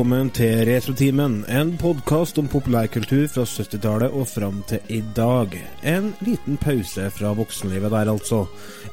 Velkommen 0.00 0.30
til 0.32 0.62
Retrotimen, 0.64 1.34
en 1.52 1.74
podkast 1.76 2.38
om 2.40 2.46
populærkultur 2.48 3.26
fra 3.28 3.42
70-tallet 3.44 4.14
og 4.16 4.24
fram 4.30 4.62
til 4.64 4.80
i 4.88 5.02
dag. 5.12 5.52
En 5.84 6.06
liten 6.24 6.56
pause 6.56 7.10
fra 7.12 7.34
voksenlivet 7.36 7.92
der, 7.92 8.08
altså. 8.08 8.46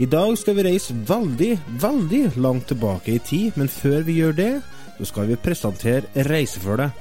I 0.03 0.09
dag 0.11 0.35
skal 0.35 0.57
vi 0.57 0.65
reise 0.67 0.97
veldig, 1.07 1.53
veldig 1.79 2.21
langt 2.43 2.67
tilbake 2.73 3.15
i 3.15 3.23
tid, 3.23 3.55
men 3.55 3.71
før 3.71 4.03
vi 4.03 4.17
gjør 4.19 4.35
det, 4.35 4.51
så 4.97 5.07
skal 5.13 5.31
vi 5.31 5.39
presentere 5.47 6.27
reisefølget. 6.27 6.91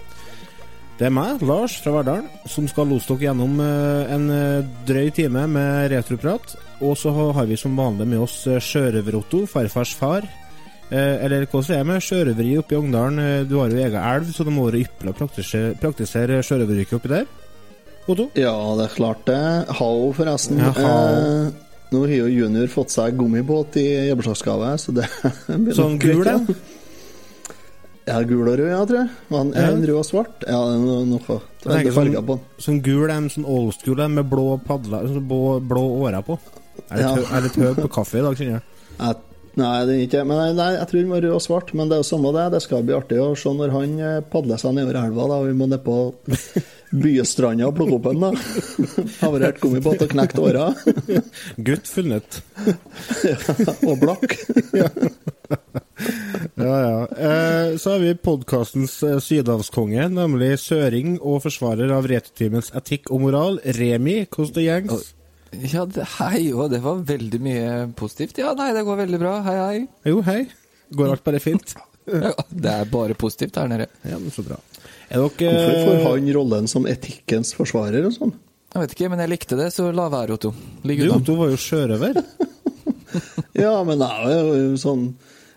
Det 1.00 1.10
er 1.10 1.18
meg, 1.18 1.42
Lars 1.42 1.74
fra 1.82 1.98
Verdalen, 1.98 2.30
som 2.46 2.70
skal 2.70 2.86
lose 2.86 3.10
dere 3.10 3.32
gjennom 3.32 3.58
eh, 3.58 4.14
en 4.14 4.30
eh, 4.30 4.74
drøy 4.86 5.10
time 5.18 5.48
med 5.50 5.90
retroprat. 5.96 6.54
Og 6.78 6.94
så 6.94 7.10
har 7.10 7.50
vi 7.50 7.58
som 7.58 7.74
vanlig 7.74 8.06
med 8.14 8.22
oss 8.22 8.44
eh, 8.46 8.62
Sjørøver-Otto, 8.62 9.48
farfars 9.50 9.98
far. 9.98 10.30
Eh, 10.90 11.24
eller 11.24 11.46
hvordan 11.50 11.74
er 11.74 11.80
det 11.82 11.86
med 11.88 12.04
sjørøveri 12.06 12.52
oppe 12.60 12.74
i 12.76 12.78
Ongdalen? 12.78 13.18
Eh, 13.18 13.44
Du 13.48 13.56
har 13.58 13.68
jo 13.70 13.76
egen 13.82 14.02
elv, 14.02 14.28
så 14.32 14.44
det 14.46 14.52
må 14.54 14.68
være 14.70 14.84
ypperlig 14.84 15.14
å 15.14 15.18
praktisere, 15.18 15.74
praktisere 15.82 16.42
sjørøveryrket 16.46 16.94
oppi 17.00 17.08
der. 17.08 17.26
Otto? 18.06 18.28
Ja, 18.38 18.52
det 18.78 18.84
er 18.86 18.94
klart 18.94 19.24
det. 19.26 19.40
Hao, 19.80 20.12
forresten. 20.14 20.58
Ja, 20.62 20.70
hao. 20.70 21.08
Eh, 21.10 21.50
nå 21.90 22.00
har 22.06 22.14
jo 22.20 22.26
junior 22.30 22.66
fått 22.70 22.90
seg 22.94 23.16
gummibåt 23.18 23.76
i 23.82 23.86
jobbursdagsgave, 24.12 24.72
så 24.78 24.94
det 24.94 25.08
Sånn 25.80 25.98
gul 25.98 26.22
den? 26.22 26.46
en? 26.46 26.56
ja. 28.06 28.20
Gul 28.22 28.46
og 28.46 28.54
rød, 28.58 28.68
ja, 28.70 28.84
tror 28.86 29.00
jeg. 29.02 29.10
Og 29.30 29.40
en, 29.40 29.52
Ja. 29.58 29.70
en 29.72 29.82
rød 29.90 29.98
og 29.98 30.06
svart. 30.06 30.46
Ja, 30.46 30.60
det 30.70 30.76
er 30.76 30.84
noe, 31.10 31.20
veldig 31.66 31.92
farger 31.98 32.14
sånn, 32.20 32.26
på 32.26 32.36
den. 32.38 32.44
sånn 32.68 32.82
gul 32.86 33.10
en, 33.10 33.28
sånn 33.34 33.44
old 33.58 33.74
school 33.74 34.00
en 34.06 34.14
med 34.14 34.30
blå 34.30 34.46
padler, 34.62 35.08
sånn 35.10 35.26
blå, 35.26 35.58
blå 35.66 35.82
årer 36.06 36.22
på. 36.22 36.38
Er 36.90 36.96
litt, 37.02 37.26
Ja. 37.26 37.38
er 37.38 37.74
høy 37.74 37.74
på 37.82 37.88
kaffe 37.90 38.18
i 38.18 38.22
dag, 38.22 38.36
kjenner 38.38 38.60
jeg. 38.60 39.16
Nei, 39.56 39.76
det 39.88 39.94
er 39.94 40.02
ikke 40.04 40.24
Men 40.28 40.36
nei, 40.36 40.48
nei, 40.56 40.70
jeg 40.76 40.88
tror 40.90 41.00
den 41.00 41.12
var 41.14 41.22
rød 41.24 41.34
og 41.38 41.44
svart, 41.44 41.70
men 41.76 41.88
det 41.88 41.96
er 41.96 42.02
jo 42.02 42.08
samme 42.10 42.32
det. 42.36 42.46
Det 42.52 42.62
skal 42.64 42.84
bli 42.84 42.96
artig 42.96 43.20
å 43.22 43.30
se 43.38 43.52
når 43.56 43.72
han 43.72 43.94
eh, 44.04 44.18
padler 44.32 44.60
seg 44.60 44.76
nedover 44.76 44.98
elva, 45.00 45.28
da. 45.32 45.38
Vi 45.46 45.54
må 45.56 45.68
ned 45.70 45.80
på 45.86 45.96
bystranda 47.04 47.70
og 47.70 47.78
plukke 47.78 47.96
opp 47.96 48.10
en, 48.12 48.26
da. 48.26 48.30
Havarert 49.22 49.62
gummibåt 49.62 50.04
og 50.04 50.12
knekt 50.12 50.42
åra. 50.44 50.68
Gutt 51.70 51.88
funnet. 51.88 52.42
og 53.80 53.96
blakk. 54.04 54.36
Ja, 56.56 56.76
ja. 56.76 57.00
Eh, 57.16 57.76
så 57.80 57.96
har 57.96 58.04
vi 58.04 58.12
podkastens 58.20 58.98
eh, 59.08 59.18
sydhavskonge, 59.24 60.10
nemlig 60.12 60.58
søring 60.60 61.16
og 61.16 61.46
forsvarer 61.46 61.96
av 61.96 62.08
Retrotimens 62.12 62.74
etikk 62.76 63.08
og 63.08 63.24
moral, 63.24 63.60
Remi. 63.80 64.26
Hvordan 64.28 64.58
det 64.58 64.68
gjengs? 64.68 65.12
Ja, 65.72 65.84
det, 65.88 66.04
hei, 66.18 66.46
og 66.52 66.70
det 66.72 66.82
var 66.84 67.00
veldig 67.08 67.40
mye 67.42 67.68
positivt. 67.98 68.38
Ja, 68.42 68.52
nei, 68.58 68.70
det 68.76 68.84
går 68.86 68.98
veldig 69.04 69.20
bra. 69.22 69.34
Hei, 69.46 69.56
hei. 69.60 69.82
Jo, 70.10 70.20
hei. 70.26 70.42
Går 70.96 71.14
alt 71.16 71.24
bare 71.26 71.42
fint? 71.42 71.76
Ja, 72.06 72.30
det 72.54 72.70
er 72.70 72.84
bare 72.86 73.16
positivt 73.18 73.56
her 73.58 73.66
nede. 73.66 73.88
Ja, 74.06 74.14
men 74.22 74.30
så 74.30 74.44
bra. 74.46 74.54
Er 75.10 75.24
dere 75.24 75.48
Hvorfor 75.56 75.96
får 76.04 76.12
han 76.20 76.28
rollen 76.36 76.68
som 76.70 76.84
etikkens 76.86 77.50
forsvarer 77.58 78.06
og 78.06 78.14
sånn? 78.14 78.30
Jeg 78.70 78.82
vet 78.84 78.94
ikke, 78.94 79.08
men 79.10 79.22
jeg 79.24 79.32
likte 79.32 79.58
det, 79.58 79.66
så 79.74 79.88
la 79.90 80.04
være, 80.12 80.36
Otto. 80.36 80.52
Ligg 80.86 81.02
Du, 81.02 81.08
unna. 81.08 81.16
Otto 81.18 81.34
var 81.40 81.50
jo 81.50 81.58
sjørøver. 81.58 82.20
Ja, 83.56 83.72
men 83.88 84.02
jeg 84.04 84.36
er 84.36 84.48
jo 84.68 84.78
sånn 84.78 85.04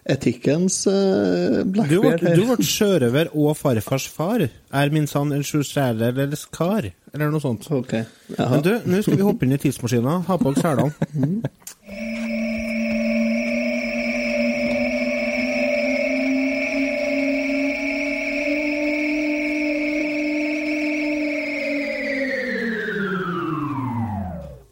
etikkens 0.10 0.82
uh, 0.90 1.62
blackbeard 1.70 2.24
her. 2.26 2.38
du 2.40 2.46
ble 2.50 2.66
sjørøver 2.66 3.32
og 3.34 3.58
farfars 3.60 4.08
far. 4.12 4.46
Er 4.50 4.94
min 4.94 5.08
sann 5.10 5.34
en 5.36 5.46
sjusjæler 5.46 6.14
eller 6.26 6.40
skar? 6.40 6.92
Eller 7.14 7.34
noe 7.34 7.44
sånt. 7.44 7.70
Okay. 7.72 8.06
Men 8.38 8.66
du, 8.66 8.74
nå 8.86 9.02
skal 9.06 9.20
vi 9.20 9.28
hoppe 9.28 9.48
inn 9.48 9.58
i 9.58 9.62
tidsmaskina. 9.62 10.22
Ha 10.30 10.40
på 10.42 10.54
oss 10.54 10.64
selene. 10.64 10.94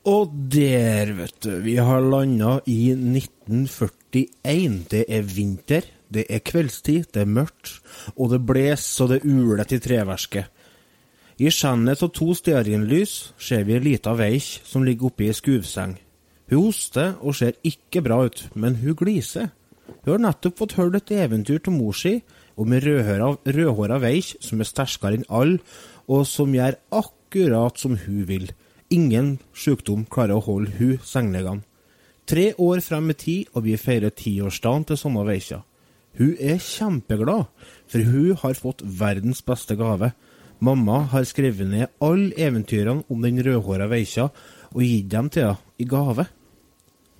Og 0.07 0.31
der, 0.31 1.09
vet 1.17 1.35
du, 1.43 1.51
vi 1.65 1.75
har 1.83 1.99
landa 1.99 2.57
i 2.71 2.93
1941. 4.25 4.87
Det 4.91 5.03
er 5.07 5.21
vinter, 5.27 5.87
det 6.09 6.25
er 6.29 6.43
kveldstid, 6.45 7.11
det 7.13 7.23
er 7.23 7.29
mørkt, 7.29 7.77
og 8.15 8.31
det 8.31 8.41
bles 8.47 8.85
så 8.97 9.07
det 9.11 9.23
uler 9.27 9.67
til 9.67 9.81
treverket. 9.83 10.47
I 11.37 11.51
skjennet 11.53 12.01
av 12.01 12.09
to 12.17 12.31
stearinlys 12.33 13.33
ser 13.37 13.67
vi 13.67 13.75
ei 13.77 13.83
lita 13.83 14.15
veik 14.17 14.63
som 14.65 14.85
ligger 14.87 15.11
oppe 15.11 15.27
i 15.27 15.29
ei 15.29 15.37
skuvseng. 15.37 15.93
Hun 16.49 16.63
hoster 16.63 17.13
og 17.21 17.35
ser 17.37 17.59
ikke 17.67 18.01
bra 18.01 18.23
ut, 18.25 18.47
men 18.55 18.79
hun 18.81 18.95
gliser. 18.97 19.51
Hun 20.01 20.13
har 20.15 20.23
nettopp 20.23 20.57
fått 20.63 20.77
hørt 20.79 20.97
et 20.97 21.13
eventyr 21.19 21.59
til 21.61 21.75
mor 21.75 21.93
si 21.93 22.15
om 22.57 22.73
ei 22.73 22.81
rødhåra, 22.81 23.35
rødhåra 23.45 23.99
veik 24.01 24.33
som 24.41 24.63
er 24.63 24.71
sterkere 24.71 25.19
enn 25.19 25.27
alle, 25.29 25.59
og 26.07 26.25
som 26.25 26.55
gjør 26.55 26.79
akkurat 26.95 27.77
som 27.77 27.99
hun 28.07 28.23
vil. 28.25 28.49
Ingen 28.89 29.35
sykdom 29.53 30.07
klarer 30.09 30.39
å 30.39 30.45
holde 30.47 30.73
hun 30.79 30.97
sengeliggende. 31.03 31.66
Tre 32.27 32.49
år 32.59 32.81
frem 32.83 33.13
i 33.13 33.15
tid, 33.15 33.51
og 33.55 33.63
vi 33.63 33.77
feirer 33.79 34.11
tiårsdagen 34.11 34.83
til 34.89 34.99
samme 34.99 35.21
veikja. 35.23 35.61
Hun 36.19 36.33
er 36.43 36.57
kjempeglad, 36.59 37.45
for 37.87 38.03
hun 38.03 38.39
har 38.41 38.57
fått 38.59 38.83
verdens 38.83 39.39
beste 39.47 39.77
gave. 39.79 40.11
Mamma 40.59 41.05
har 41.13 41.27
skrevet 41.29 41.69
ned 41.69 41.93
alle 42.03 42.35
eventyrene 42.35 43.05
om 43.07 43.23
den 43.23 43.39
rødhåra 43.45 43.87
veikja 43.87 44.27
og 44.73 44.83
gitt 44.83 45.07
dem 45.13 45.31
til 45.31 45.53
henne 45.53 45.79
i 45.79 45.87
gave. 45.87 46.27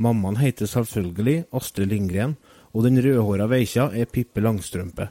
Mammaen 0.03 0.41
heter 0.41 0.67
selvfølgelig 0.67 1.46
Astrid 1.56 1.94
Lindgren, 1.94 2.35
og 2.75 2.84
den 2.84 3.00
rødhåra 3.00 3.47
veikja 3.47 3.88
er 3.96 4.12
Pippi 4.12 4.44
Langstrømpe. 4.44 5.07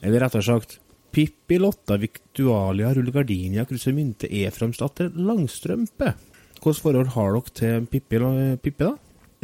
Eller 0.00 0.24
rettere 0.24 0.46
sagt, 0.46 0.78
Pippi 1.12 1.60
Lotta 1.60 1.98
Victualia 2.00 2.94
Rullegardinia 2.96 3.66
E-framstatter 3.68 5.12
Langstrømpe. 5.14 6.14
Hvilket 6.62 6.80
forhold 6.82 7.12
har 7.12 7.34
dere 7.34 7.52
til 7.52 7.86
Pippi, 7.92 8.18
Pippi 8.62 8.84
da? 8.86 8.94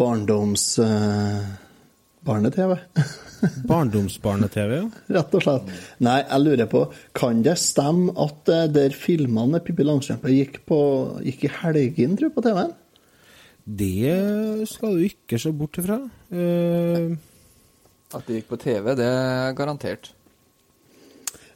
Barndoms... 0.01 0.71
eh, 0.83 1.51
Barne-TV, 2.21 2.77
Barndomsbarne-TV, 3.71 4.75
ja. 4.77 4.89
rett 5.17 5.35
og 5.37 5.45
slett. 5.45 5.71
Nei, 6.05 6.19
jeg 6.21 6.45
lurer 6.45 6.69
på, 6.69 6.83
kan 7.17 7.41
det 7.45 7.57
stemme 7.63 8.13
at 8.21 8.51
eh, 8.53 8.67
der 8.73 8.93
filmene 8.97 9.57
med 9.57 9.65
Pippi 9.65 9.87
Langstrømpe 9.89 10.33
gikk, 10.35 10.61
på, 10.69 10.81
gikk 11.25 11.47
i 11.49 11.53
helgen, 11.63 12.19
tror 12.19 12.29
jeg, 12.29 12.37
på 12.37 12.45
TV-en? 12.45 12.77
Det 13.81 14.69
skal 14.69 14.97
du 14.97 15.09
ikke 15.09 15.41
se 15.41 15.53
bort 15.57 15.81
ifra. 15.81 16.01
Uh... 16.33 17.17
At 18.11 18.27
det 18.27 18.41
gikk 18.41 18.51
på 18.51 18.61
TV, 18.61 18.93
det 18.99 19.07
er 19.07 19.53
garantert. 19.57 20.13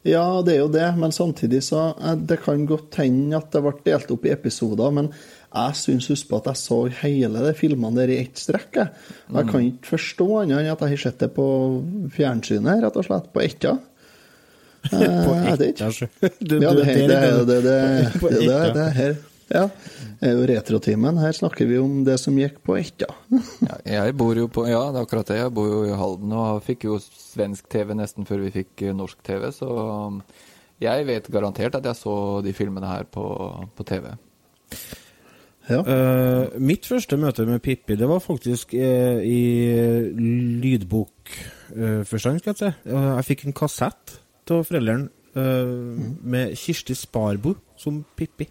Ja, 0.04 0.24
det 0.44 0.54
er 0.54 0.60
jo 0.60 0.68
det, 0.68 0.84
men 1.00 1.14
samtidig 1.16 1.62
så 1.64 1.94
Det 2.28 2.36
kan 2.44 2.66
godt 2.68 2.98
hende 3.00 3.38
at 3.38 3.48
det 3.54 3.62
ble 3.64 3.72
delt 3.86 4.10
opp 4.12 4.26
i 4.28 4.34
episoder, 4.34 4.92
men 4.92 5.08
jeg 5.54 5.76
syns 5.78 6.08
husk 6.10 6.28
på 6.30 6.38
at 6.40 6.48
jeg 6.50 6.60
så 6.60 6.78
hele 7.00 7.42
de 7.46 7.52
filmene 7.58 7.96
der 8.00 8.12
i 8.14 8.20
ett 8.24 8.40
strekk. 8.42 8.70
jeg. 8.80 8.88
Og 9.30 9.36
jeg 9.40 9.50
kan 9.52 9.66
ikke 9.70 9.92
forstå 9.94 10.28
annet 10.42 10.58
enn 10.60 10.72
at 10.72 10.80
jeg 10.86 10.94
har 10.96 11.02
sett 11.04 11.18
det 11.22 11.30
på 11.36 11.46
fjernsynet, 12.14 12.82
rett 12.84 12.96
og 13.00 13.06
slett. 13.06 13.28
På 13.34 13.42
etta. 13.44 13.76
på 14.90 14.98
jeg 15.00 15.12
sjø. 15.20 15.52
ett, 15.54 15.62
ikke. 15.68 15.84
altså. 15.90 16.08
Du- 16.40 16.58
Ja, 16.60 16.72
det, 16.74 16.84
det, 16.84 17.06
det, 17.08 17.46
det, 17.46 17.62
det, 17.62 18.40
det, 18.40 18.74
det, 18.74 18.88
her. 18.98 19.14
Ja. 19.52 19.68
Er 20.24 20.40
Retrotimen. 20.48 21.18
Her 21.20 21.32
snakker 21.36 21.66
vi 21.68 21.78
om 21.78 22.02
det 22.06 22.16
som 22.20 22.36
gikk 22.38 22.62
på 22.64 22.78
etta. 22.80 23.10
Ja, 23.68 23.78
jeg 24.06 24.16
bor 24.16 24.34
jo 24.36 24.48
på 24.48 24.66
Ja, 24.68 24.90
det 24.92 25.00
er 25.02 25.06
akkurat 25.06 25.28
det. 25.30 25.38
Jeg 25.42 25.52
bor 25.54 25.68
jo 25.68 25.84
i 25.88 25.94
Halden 25.96 26.32
og 26.32 26.62
fikk 26.64 26.86
jo 26.88 26.98
svensk 27.02 27.68
TV 27.72 27.94
nesten 27.94 28.26
før 28.28 28.44
vi 28.46 28.52
fikk 28.54 28.84
eh, 28.88 28.94
norsk 28.96 29.20
TV, 29.26 29.50
så 29.52 29.68
um, 30.08 30.20
jeg 30.82 31.06
vet 31.06 31.28
garantert 31.32 31.76
at 31.78 31.84
jeg 31.86 31.98
så 31.98 32.14
de 32.44 32.52
filmene 32.56 32.88
her 32.88 33.04
på, 33.04 33.24
på 33.76 33.86
TV. 33.88 34.10
Ja. 35.64 35.80
Uh, 35.80 36.60
mitt 36.60 36.84
første 36.84 37.16
møte 37.16 37.46
med 37.48 37.62
Pippi 37.64 37.96
det 37.96 38.08
var 38.08 38.20
faktisk 38.20 38.74
uh, 38.76 39.20
i 39.24 39.40
lydbokforstand, 40.64 42.42
skal 42.42 42.52
jeg 42.52 42.58
si. 42.60 42.72
Eh, 42.90 43.06
jeg 43.14 43.28
fikk 43.30 43.46
en 43.46 43.56
kassett 43.56 44.18
av 44.52 44.60
foreldrene 44.68 45.08
mm. 45.32 46.20
med 46.20 46.52
Kirsti 46.60 46.94
Sparbo 46.98 47.54
som 47.80 48.02
Pippi. 48.16 48.46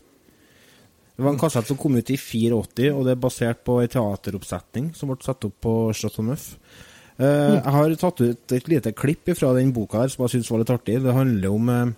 Det 1.14 1.22
var 1.22 1.36
en 1.36 1.40
kassett 1.40 1.70
som 1.70 1.78
kom 1.78 1.94
ut 1.94 2.10
i 2.10 2.18
84, 2.18 2.90
og 2.90 3.06
det 3.06 3.14
er 3.14 3.22
basert 3.22 3.62
på 3.68 3.78
en 3.84 3.92
teateroppsetning 3.94 4.90
som 4.98 5.12
ble 5.12 5.20
satt 5.22 5.46
opp 5.46 5.60
på 5.62 5.74
Chateau 5.94 6.26
Neuf. 6.26 6.56
Mm. 7.20 7.60
Jeg 7.60 7.74
har 7.76 7.94
tatt 8.02 8.24
ut 8.26 8.56
et 8.58 8.72
lite 8.72 8.92
klipp 8.98 9.30
fra 9.38 9.54
den 9.54 9.70
boka 9.76 10.02
her 10.02 10.10
som 10.10 10.26
jeg 10.26 10.34
syns 10.34 10.50
var 10.50 10.64
litt 10.64 10.74
artig. 10.74 10.98
Det 11.04 11.14
handler 11.14 11.54
om 11.54 11.70
eh, 11.70 11.94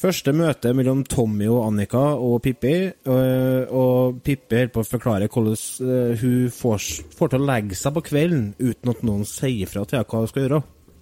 Første 0.00 0.32
møte 0.32 0.70
mellom 0.72 1.02
Tommy 1.04 1.44
og 1.52 1.66
Annika 1.66 2.00
og 2.16 2.38
Pippi. 2.44 2.72
øh, 2.88 3.68
Og 3.68 4.20
Pippi 4.24 4.56
holder 4.56 4.72
på 4.72 4.80
å 4.80 4.88
forklare 4.88 5.28
hvordan 5.28 5.56
øh, 5.84 6.12
hun 6.22 6.50
får, 6.56 6.86
får 7.18 7.32
til 7.34 7.42
å 7.42 7.48
legge 7.50 7.76
seg 7.76 7.92
på 7.96 8.02
kvelden 8.06 8.46
uten 8.58 8.92
at 8.94 9.02
noen 9.04 9.26
sier 9.28 9.68
fra 9.68 9.84
til 9.84 9.98
henne 9.98 10.08
hva 10.08 10.22
hun 10.22 10.30
skal 10.30 10.46
gjøre. 10.46 10.60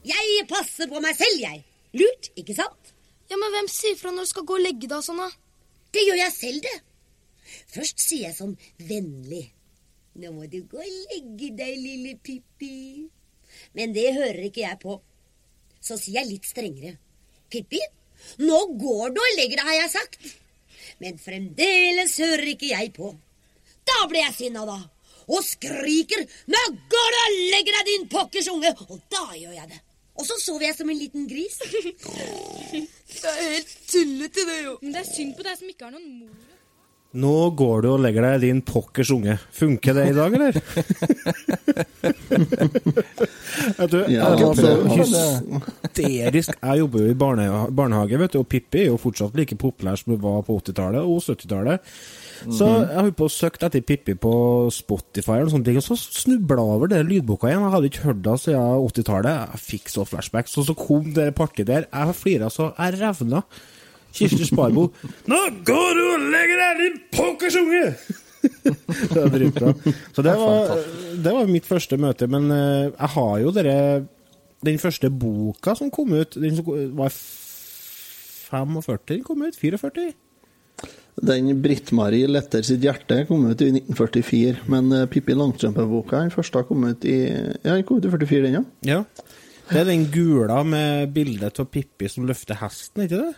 Jeg 0.08 0.46
passer 0.50 0.90
på 0.90 1.02
meg 1.04 1.14
selv, 1.14 1.38
jeg. 1.44 1.62
Lurt, 2.00 2.30
ikke 2.42 2.56
sant? 2.58 2.90
Ja, 3.30 3.36
men 3.38 3.54
hvem 3.54 3.68
sier 3.70 3.94
fra 4.00 4.10
når 4.10 4.26
du 4.26 4.32
skal 4.32 4.46
gå 4.48 4.56
og 4.56 4.64
legge 4.64 4.88
deg 4.88 4.96
og 4.98 5.04
sånn, 5.06 5.20
da? 5.22 5.28
Det 5.94 6.02
gjør 6.04 6.18
jeg 6.18 6.34
selv, 6.34 6.66
det. 6.66 6.74
Først 7.76 8.02
sier 8.02 8.26
jeg 8.26 8.36
sånn 8.36 8.56
vennlig. 8.88 9.44
Nå 10.18 10.32
må 10.34 10.48
du 10.50 10.58
gå 10.66 10.80
og 10.82 10.96
legge 11.12 11.52
deg, 11.54 11.76
lille 11.78 12.16
Pippi. 12.24 13.06
Men 13.78 13.94
det 13.94 14.08
hører 14.16 14.48
ikke 14.48 14.64
jeg 14.64 14.80
på. 14.82 14.98
Så 15.78 15.94
sier 16.00 16.18
jeg 16.18 16.32
litt 16.32 16.48
strengere. 16.48 16.96
Pippi, 17.52 17.78
nå 18.42 18.60
går 18.80 19.14
du 19.14 19.20
og 19.22 19.34
legger 19.38 19.60
deg, 19.60 19.66
har 19.70 19.80
jeg 19.82 19.94
sagt. 19.94 20.30
Men 21.02 21.18
fremdeles 21.22 22.16
hører 22.18 22.52
ikke 22.54 22.72
jeg 22.72 22.92
på. 22.96 23.12
Da 23.88 24.06
blir 24.10 24.24
jeg 24.24 24.36
sinna, 24.36 24.64
da. 24.68 24.78
Og 25.28 25.44
skriker 25.44 26.24
'Nå 26.24 26.62
går 26.92 27.08
du 27.14 27.18
og 27.20 27.36
legger 27.52 27.74
deg, 27.76 27.84
din 27.86 28.08
pokkers 28.08 28.48
unge!' 28.48 28.74
Og 28.88 29.00
da 29.12 29.24
gjør 29.36 29.52
jeg 29.52 29.68
det. 29.68 29.80
Og 30.18 30.26
så 30.26 30.34
sover 30.40 30.66
jeg 30.66 30.76
som 30.76 30.90
en 30.90 30.98
liten 30.98 31.28
gris. 31.28 31.58
Det 33.18 33.30
er 33.30 33.50
helt 33.54 33.74
tullete, 33.88 34.44
det, 34.46 34.56
jo. 34.64 34.78
Men 34.82 34.92
det 34.92 35.00
er 35.00 35.14
synd 35.14 35.34
på 35.36 35.42
deg 35.42 35.58
som 35.58 35.70
ikke 35.70 35.84
har 35.86 35.94
noen 35.94 36.10
mor. 36.20 36.47
Nå 37.16 37.50
går 37.56 37.82
du 37.82 37.88
og 37.94 38.02
legger 38.04 38.20
deg, 38.26 38.42
din 38.44 38.58
pokkers 38.68 39.08
unge. 39.14 39.38
Funker 39.56 39.96
det 39.96 40.10
i 40.10 40.16
dag, 40.16 40.34
eller? 40.36 40.58
Vet 43.78 43.90
du, 43.94 43.98
Ja, 44.12 44.28
jeg 44.36 44.44
var 44.44 44.58
så 44.58 44.72
hysterisk 44.92 46.52
Jeg 46.52 46.78
jobber 46.82 47.02
jo 47.02 47.08
i 47.10 47.16
barne, 47.18 47.46
barnehage, 47.74 48.18
vet 48.20 48.34
du, 48.34 48.42
og 48.42 48.48
Pippi 48.50 48.82
er 48.84 48.90
jo 48.90 48.98
fortsatt 49.00 49.36
like 49.38 49.56
populær 49.58 49.96
som 49.98 50.12
hun 50.14 50.20
var 50.22 50.44
på 50.46 50.58
80-tallet 50.60 51.00
og 51.08 51.22
70-tallet. 51.24 51.88
Så 52.54 52.68
jeg 52.68 52.94
har 53.00 53.08
på 53.18 53.26
å 53.26 53.32
søke 53.32 53.64
etter 53.66 53.82
Pippi 53.88 54.14
på 54.20 54.34
Spotify, 54.74 55.40
og 55.42 55.50
sånne 55.54 55.66
ting, 55.70 55.80
og 55.80 55.86
så 55.88 55.96
snubla 55.98 56.60
jeg 56.60 56.76
over 56.76 56.92
det 56.92 57.00
lydboka 57.08 57.48
igjen. 57.50 57.64
Jeg 57.64 57.74
hadde 57.74 57.90
ikke 57.90 58.06
hørt 58.10 58.22
det 58.28 58.36
siden 58.44 58.84
80-tallet. 58.84 59.40
Jeg 59.56 59.64
fikk 59.64 59.90
så 59.96 60.04
flashbacks. 60.06 60.54
Og 60.60 60.68
så 60.68 60.76
kom 60.78 61.10
det 61.16 61.32
partiet 61.38 61.70
der. 61.72 61.88
Jeg 61.88 62.18
flira 62.20 62.52
så 62.52 62.70
jeg 62.76 63.00
revna. 63.00 63.42
Kirsti 64.18 64.48
Sparbo. 64.48 64.88
Nå 65.30 65.42
går 65.66 65.90
du 65.98 66.04
og 66.04 66.28
legger 66.34 66.62
deg, 66.64 66.82
din 66.82 67.00
pokersunge! 67.14 67.84
det 69.12 69.18
er 69.18 69.32
dritbra. 69.32 69.72
Så 70.14 70.22
det 70.22 70.36
var, 70.38 70.76
det 71.24 71.34
var 71.34 71.50
mitt 71.50 71.66
første 71.66 71.98
møte. 72.00 72.28
Men 72.30 72.50
eh, 72.54 72.86
jeg 72.92 73.12
har 73.16 73.34
jo 73.42 73.52
dere 73.54 73.74
Den 74.66 74.78
første 74.82 75.06
boka 75.10 75.76
som 75.78 75.90
kom 75.94 76.16
ut, 76.18 76.34
den 76.34 76.56
som 76.56 76.66
var 76.98 77.12
45 77.14 78.98
den 79.06 79.22
kom 79.22 79.44
ut? 79.46 79.54
44? 79.54 80.08
Den 81.18 81.50
Britt-Marie 81.62 82.26
letter 82.30 82.62
sitt 82.66 82.82
hjerte 82.82 83.24
kom 83.28 83.46
ut 83.46 83.62
i 83.62 83.70
1944, 83.70 84.66
men 84.70 84.92
eh, 84.94 85.06
Pippi 85.10 85.34
Langstrømpe-boka 85.34 86.22
den 86.24 86.34
første 86.34 86.62
kom 86.66 86.86
ut 86.88 87.06
i 87.06 87.18
Ja, 87.26 87.74
den 87.74 87.84
kom 87.86 87.98
ut 87.98 88.06
i 88.06 88.12
44, 88.12 88.42
den, 88.46 88.58
ja. 88.58 88.64
Ja. 88.86 89.00
Det 89.68 89.82
er 89.82 89.90
den 89.90 90.06
gula 90.10 90.62
med 90.64 91.10
bildet 91.12 91.58
av 91.60 91.68
Pippi 91.70 92.08
som 92.10 92.26
løfter 92.26 92.58
hesten, 92.62 93.04
ikke 93.04 93.20
det? 93.20 93.32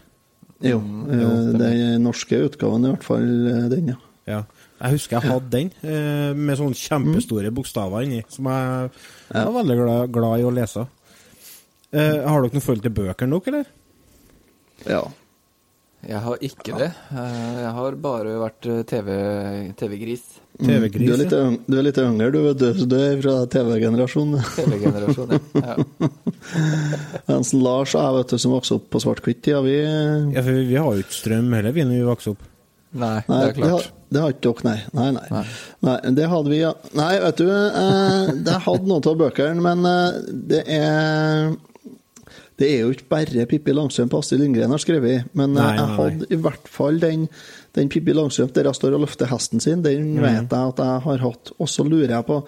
Jo, 0.61 0.79
jo 0.81 1.29
den 1.57 2.03
norske 2.05 2.37
utgaven 2.47 2.85
i 2.85 2.91
hvert 2.93 3.05
fall 3.07 3.29
eh, 3.49 3.69
den, 3.73 3.93
ja. 3.95 3.99
Ja. 4.29 4.41
Jeg 4.81 4.95
husker 4.97 5.17
jeg 5.19 5.31
hadde 5.33 5.51
den, 5.53 5.71
eh, 5.85 6.33
med 6.37 6.57
sånne 6.61 6.77
kjempestore 6.77 7.51
bokstaver 7.53 8.05
inni, 8.07 8.21
som 8.33 8.49
jeg, 8.49 8.91
jeg 9.33 9.47
var 9.49 9.57
veldig 9.57 9.77
glad, 9.81 10.13
glad 10.15 10.41
i 10.41 10.47
å 10.49 10.53
lese. 10.55 10.85
Eh, 11.93 12.21
har 12.23 12.45
dere 12.45 12.55
noe 12.55 12.65
forhold 12.65 12.85
til 12.85 12.95
bøker 13.01 13.29
nok, 13.29 13.49
eller? 13.51 13.73
Ja. 14.87 15.03
Jeg 16.07 16.21
har 16.25 16.45
ikke 16.45 16.79
det. 16.81 16.93
Eh, 17.13 17.57
Jeg 17.65 17.73
har 17.77 17.97
bare 18.01 18.37
vært 18.41 18.69
eh, 18.73 18.85
TV 18.89 19.11
TV-gris. 20.67 21.25
Du 21.31 21.41
du 21.67 21.77
er 21.79 21.85
litt 21.87 21.99
yngre, 22.03 22.31
du, 22.35 22.39
vet 22.49 22.61
du. 22.61 22.85
Du 22.91 22.97
er 22.99 23.21
fra 23.23 23.35
TV-generasjonen. 23.53 24.43
TV-generasjonen, 24.57 25.41
ja. 25.61 25.77
Mens 27.31 27.53
Lars 27.57 27.95
og 27.97 28.03
jeg, 28.05 28.17
vet 28.19 28.35
du, 28.35 28.39
som 28.43 28.55
vokste 28.57 28.77
opp 28.79 28.89
på 28.93 29.03
svart-hvitt-tida, 29.05 29.61
vi 29.67 29.77
Ja, 29.81 30.43
for 30.45 30.59
vi 30.59 30.77
har 30.79 30.91
jo 30.97 31.05
ikke 31.05 31.19
strøm 31.21 31.53
heller, 31.57 31.75
vi, 31.77 31.87
når 31.87 31.99
vi 32.01 32.09
vokste 32.11 32.35
opp. 32.35 32.47
Nei, 32.91 33.17
det 33.23 33.31
Nei, 33.31 33.41
er 33.41 33.53
det 33.53 33.57
klart. 33.61 33.91
det 34.11 34.23
har 34.25 34.33
ikke 34.35 34.51
dere, 34.51 34.67
nei. 34.67 34.79
Nei, 34.99 35.09
nei. 35.15 35.27
Nei. 35.31 35.45
nei. 35.87 35.97
Det 36.19 36.29
hadde 36.33 36.51
vi, 36.51 36.61
ja. 36.65 36.73
Nei, 36.99 37.11
vet 37.23 37.39
du, 37.43 37.49
eh, 37.55 38.31
jeg 38.51 38.63
hadde 38.67 38.91
noen 38.91 39.11
av 39.13 39.19
bøkene, 39.21 39.63
men 39.69 39.91
eh, 39.91 40.21
det 40.51 40.63
er 40.67 41.53
Det 42.61 42.67
er 42.69 42.83
jo 42.83 42.91
ikke 42.93 43.07
bare 43.09 43.47
Pippi 43.49 43.73
Langstrømpe 43.73 44.19
Astrid 44.19 44.43
Lindgren 44.43 44.75
har 44.75 44.83
skrevet, 44.83 45.31
men 45.39 45.55
nei, 45.55 45.63
Nei, 45.63 45.71
nei, 45.71 45.79
jeg 45.79 45.97
hadde 46.01 46.27
i 46.35 46.41
hvert 46.45 46.67
fall 46.69 46.99
den, 47.01 47.29
den 47.77 47.89
Pippi 47.89 48.13
Langstrømpe 48.17 48.55
der 48.57 48.71
jeg 48.71 48.79
står 48.81 48.97
og 48.97 49.05
løfter 49.05 49.31
hesten 49.31 49.61
sin, 49.63 49.83
den 49.83 50.15
Mm. 50.17 50.23
vet 50.23 50.51
jeg 50.51 50.69
at 50.75 50.79
jeg 50.79 51.01
har 51.07 51.19
hatt. 51.19 51.53
Og 51.59 51.69
så 51.69 51.85
lurer 51.87 52.17
jeg 52.17 52.27
på 52.27 52.45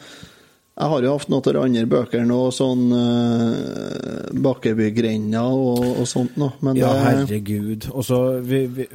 Jeg 0.72 0.88
har 0.88 1.02
jo 1.04 1.10
hatt 1.12 1.28
noen 1.28 1.42
av 1.46 1.52
de 1.52 1.60
andre 1.60 1.86
bøkene, 1.86 2.32
og 2.32 2.52
sånn 2.56 2.84
uh, 2.96 4.30
Bakkebygrenda 4.40 5.42
og, 5.44 5.82
og 6.00 6.06
sånt 6.08 6.38
noe, 6.40 6.54
men 6.64 6.78
Ja, 6.80 6.94
det 6.94 7.02
herregud. 7.04 7.88
Og 7.92 8.06
så, 8.08 8.20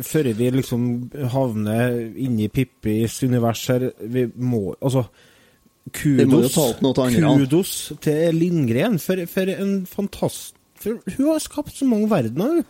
før 0.01 0.29
vi 0.39 0.50
liksom 0.56 0.88
havner 1.35 1.94
inni 2.18 2.50
Pippis 2.50 3.19
univers 3.23 3.62
her, 3.69 3.91
vi 4.01 4.25
må 4.35 4.73
Altså, 4.81 5.06
må 5.06 5.94
kudos, 5.94 6.57
kudos 7.13 7.94
til 8.01 8.35
Lindgren 8.35 8.97
for, 9.00 9.21
for 9.30 9.53
en 9.53 9.85
fantast... 9.85 10.56
For 10.77 10.97
hun 11.15 11.30
har 11.31 11.39
skapt 11.41 11.77
så 11.77 11.85
mange 11.89 12.09
verdener, 12.09 12.59
hun. 12.59 12.65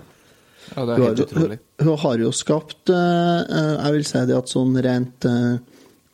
Ja, 0.76 0.84
det 0.86 0.94
er 0.94 1.04
helt 1.04 1.24
utrolig. 1.26 1.58
hun, 1.80 1.88
hun 1.88 1.98
har 2.04 2.22
jo 2.22 2.32
skapt 2.36 2.92
eh, 2.92 3.42
eh, 3.42 3.74
Jeg 3.78 3.96
vil 3.96 4.06
si 4.10 4.24
det 4.30 4.38
at 4.38 4.52
sånn 4.52 4.78
rent 4.84 5.28
eh, 5.30 5.58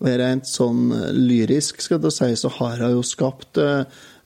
Rent 0.03 0.49
sånn 0.49 0.89
lyrisk, 1.15 1.79
skal 1.79 2.01
du 2.03 2.09
si, 2.11 2.27
så 2.35 2.49
har 2.57 2.81
hun 2.83 2.97
jo 2.97 3.03
skapt 3.07 3.55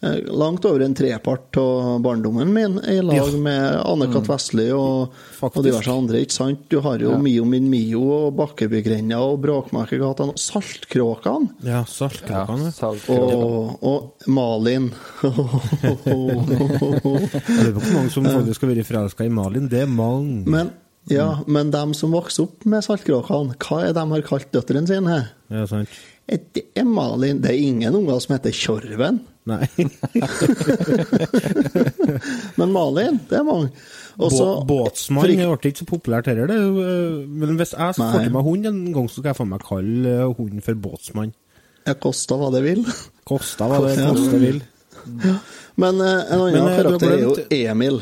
langt 0.01 0.65
over 0.69 0.83
en 0.85 0.93
trepart 0.93 1.57
av 1.57 1.99
barndommen 2.05 2.51
min, 2.53 2.75
i 2.85 2.99
lag 3.01 3.15
Ja. 3.17 3.25
med 3.37 3.79
Anne-Kat. 3.81 4.27
Vestli 4.29 4.67
og, 4.71 5.09
og 5.41 5.57
diverse 5.65 5.89
andre. 5.89 6.19
ikke 6.21 6.35
sant? 6.35 6.59
Du 6.69 6.79
har 6.85 6.99
jo 7.01 7.11
Ja. 7.15 7.17
Mio 7.17 7.45
min 7.45 7.69
Mio 7.69 8.01
og 8.27 8.35
Bakkebygrenda 8.37 9.17
og 9.17 9.39
Bråkmakergata 9.41 10.27
og 10.29 10.37
Saltkråkene. 10.37 11.49
Ja, 11.63 11.79
Ja, 11.79 11.83
saltkråkene. 11.85 12.73
Og, 13.09 13.79
og 13.81 14.13
Malin. 14.27 14.91
Jeg 15.23 15.33
lurer 17.63 17.73
på 17.73 17.81
hvor 17.81 17.93
mange 17.95 18.11
som 18.13 18.27
faktisk 18.27 18.59
skal 18.61 18.71
være 18.73 18.85
forelska 18.87 19.25
i 19.27 19.31
Malin. 19.33 19.67
Det 19.71 19.81
er 19.85 19.89
mange. 19.91 20.43
Men, 20.49 20.69
ja, 21.11 21.39
men 21.47 21.71
dem 21.73 21.93
som 21.97 22.13
vokser 22.15 22.43
opp 22.47 22.65
med 22.69 22.83
Saltkråkene, 22.85 23.55
hva 23.63 23.81
er 23.87 23.95
de 23.97 24.05
har 24.13 24.21
kalt 24.27 24.51
døtrene 24.53 24.87
sine? 24.89 25.17
Ja, 25.53 25.65
sant. 25.69 25.89
Eh, 26.27 26.39
Det 26.53 26.65
er 26.75 26.83
Malin. 26.85 27.41
Det 27.41 27.51
er 27.53 27.59
ingen 27.61 27.95
unger 27.95 28.19
som 28.21 28.35
heter 28.37 28.51
Tjorven. 28.51 29.21
Nei. 29.47 29.63
Men 32.59 32.71
Malin, 32.73 33.19
det 33.29 33.37
er 33.39 33.43
mange. 33.47 33.69
Også, 34.17 34.43
Bå- 34.43 34.65
Båtsmann 34.67 35.23
ble 35.27 35.33
ikke- 35.37 35.77
så 35.81 35.85
populært 35.87 36.25
heller, 36.27 36.47
er 36.49 36.53
eh, 36.57 37.25
Men 37.27 37.57
hvis 37.59 37.73
jeg 37.77 37.95
får 37.95 38.19
til 38.23 38.31
meg 38.33 38.43
hund 38.43 38.65
en 38.65 38.93
gang, 38.93 39.07
så 39.09 39.13
skal 39.21 39.29
jeg 39.31 39.35
få 39.39 39.45
meg 39.47 39.59
kalle 39.63 40.09
eh, 40.09 40.33
hunden 40.37 40.61
for 40.65 40.73
båtsmann. 40.75 41.31
Ja, 41.87 41.93
kosta 41.93 42.35
hva 42.35 42.49
det 42.51 42.63
vil. 42.65 42.83
Kosta 43.25 43.65
hva 43.69 43.79
det 43.85 43.97
Ja. 43.97 44.09
koste 44.11 44.39
vil. 44.41 44.61
Men 45.77 46.01
eh, 46.01 46.23
en 46.33 46.39
annen 46.41 46.63
Men, 46.63 46.75
karakter 46.75 47.11
er 47.13 47.19
jo 47.21 47.35
Emil. 47.51 48.01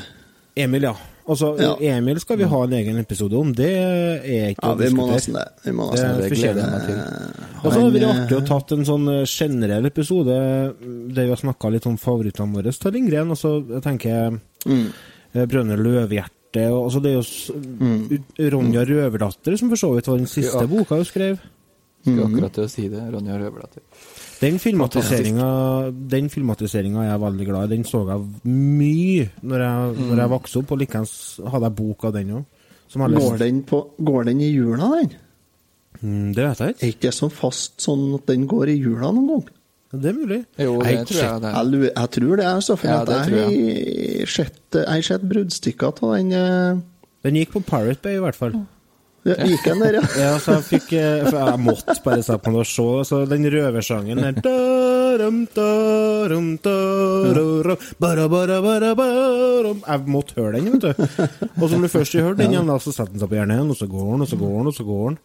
Emil, 0.56 0.82
ja. 0.90 0.94
Altså, 1.28 1.48
Ja. 1.60 1.76
Emil 1.98 2.20
skal 2.22 2.38
vi 2.38 2.44
ha 2.44 2.64
en 2.64 2.74
egen 2.74 2.98
episode 3.02 3.34
om. 3.34 3.52
Det 3.58 3.66
er 3.74 4.52
ikke 4.54 4.62
Ja, 4.62 4.74
å 4.74 4.78
vi 4.78 4.90
må 4.94 5.08
diskutere. 5.10 5.16
nesten 5.16 5.34
det. 5.34 5.48
Vi 5.66 5.72
må 5.72 5.88
nesten 5.92 6.18
det 6.20 6.30
fortjener 6.32 6.62
jeg 6.62 6.72
meg 6.72 6.86
til. 6.86 7.00
Og 7.66 7.74
så 7.74 7.80
hadde 7.82 7.94
det 7.94 8.02
vært 8.02 8.16
artig 8.30 8.38
å 8.38 8.46
tatt 8.48 8.72
en 8.78 8.86
sånn 8.86 9.08
eh, 9.10 9.26
generell 9.26 9.86
episode 9.90 10.36
mm, 10.36 11.14
der 11.16 11.24
vi 11.24 11.30
har 11.34 11.42
snakka 11.42 11.72
litt 11.74 11.88
om 11.88 11.98
favorittene 11.98 12.54
våre 12.54 12.72
til 12.78 12.92
Lindgren. 12.94 13.32
Og 13.32 13.38
så 13.38 13.82
tenker 13.82 14.10
jeg 14.10 14.40
Mm. 14.66 14.88
eh, 15.34 15.46
Brønne 15.46 15.78
Løvhjerte 15.82 16.72
og 16.72 16.86
altså 16.92 17.02
Det 17.02 17.12
er 17.12 17.18
jo 17.20 17.54
Mm. 17.82 18.24
Ronja 18.54 18.86
Røverdatter, 18.86 19.58
som 19.58 19.70
for 19.70 19.76
så 19.78 19.96
vidt 19.96 20.08
var 20.08 20.18
den 20.18 20.28
siste 20.28 20.62
Ja. 20.62 20.68
boka 20.68 20.96
hun 20.96 21.04
skrev. 21.06 21.40
Mm. 22.06 22.14
Skulle 22.20 22.26
akkurat 22.30 22.54
til 22.54 22.64
å 22.64 22.70
si 22.70 22.88
det. 22.88 23.02
Ronja 23.12 23.34
Røverdatter. 23.42 23.82
Den 24.42 24.58
filmatiseringa 24.60 25.48
Den 26.12 26.30
filmatiseringa 26.34 27.04
er 27.04 27.12
jeg 27.14 27.22
veldig 27.24 27.48
glad 27.50 27.68
i. 27.68 27.76
Den 27.76 27.86
så 27.88 28.02
jeg 28.10 28.26
mye 28.52 29.30
når 29.42 29.66
jeg, 29.66 30.08
når 30.10 30.24
jeg 30.24 30.34
vokste 30.36 30.62
opp, 30.62 30.74
og 30.76 30.82
likeens 30.82 31.14
hadde 31.44 31.70
jeg 31.70 31.78
bok 31.82 32.08
av 32.10 32.16
den 32.18 32.34
òg. 32.40 32.46
Går 32.96 33.38
den, 33.42 33.62
går 34.08 34.28
den 34.30 34.42
i 34.46 34.50
jula, 34.54 34.90
den? 35.00 35.14
Mm, 36.02 36.34
det 36.36 36.44
vet 36.44 36.62
jeg 36.62 36.76
ikke. 36.76 36.84
Er 36.86 36.94
ikke 36.94 37.08
det 37.08 37.14
sånn 37.18 37.34
fast 37.34 37.80
sånn 37.84 38.04
at 38.18 38.28
den 38.30 38.46
går 38.52 38.72
i 38.72 38.78
jula 38.78 39.12
noen 39.16 39.30
gang? 39.32 39.46
Det 39.96 40.12
er 40.12 40.18
mulig. 40.18 40.42
Jo, 40.60 40.76
det 40.82 40.92
jeg, 40.92 41.08
tror 41.08 41.22
jeg 41.22 41.42
det 41.42 41.52
Jeg, 41.56 41.82
jeg 41.88 42.12
tror 42.18 42.36
det, 42.36 42.46
altså. 42.52 42.76
For 42.80 42.90
Ja, 42.90 43.02
at 43.02 43.08
det 43.08 43.16
jeg 43.16 44.86
har 44.90 45.06
sett, 45.08 45.28
bruddstykker 45.32 45.92
av 45.94 46.16
den 46.18 46.32
eh, 46.36 46.82
Den 47.26 47.40
gikk 47.40 47.54
på 47.56 47.64
Pirate 47.66 48.02
Bay, 48.04 48.18
i 48.20 48.24
hvert 48.24 48.38
fall. 48.38 48.58
Ja, 49.26 49.36
Gikk 49.50 49.64
den 49.66 49.80
der, 49.82 49.96
ja? 49.98 50.02
Ja, 50.22 50.34
så 50.38 50.60
jeg 50.60 50.66
fikk 50.68 50.92
eh, 51.00 51.26
jeg 51.26 51.62
måtte 51.66 51.96
bare 52.06 52.22
se 52.22 52.36
på 52.38 52.52
den 52.52 52.60
og 52.62 52.68
se. 52.70 52.84
Så 53.10 53.22
den 53.26 53.48
røversangen 53.50 54.22
der. 54.22 54.36
Jeg 59.82 60.04
måtte 60.14 60.38
høre 60.38 60.60
den, 60.60 60.70
vet 60.76 60.86
du. 60.86 60.92
Og 61.58 61.66
så 61.66 61.72
når 61.74 61.88
du 61.88 61.94
først 61.96 62.14
har 62.20 62.28
hørt 62.30 62.38
den, 62.44 62.54
igjen, 62.54 62.70
så 62.78 62.94
setter 62.94 63.16
den 63.16 63.24
seg 63.24 63.32
på 63.32 63.40
hjernen, 63.40 63.74
og 63.74 63.80
så 63.80 63.90
går 63.90 64.12
den, 64.12 64.28
og 64.28 64.30
så 64.30 64.38
går 64.44 64.54
den, 64.60 64.70
og 64.70 64.78
så 64.78 64.88
går 64.92 65.08
den. 65.10 65.20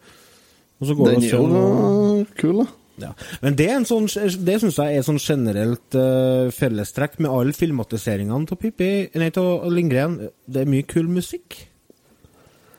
Og 0.81 0.89
så 0.89 0.97
går 0.97 1.13
Den 1.13 1.23
er 1.23 1.35
jo 1.35 2.27
kul, 2.41 2.63
da. 2.63 2.67
Ja. 3.01 3.13
Men 3.41 3.57
det, 3.57 3.69
er 3.69 3.79
en 3.79 3.89
sånn, 3.89 4.09
det 4.45 4.57
syns 4.61 4.81
jeg 4.81 4.97
er 4.97 5.05
sånn 5.05 5.21
generelt 5.21 5.97
uh, 5.97 6.49
fellestrekk 6.53 7.21
med 7.21 7.33
alle 7.33 7.57
filmatiseringene 7.57 8.45
av 8.45 8.61
Pippi 8.61 8.91
Nei, 9.21 9.31
av 9.41 9.69
Lindgren. 9.73 10.19
Det 10.45 10.65
er 10.65 10.73
mye 10.73 10.89
kul 10.89 11.09
musikk. 11.09 11.57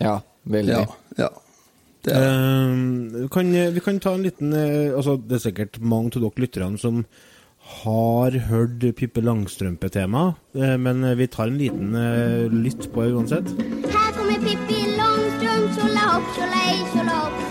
Ja, 0.01 0.19
veldig. 0.43 0.77
Ja. 0.77 0.85
ja. 1.17 1.29
Det 2.01 2.13
er, 2.17 2.23
Eh, 2.25 3.21
vi, 3.21 3.27
kan, 3.29 3.51
vi 3.73 3.79
kan 3.79 3.99
ta 3.99 4.15
en 4.15 4.23
liten 4.25 4.53
eh, 4.57 4.95
altså 4.95 5.19
Det 5.21 5.35
er 5.37 5.43
sikkert 5.43 5.77
mange 5.81 6.09
av 6.15 6.23
dere 6.23 6.45
lytterne 6.45 6.79
som 6.81 7.03
har 7.83 8.33
hørt 8.49 8.81
Pippi 8.97 9.21
Langstrømpe-tema, 9.21 10.33
eh, 10.57 10.77
men 10.81 11.05
vi 11.17 11.27
tar 11.27 11.47
en 11.47 11.59
liten 11.61 11.93
eh, 11.95 12.49
lytt 12.49 12.89
på 12.91 13.05
det 13.05 13.13
uansett. 13.13 13.53
Her 13.93 14.11
kommer 14.17 14.41
Pippi 14.41 14.81
Långstrump, 14.97 15.77
tjolahopp, 15.77 16.35
tjolahej, 16.35 16.81
ei, 16.81 16.91
sa. 16.95 17.01
Här 17.05 17.50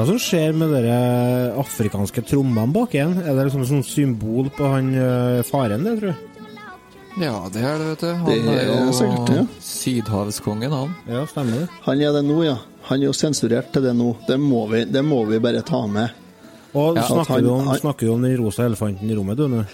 Hva 0.00 0.06
som 0.08 0.16
skjer 0.16 0.54
med 0.56 0.70
de 0.72 0.92
afrikanske 1.60 2.22
trommene 2.24 2.72
bak 2.72 2.94
igjen? 2.96 3.18
Er 3.20 3.34
det 3.36 3.42
liksom 3.50 3.66
sånn 3.68 3.82
symbol 3.84 4.46
på 4.56 4.64
han 4.72 4.86
eh, 4.96 5.40
faren, 5.44 5.84
det, 5.84 5.92
tror 6.00 6.14
du? 6.14 6.46
Ja, 7.20 7.34
det 7.52 7.60
er 7.68 7.76
det, 7.82 7.88
vet 7.90 8.04
du. 8.06 8.08
Han 8.14 8.24
Det 8.30 8.54
er 8.54 8.70
jo 8.70 8.78
er 8.78 8.96
sikkert, 8.96 9.32
ja. 9.36 9.44
sydhavskongen, 9.66 10.72
han. 10.72 10.94
Ja, 11.04 11.26
stemmer 11.28 11.66
det. 11.66 11.68
Han 11.84 12.00
er 12.00 12.16
det 12.16 12.24
nå, 12.30 12.38
ja. 12.46 12.56
Han 12.88 13.04
er 13.04 13.10
jo 13.10 13.12
sensurert 13.18 13.68
til 13.76 13.84
det 13.90 13.92
nå. 13.98 14.08
Det 14.24 14.40
må 14.40 14.62
vi, 14.72 14.86
det 14.88 15.04
må 15.04 15.20
vi 15.28 15.36
bare 15.44 15.60
ta 15.68 15.82
med. 15.84 16.16
Og 16.72 16.96
Ja, 16.96 17.04
snakker, 17.04 17.34
han- 17.34 17.44
du 17.44 17.52
om, 17.58 17.66
han- 17.68 17.78
snakker 17.84 18.06
du 18.08 18.12
om 18.16 18.22
den 18.24 18.36
rosa 18.40 18.64
elefanten 18.64 19.10
i 19.10 19.14
rommet, 19.20 19.36
du 19.36 19.48
nå? 19.52 19.64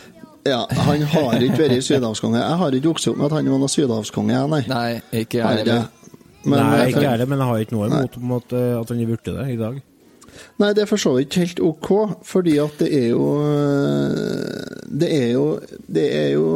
Ja, 0.47 0.67
Han 0.71 1.03
har 1.03 1.35
ikke 1.39 1.69
vært 1.69 1.83
sydhavskonge. 1.87 2.43
Jeg 2.43 2.59
har 2.59 2.71
ikke 2.81 2.89
vokst 2.91 3.07
opp 3.13 3.17
med 3.23 3.27
at 3.31 3.33
han 3.39 3.47
var 3.55 3.59
noen 3.63 3.69
sydhavskonge, 3.79 4.35
jeg, 4.35 4.49
nei. 4.51 4.65
Nei, 4.67 5.03
ikke 5.23 5.39
jeg 5.39 5.47
heller. 5.63 5.87
Men, 6.43 6.59
Nei, 6.67 6.87
ikke 6.91 7.03
jeg 7.03 7.11
heller, 7.15 7.27
men 7.27 7.39
jeg 7.39 7.47
har 7.47 7.59
ikke 7.63 7.77
noe 7.79 7.87
imot 8.19 8.53
at, 8.53 8.81
at 8.83 8.89
han 8.91 9.01
er 9.01 9.07
blitt 9.07 9.25
det 9.31 9.53
i 9.55 9.57
dag. 9.63 9.83
Nei, 10.57 10.73
det 10.73 10.87
er 10.87 10.89
for 10.89 11.01
så 11.01 11.13
vidt 11.19 11.37
helt 11.37 11.61
ok, 11.61 11.91
fordi 12.25 12.57
at 12.63 12.79
det 12.81 12.89
er 12.97 13.11
jo 13.11 13.27
Det 14.89 15.11
er 15.13 15.31
jo 15.35 15.47
Det 15.87 16.09
er 16.15 16.29
jo 16.37 16.51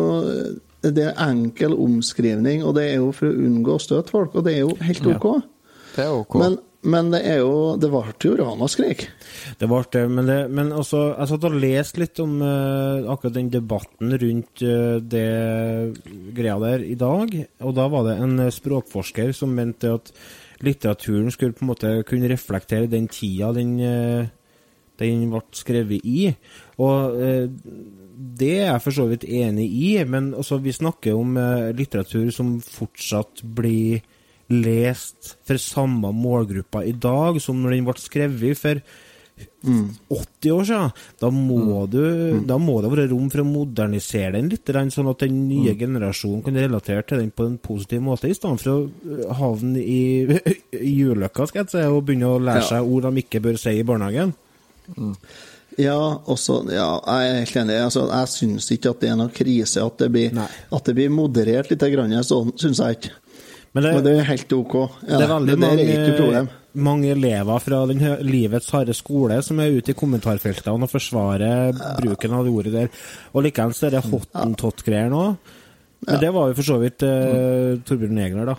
det 0.81 1.11
er 1.11 1.19
enkel 1.29 1.75
omskrivning, 1.77 2.63
og 2.65 2.73
det 2.79 2.87
er 2.89 3.03
jo 3.03 3.11
for 3.13 3.29
å 3.29 3.37
unngå 3.37 3.77
å 3.77 3.83
støte 3.83 4.15
folk, 4.15 4.33
og 4.33 4.47
det 4.47 4.55
er 4.57 4.63
jo 4.63 4.71
helt 4.81 5.09
ok. 5.13 5.27
Det 5.93 6.07
er 6.07 6.15
ok. 6.15 6.37
Men, 6.41 6.57
men 6.89 7.11
det 7.13 7.21
er 7.29 7.43
jo 7.43 7.75
Det 7.77 7.91
ble 7.93 8.15
jo 8.25 8.37
ramaskrik. 8.39 9.05
Det 9.61 9.69
ble 9.69 9.83
det, 9.93 10.05
men, 10.09 10.31
det, 10.31 10.39
men 10.57 10.73
også, 10.73 11.03
jeg 11.19 11.31
satt 11.35 11.47
og 11.51 11.59
leste 11.61 12.01
litt 12.01 12.23
om 12.25 12.39
uh, 12.41 13.05
akkurat 13.13 13.37
den 13.37 13.53
debatten 13.53 14.17
rundt 14.25 14.65
uh, 14.65 14.97
det 15.05 15.27
greia 16.39 16.57
der 16.65 16.87
i 16.87 16.97
dag, 16.97 17.37
og 17.61 17.77
da 17.77 17.89
var 17.93 18.09
det 18.09 18.17
en 18.25 18.39
eh, 18.47 18.55
språkforsker 18.55 19.35
som 19.37 19.53
mente 19.53 19.93
at 20.01 20.15
litteraturen 20.67 21.33
skulle 21.33 21.57
på 21.57 21.65
en 21.65 21.73
måte 21.73 21.95
kunne 22.09 22.31
reflektere 22.31 22.91
den 22.91 23.09
tida 23.11 23.53
den, 23.57 23.79
eh, 23.81 24.31
den 25.01 25.27
ble 25.33 25.43
skrevet 25.57 26.05
i. 26.05 26.31
Og 26.79 27.21
eh, 27.21 27.49
det 28.41 28.53
er 28.59 28.67
jeg 28.73 28.85
for 28.85 28.97
så 28.97 29.07
vidt 29.09 29.25
enig 29.25 29.69
i, 29.73 29.93
men 30.05 30.33
vi 30.37 30.73
snakker 30.77 31.17
om 31.17 31.37
eh, 31.41 31.71
litteratur 31.77 32.31
som 32.35 32.59
fortsatt 32.61 33.45
blir 33.45 34.03
lest 34.51 35.37
for 35.47 35.61
samme 35.63 36.11
målgruppa 36.13 36.83
i 36.85 36.93
dag 36.93 37.39
som 37.41 37.61
når 37.63 37.77
den 37.77 37.87
ble 37.87 37.95
skrevet 38.03 38.59
for 38.59 38.83
80 40.09 40.53
år 40.55 40.65
siden. 40.65 40.95
Da 41.21 41.31
må, 41.35 41.87
du, 41.91 42.01
da 42.49 42.57
må 42.61 42.79
det 42.81 42.93
være 42.93 43.09
rom 43.13 43.29
for 43.33 43.43
å 43.43 43.49
modernisere 43.49 44.33
den 44.39 44.49
litt, 44.53 44.73
sånn 44.95 45.11
at 45.13 45.25
den 45.27 45.43
nye 45.49 45.75
generasjonen 45.79 46.45
kan 46.47 46.59
relatere 46.61 47.05
til 47.07 47.23
den 47.23 47.31
på 47.35 47.47
en 47.49 47.59
positiv 47.63 48.03
måte, 48.07 48.31
i 48.31 48.37
stedet 48.37 48.63
for 48.63 48.73
å 48.73 48.81
øh, 48.89 49.23
havne 49.41 49.85
i, 49.85 50.01
i 50.91 50.97
juleløkka 50.97 51.49
skal 51.51 51.65
jeg 51.65 51.75
si, 51.75 51.87
og 51.87 52.05
begynne 52.09 52.33
å 52.33 52.43
lære 52.43 52.67
seg 52.73 52.91
ord 52.91 53.09
de 53.11 53.25
ikke 53.25 53.45
bør 53.45 53.61
si 53.61 53.77
i 53.79 53.87
barnehagen. 53.87 54.35
Ja, 55.79 55.99
også, 56.27 56.65
ja, 56.73 56.89
jeg 57.07 57.29
er 57.31 57.39
helt 57.45 57.59
enig. 57.63 57.77
Altså, 57.85 58.05
jeg 58.11 58.33
syns 58.33 58.69
ikke 58.75 58.95
at 58.95 59.03
det 59.03 59.11
er 59.13 59.19
noen 59.21 59.33
krise 59.35 59.85
at 59.85 60.01
det 60.03 60.11
blir, 60.13 60.41
at 60.41 60.89
det 60.89 60.97
blir 60.99 61.13
moderert 61.15 61.71
litt. 61.71 61.85
Grann, 61.95 62.15
sånn 62.27 62.53
syns 62.61 62.83
jeg 62.83 62.99
ikke. 62.99 63.13
Men 63.75 63.85
det, 63.87 63.91
Men 63.95 64.05
det 64.05 64.13
er 64.19 64.25
helt 64.33 64.53
ok. 64.57 64.75
Ja, 65.07 65.17
det 65.21 65.25
er 65.27 65.31
veldig 65.31 65.53
det 65.55 65.61
der 65.63 65.71
er 65.79 65.93
ikke 65.95 66.17
problem. 66.19 66.49
mange, 66.51 66.85
mange 66.89 67.11
elever 67.15 67.59
fra 67.63 67.81
den 67.87 68.01
livets 68.27 68.71
harde 68.75 68.95
skole 68.99 69.37
som 69.47 69.61
er 69.63 69.77
ute 69.77 69.93
i 69.93 69.99
kommentarfeltene 69.99 70.89
og 70.89 70.91
forsvarer 70.91 71.77
bruken 72.01 72.35
av 72.35 72.45
det 72.49 72.55
ordet 72.57 72.73
der. 72.75 72.89
Og 73.35 73.45
likeens 73.47 73.83
er 73.87 73.95
det 73.95 74.03
hottentott-greier 74.09 75.11
nå. 75.13 75.23
Men 76.09 76.19
det 76.23 76.33
var 76.35 76.49
jo 76.51 76.57
for 76.59 76.67
så 76.67 76.79
vidt 76.83 77.05
eh, 77.07 77.77
Torbjørn 77.87 78.19
Egner, 78.25 78.51
da. 78.55 78.57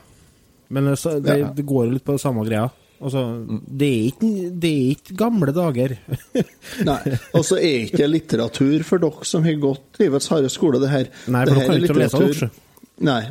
Men 0.71 0.93
så, 0.95 1.17
det, 1.19 1.39
Ja. 1.41 1.49
det 1.57 1.65
går 1.67 1.87
jo 1.89 1.91
litt 1.97 2.05
på 2.07 2.15
det 2.15 2.21
samme 2.23 2.45
greia. 2.47 2.69
Altså, 3.01 3.21
det, 3.65 3.87
er 3.89 4.03
ikke, 4.11 4.27
det 4.61 4.69
er 4.71 4.89
ikke 4.93 5.15
gamle 5.17 5.51
dager. 5.57 5.95
Nei. 6.91 6.99
Og 7.33 7.43
så 7.47 7.57
er 7.57 7.87
ikke 7.87 8.07
litteratur 8.07 8.83
for 8.87 9.01
dere 9.01 9.25
som 9.27 9.43
har 9.43 9.57
gått 9.63 9.97
livets 9.99 10.29
harde 10.31 10.51
skole, 10.53 10.79
det 10.83 10.91
her. 10.93 11.09
Nei, 11.33 11.41
det 11.49 11.55
for 11.55 11.59
dere 11.59 11.71
kan 11.71 11.81
ikke 11.81 11.97
lese 11.97 12.21
det, 12.45 12.51
Nei. 13.01 13.21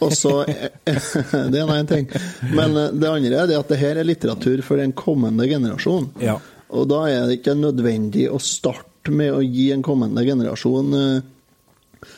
Og 0.00 0.10
så 0.16 0.32
Det 0.84 1.60
er 1.60 1.68
nå 1.68 1.76
en 1.76 1.90
ting. 1.90 2.08
Men 2.54 2.76
eh, 2.80 2.90
det 2.94 3.10
andre 3.10 3.42
er 3.44 3.50
det 3.52 3.58
at 3.60 3.70
det 3.72 3.78
her 3.80 4.00
er 4.00 4.08
litteratur 4.08 4.62
for 4.66 4.82
en 4.82 4.94
kommende 4.96 5.46
generasjon. 5.50 6.10
Ja. 6.22 6.38
Og 6.74 6.88
da 6.90 7.04
er 7.10 7.28
det 7.28 7.38
ikke 7.40 7.54
nødvendig 7.58 8.26
å 8.34 8.40
starte 8.42 9.12
med 9.14 9.34
å 9.36 9.42
gi 9.44 9.68
en 9.74 9.84
kommende 9.84 10.24
generasjon 10.26 10.98
eh, 10.98 11.30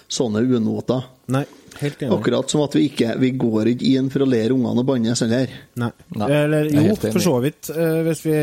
sånne 0.08 0.42
unoter. 0.46 1.04
Nei, 1.34 1.42
helt 1.80 2.02
enig. 2.02 2.14
Akkurat 2.14 2.50
som 2.50 2.62
at 2.64 2.76
vi 2.78 2.86
ikke 2.88 3.16
vi 3.20 3.32
går 3.38 3.72
ikke 3.72 3.88
inn 3.98 4.10
for 4.14 4.22
å 4.24 4.28
lære 4.30 4.54
ungene 4.54 4.82
å 4.84 4.86
bannes 4.86 5.22
heller. 5.24 5.50
Nei. 5.82 5.90
Nei, 6.16 6.28
Eller 6.44 6.70
er 6.70 6.88
jo, 6.92 6.96
for 7.02 7.24
så 7.24 7.36
vidt. 7.44 7.70
eh, 7.74 8.00
hvis 8.06 8.22
vi 8.26 8.38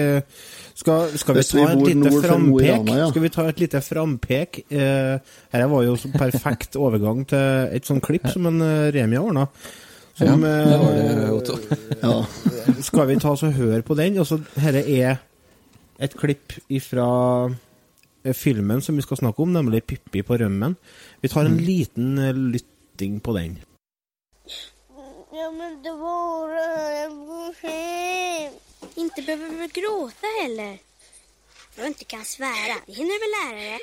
skal, 0.74 1.18
skal 1.18 1.38
vi 1.38 1.44
ta 1.46 1.64
et 1.70 1.78
bor 1.78 1.90
lite 1.90 2.12
frampek? 2.24 2.90
Ja. 2.90 3.08
Skal 3.12 3.24
vi 3.24 3.32
ta 3.34 3.46
et 3.50 3.60
lite 3.62 3.82
frampek? 3.86 4.62
Eh, 4.74 5.34
her 5.54 5.66
var 5.70 5.84
jo 5.86 5.96
så 6.00 6.10
perfekt 6.14 6.78
overgang 6.82 7.26
til 7.30 7.74
et 7.78 7.86
sånt 7.86 8.04
klipp 8.06 8.26
som 8.34 8.50
en 8.50 8.62
eh, 8.66 8.90
Remi 8.96 9.20
har 9.20 9.28
ordna. 9.28 9.48
Ja, 10.20 10.30
Som, 10.30 10.42
det 10.46 10.80
var 10.80 10.96
det, 10.98 11.06
eh, 11.12 11.34
Otto. 11.34 11.60
Ja. 12.02 12.16
skal 12.90 13.08
vi 13.10 13.20
ta 13.22 13.34
oss 13.34 13.46
og 13.46 13.54
høre 13.58 13.82
på 13.86 13.98
den? 13.98 14.18
Altså, 14.22 14.40
Dette 14.56 14.84
er 14.98 15.22
et 16.02 16.18
klipp 16.18 16.58
fra 16.82 17.10
filmen 18.34 18.82
som 18.82 18.96
vi 18.98 19.04
skal 19.06 19.20
snakke 19.20 19.44
om, 19.44 19.54
nemlig 19.54 19.84
'Pippi 19.84 20.24
på 20.24 20.38
rømmen'. 20.40 20.76
Vi 21.22 21.28
tar 21.28 21.46
en 21.46 21.58
liten 21.58 22.18
eh, 22.18 22.34
lytting 22.34 23.22
på 23.22 23.38
den. 23.38 23.60
Ja, 25.34 25.50
men 25.52 25.82
det 25.84 25.94
var 25.98 26.44
Inte 28.96 29.22
behöver 29.22 29.50
vi 29.50 29.68
gråta 29.68 30.28
heller. 30.42 30.80
Du 31.76 31.88
inte 31.88 32.04
kan 32.06 32.26
svära. 32.26 32.82
Det 32.86 32.94
hinner 32.94 33.20
väl 33.20 33.56
lära 33.56 33.70
dig? 33.72 33.80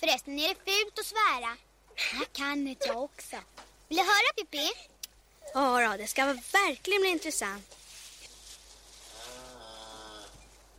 Förresten 0.00 0.38
är 0.38 0.48
det 0.48 0.54
fult 0.54 0.98
att 0.98 1.06
svära. 1.06 1.56
Jag 2.12 2.32
kan 2.32 2.68
inte 2.68 2.86
jag 2.86 3.02
också. 3.02 3.36
Vill 3.88 3.98
du 3.98 4.04
höra 4.04 4.32
Pippi? 4.36 4.70
Ja, 5.54 5.88
då, 5.90 5.96
det 5.96 6.06
ska 6.06 6.24
verkligen 6.24 7.00
bli 7.00 7.10
intressant. 7.10 7.76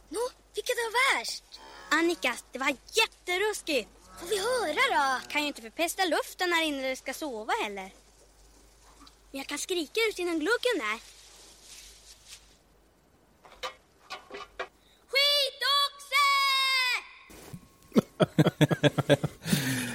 Nå, 0.10 0.30
vilket 0.56 0.76
var 0.76 1.18
värst? 1.18 1.44
Annika, 1.90 2.38
det 2.52 2.60
var 2.60 2.76
jätteruskigt. 2.94 3.90
Får 4.20 4.28
vi 4.28 4.40
höra 4.40 5.20
då? 5.20 5.30
Kan 5.30 5.42
ju 5.42 5.48
inte 5.48 5.62
förpesta 5.62 6.06
luften 6.06 6.54
här 6.54 6.64
inne 6.64 6.82
när 6.82 6.90
du 6.90 6.96
ska 6.96 7.14
sova 7.14 7.54
heller. 7.54 7.92
Men 9.32 9.40
jag 9.40 9.48
kan 9.48 9.58
skrika 9.58 10.00
ut 10.10 10.20
genom 10.20 10.40
gluggen 10.40 10.78
där. 10.78 11.00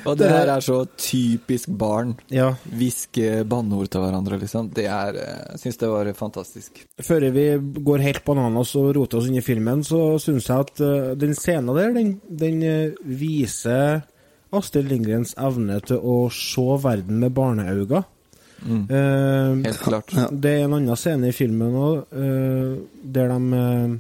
Og 0.05 0.19
det 0.21 0.29
her 0.29 0.51
er 0.53 0.63
så 0.65 0.83
typisk 1.01 1.71
barn. 1.81 2.13
Ja, 2.33 2.51
Hviske 2.77 3.43
banneord 3.49 3.89
til 3.93 4.03
hverandre, 4.05 4.39
liksom. 4.43 4.69
Det 4.77 4.87
er 4.91 5.19
eh, 5.21 5.45
Jeg 5.55 5.63
syns 5.63 5.81
det 5.81 5.91
var 5.93 6.11
fantastisk. 6.19 6.83
Før 7.01 7.29
vi 7.35 7.47
går 7.89 8.05
helt 8.05 8.25
bananas 8.27 8.75
og 8.81 8.91
roter 8.97 9.21
oss 9.21 9.29
inn 9.31 9.41
i 9.41 9.45
filmen, 9.45 9.85
så 9.87 10.17
syns 10.23 10.49
jeg 10.51 10.67
at 10.67 10.83
eh, 10.85 11.13
den 11.21 11.37
scenen 11.39 11.73
der, 11.77 11.95
den, 11.97 12.17
den 12.29 12.63
eh, 12.69 12.99
viser 13.05 14.03
Astrid 14.55 14.91
Lindgrens 14.91 15.33
evne 15.41 15.81
til 15.83 15.99
å 15.99 16.19
se 16.33 16.67
verden 16.85 17.23
med 17.25 17.35
barneøyne. 17.35 18.05
Eh, 18.65 19.53
Helt 19.65 19.83
klart. 19.83 20.13
det 20.45 20.53
er 20.59 20.67
en 20.67 20.77
annen 20.79 21.01
scene 21.01 21.33
i 21.33 21.37
filmen 21.37 21.75
òg, 21.81 21.97
der 23.15 23.33
de 23.33 23.63
eh, 23.63 23.97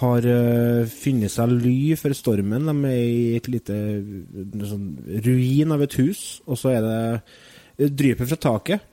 har 0.00 0.26
uh, 0.26 0.88
funnet 0.90 1.32
seg 1.32 1.52
ly 1.52 1.94
for 1.98 2.14
stormen. 2.16 2.68
De 2.68 2.90
er 2.90 3.04
i 3.04 3.36
et 3.38 3.48
lite 3.50 3.74
eh, 3.74 4.66
sånn, 4.68 4.90
ruin 5.26 5.74
av 5.74 5.82
et 5.84 5.96
hus, 6.00 6.40
og 6.46 6.60
så 6.60 6.74
er 6.76 6.84
det 6.84 6.98
eh, 7.14 7.90
drypet 7.90 8.30
fra 8.30 8.40
taket. 8.48 8.86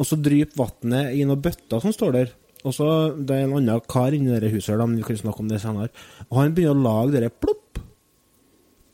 Og 0.00 0.06
så 0.08 0.16
dryper 0.16 0.56
vannet 0.56 1.16
i 1.18 1.24
noen 1.28 1.42
bøtter 1.44 1.82
som 1.82 1.92
står 1.92 2.14
der. 2.16 2.30
Og 2.64 2.72
så 2.76 2.86
Det 3.16 3.36
er 3.36 3.46
en 3.46 3.56
annen 3.58 3.80
kar 3.88 4.14
inni 4.16 4.38
det 4.40 4.52
huset, 4.52 4.78
da, 4.78 4.86
men 4.86 5.00
vi 5.00 5.04
kan 5.04 5.16
snakke 5.16 5.42
om 5.42 5.48
det 5.48 5.60
senere. 5.60 5.90
Og 6.28 6.38
han 6.40 6.54
begynner 6.56 6.76
å 6.76 6.84
lage 6.86 7.16
dere 7.16 7.32
plopp, 7.32 7.80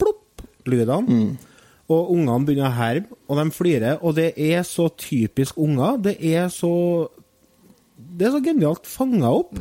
plopp-lydene. 0.03 1.21
Og 1.87 2.11
ungene 2.17 2.47
begynner 2.47 2.71
å 2.73 2.75
herme, 2.75 3.19
og 3.31 3.39
de 3.39 3.45
flirer. 3.55 4.01
Og 4.03 4.17
det 4.19 4.33
er 4.35 4.65
så 4.67 4.89
typisk 4.99 5.59
unger. 5.59 6.01
Det 6.03 6.17
er 6.19 6.49
så 6.51 7.11
Det 7.97 8.27
er 8.27 8.35
så 8.35 8.43
genialt 8.45 8.87
fanga 8.87 9.31
opp. 9.33 9.55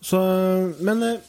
Så, 0.00 0.20
men 0.80 1.02
eh, 1.04 1.26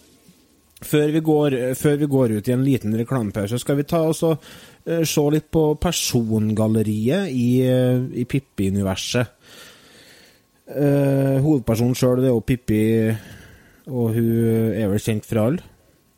før 0.82 1.12
vi, 1.14 1.22
går, 1.26 1.58
før 1.78 1.98
vi 2.02 2.10
går 2.12 2.38
ut 2.38 2.50
i 2.50 2.56
en 2.56 2.64
liten 2.66 2.96
reklamepause, 2.98 3.60
skal 3.62 3.80
vi 3.82 3.88
ta 3.88 4.02
oss 4.08 4.24
og 4.28 4.38
eh, 4.86 5.04
se 5.08 5.26
litt 5.34 5.50
på 5.52 5.66
persongalleriet 5.82 7.34
i, 7.36 7.50
eh, 7.68 8.00
i 8.22 8.26
Pippi-universet. 8.26 9.38
Uh, 10.72 11.36
hovedpersonen 11.44 11.98
sjøl 12.00 12.22
er 12.22 12.30
jo 12.30 12.44
Pippi, 12.48 12.84
og 13.92 14.14
hun 14.16 14.70
er 14.72 14.88
vel 14.88 15.02
kjent 15.04 15.26
for 15.28 15.42
alle. 15.42 15.66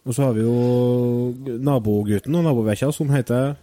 Og 0.05 0.13
så 0.13 0.27
har 0.27 0.35
vi 0.35 0.43
jo 0.43 1.57
nabogutten 1.63 2.35
og 2.37 2.45
nabovekkja 2.45 2.91
som 2.93 3.09
heter 3.09 3.55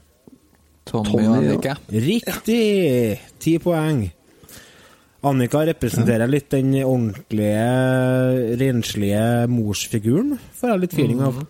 Tommy, 0.89 1.13
Tommy, 1.13 1.29
og 1.29 1.29
ja. 1.29 1.37
Annika. 1.37 1.77
Riktig! 1.93 3.21
Ti 3.39 3.55
poeng. 3.63 4.09
Annika 5.27 5.67
representerer 5.69 6.31
litt 6.31 6.49
den 6.55 6.73
ordentlige, 6.81 7.65
renslige 8.61 9.25
morsfiguren, 9.53 10.39
får 10.57 10.73
jeg 10.73 10.83
litt 10.85 10.97
feeling 10.97 11.21
av. 11.27 11.43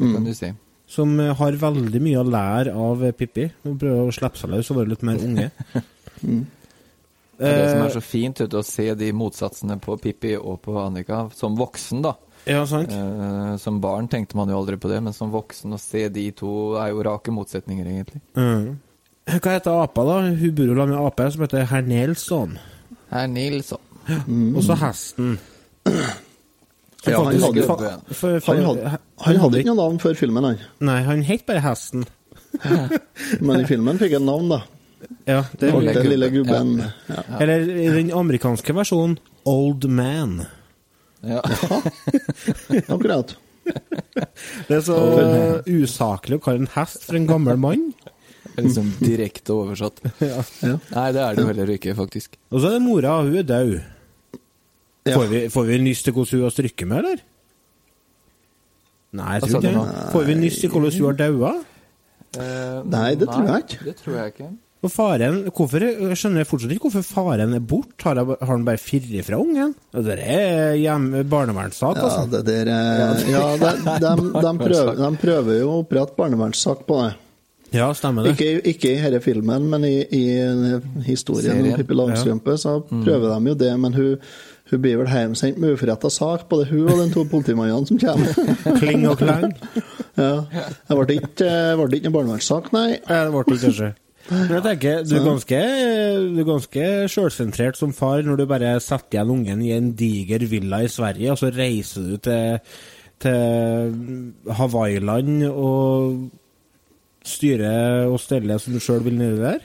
Det 0.00 0.08
kan 0.14 0.24
du 0.24 0.32
si. 0.36 0.50
Som 0.94 1.16
har 1.18 1.58
veldig 1.60 2.00
mye 2.04 2.20
å 2.20 2.26
lære 2.28 2.72
av 2.76 3.04
Pippi. 3.18 3.48
Hun 3.64 3.76
prøver 3.80 4.08
å 4.08 4.14
slippe 4.14 4.40
seg 4.40 4.52
løs 4.52 4.70
og 4.72 4.80
være 4.80 4.94
litt 4.94 5.04
mer 5.06 5.20
unge. 5.20 5.50
Det 7.34 7.48
er 7.50 7.56
det 7.58 7.70
som 7.72 7.80
er 7.82 7.90
så 7.90 8.00
fint 8.04 8.40
ut 8.44 8.52
å 8.54 8.60
se 8.62 8.84
de 8.94 9.08
motsatsene 9.16 9.74
på 9.82 9.96
Pippi 9.98 10.36
og 10.38 10.60
på 10.62 10.76
Annika 10.78 11.24
som 11.34 11.56
voksen, 11.58 12.04
da. 12.04 12.12
Ja, 12.46 12.60
sant? 12.68 12.92
Eh, 12.94 13.56
som 13.58 13.80
barn 13.82 14.06
tenkte 14.12 14.38
man 14.38 14.52
jo 14.52 14.60
aldri 14.60 14.78
på 14.78 14.90
det, 14.90 15.00
men 15.02 15.16
som 15.16 15.32
voksen 15.34 15.74
å 15.74 15.80
se 15.82 16.06
de 16.14 16.28
to 16.36 16.76
er 16.78 16.92
jo 16.92 17.02
rake 17.06 17.34
motsetninger, 17.34 17.88
egentlig. 17.90 18.22
Mm. 18.38 18.76
Hva 19.34 19.56
heter 19.56 19.82
apa, 19.82 20.04
da? 20.06 20.20
Hun 20.28 20.54
bor 20.54 20.70
jo 20.70 20.78
sammen 20.78 20.94
med 20.94 21.08
ape 21.08 21.28
som 21.34 21.44
heter 21.46 21.66
herr 21.72 21.88
Nelson. 21.88 22.54
Herr 23.10 23.26
Nilsson. 23.28 23.80
Og 24.56 24.62
så 24.66 24.76
hesten. 24.80 25.38
Ja, 27.04 27.18
han 27.20 27.36
hadde- 27.40 27.66
fa- 27.68 28.00
for- 28.14 28.40
for- 28.40 28.54
Han 28.56 28.64
hadde, 28.64 28.98
han 29.20 29.36
hadde 29.42 29.58
ikke 29.60 29.68
noe 29.74 29.76
navn 29.82 29.98
før 30.00 30.14
filmen, 30.16 30.44
han. 30.44 30.58
Nei, 30.88 31.02
han 31.04 31.22
het 31.22 31.44
bare 31.46 31.60
Hesten. 31.60 32.06
Men 33.44 33.60
i 33.60 33.66
filmen 33.68 33.98
fikk 34.00 34.12
han 34.16 34.24
navn, 34.28 34.48
da. 34.54 34.60
Ja, 35.28 35.42
det 35.60 35.68
er 35.68 35.80
den 35.98 36.08
lille 36.08 36.30
gubben. 36.32 36.78
Ja. 36.80 36.90
Ja. 37.28 37.38
Eller 37.44 37.60
i 37.68 37.88
den 37.92 38.10
amerikanske 38.16 38.72
versjonen 38.76 39.18
Old 39.44 39.84
Man. 39.90 40.46
Ja. 41.24 41.42
Akkurat. 42.88 43.36
Det 44.68 44.76
er 44.76 44.82
så 44.84 44.96
usaklig 45.66 46.36
å 46.36 46.42
kalle 46.44 46.64
en 46.64 46.72
hest 46.74 47.04
for 47.06 47.16
en 47.16 47.26
gammel 47.28 47.56
mann. 47.60 47.86
Liksom 48.56 48.92
direkte 49.00 49.52
oversatt. 49.56 50.00
Ja. 50.20 50.76
Nei, 50.94 51.08
det 51.12 51.20
er 51.24 51.34
det 51.34 51.42
jo 51.44 51.50
heller 51.50 51.72
ikke, 51.76 51.94
faktisk. 51.98 52.36
Og 52.52 52.60
så 52.62 52.70
er 52.70 52.76
det 52.78 52.82
mora, 52.86 53.18
hun 53.22 53.36
er 53.40 53.46
død. 53.48 53.74
Ja. 55.04 55.14
Får 55.18 55.26
vi, 55.28 55.40
får 55.52 55.64
vi 55.68 55.78
nyss 55.84 56.02
til 56.06 56.14
hvordan 56.16 56.38
hun 56.38 56.46
har 56.46 56.54
strykket 56.54 56.88
med, 56.88 56.98
eller? 57.04 57.22
Nei, 59.14 59.30
jeg 59.38 59.46
tror 59.46 59.60
ikke 59.62 59.72
det. 59.78 60.10
Får 60.14 60.28
vi 60.28 60.34
nyss 60.40 60.60
til 60.62 60.70
hvordan 60.74 60.94
hun 60.98 61.08
har 61.10 61.18
daua? 61.20 61.54
Eh, 62.34 62.78
Nei, 62.90 63.08
det 63.20 63.28
tror 63.30 63.46
jeg 63.50 63.64
ikke. 63.66 63.84
Det 63.86 63.96
tror 64.00 64.16
jeg 64.18 64.32
ikke. 64.34 64.48
Og 64.84 64.90
faren, 64.92 65.36
hvorfor, 65.56 65.80
jeg 65.86 66.16
skjønner 66.20 66.44
fortsatt 66.44 66.72
ikke 66.74 66.90
hvorfor 66.90 67.04
faren 67.06 67.54
er 67.56 67.62
borte. 67.64 67.94
Har, 68.04 68.18
har 68.20 68.50
han 68.50 68.66
bare 68.66 68.80
firret 68.82 69.24
fra 69.24 69.38
ungen? 69.40 69.70
Det 69.96 70.16
er 70.20 71.24
barnevernssak, 71.30 71.96
Ja, 71.96 72.08
altså. 72.10 72.26
det 72.34 72.42
der 72.50 72.68
er- 72.68 73.22
Ja, 73.30 73.44
de, 73.56 73.70
de, 74.02 74.10
de, 74.34 74.52
prøver, 74.60 74.92
de 74.98 75.10
prøver 75.22 75.60
jo 75.62 75.70
å 75.70 75.78
opprette 75.86 76.16
barnevernssak 76.18 76.82
på 76.88 76.98
det. 77.00 77.14
Ja, 77.74 77.88
stemmer 77.96 78.24
det. 78.26 78.34
Ikke, 78.36 78.60
ikke 78.70 78.92
i 78.92 79.00
denne 79.02 79.20
filmen, 79.24 79.68
men 79.70 79.84
i, 79.88 79.96
i 80.14 80.24
historien 81.06 81.58
om 81.58 81.78
Pippi 81.78 81.96
Langstrømpe, 81.98 82.54
så 82.60 82.78
prøver 82.88 83.32
de 83.32 83.50
jo 83.50 83.56
det. 83.64 83.72
Men 83.82 83.96
hun, 83.98 84.28
hun 84.70 84.84
blir 84.84 85.00
vel 85.00 85.10
hjemsendt 85.10 85.58
med 85.62 85.74
uforretta 85.74 86.10
sak, 86.12 86.46
både 86.50 86.68
hun 86.70 86.86
og 86.86 87.02
de 87.02 87.08
to 87.14 87.26
politimannene 87.32 87.90
som 87.90 88.00
kommer. 88.00 88.54
Kling 88.80 89.04
og 89.10 89.18
klang. 89.20 89.50
Ja. 90.14 90.32
Det 90.86 91.00
ble 91.00 91.18
ikke, 91.18 91.50
ble 91.80 91.98
ikke 91.98 92.08
noen 92.08 92.16
barnevernssak, 92.20 92.72
nei. 92.76 92.88
Ja, 93.02 93.26
det 93.26 93.34
ble 93.34 93.44
det 93.50 93.62
kanskje. 93.66 93.92
Men 94.30 94.54
jeg 94.54 94.64
tenker, 94.64 95.02
du 95.04 95.10
er 95.18 95.26
ganske, 95.26 95.58
du 96.32 96.38
er 96.40 96.46
ganske 96.48 96.84
selvsentrert 97.12 97.76
som 97.76 97.90
far 97.92 98.22
når 98.24 98.38
du 98.40 98.46
bare 98.48 98.70
setter 98.80 99.18
igjen 99.18 99.32
ungen 99.34 99.64
i 99.66 99.74
en 99.74 99.90
diger 99.98 100.46
villa 100.48 100.80
i 100.80 100.88
Sverige, 100.88 101.34
og 101.34 101.42
så 101.42 101.50
reiser 101.52 102.06
du 102.08 102.14
til, 102.24 102.78
til 103.20 104.54
Hawaiiland 104.60 105.44
og 105.50 106.24
styrer 107.24 108.06
og 108.10 108.20
stelle 108.22 108.58
som 108.60 108.76
du 108.76 108.82
sjøl 108.82 109.04
vil 109.06 109.18
nedi 109.18 109.40
der? 109.42 109.64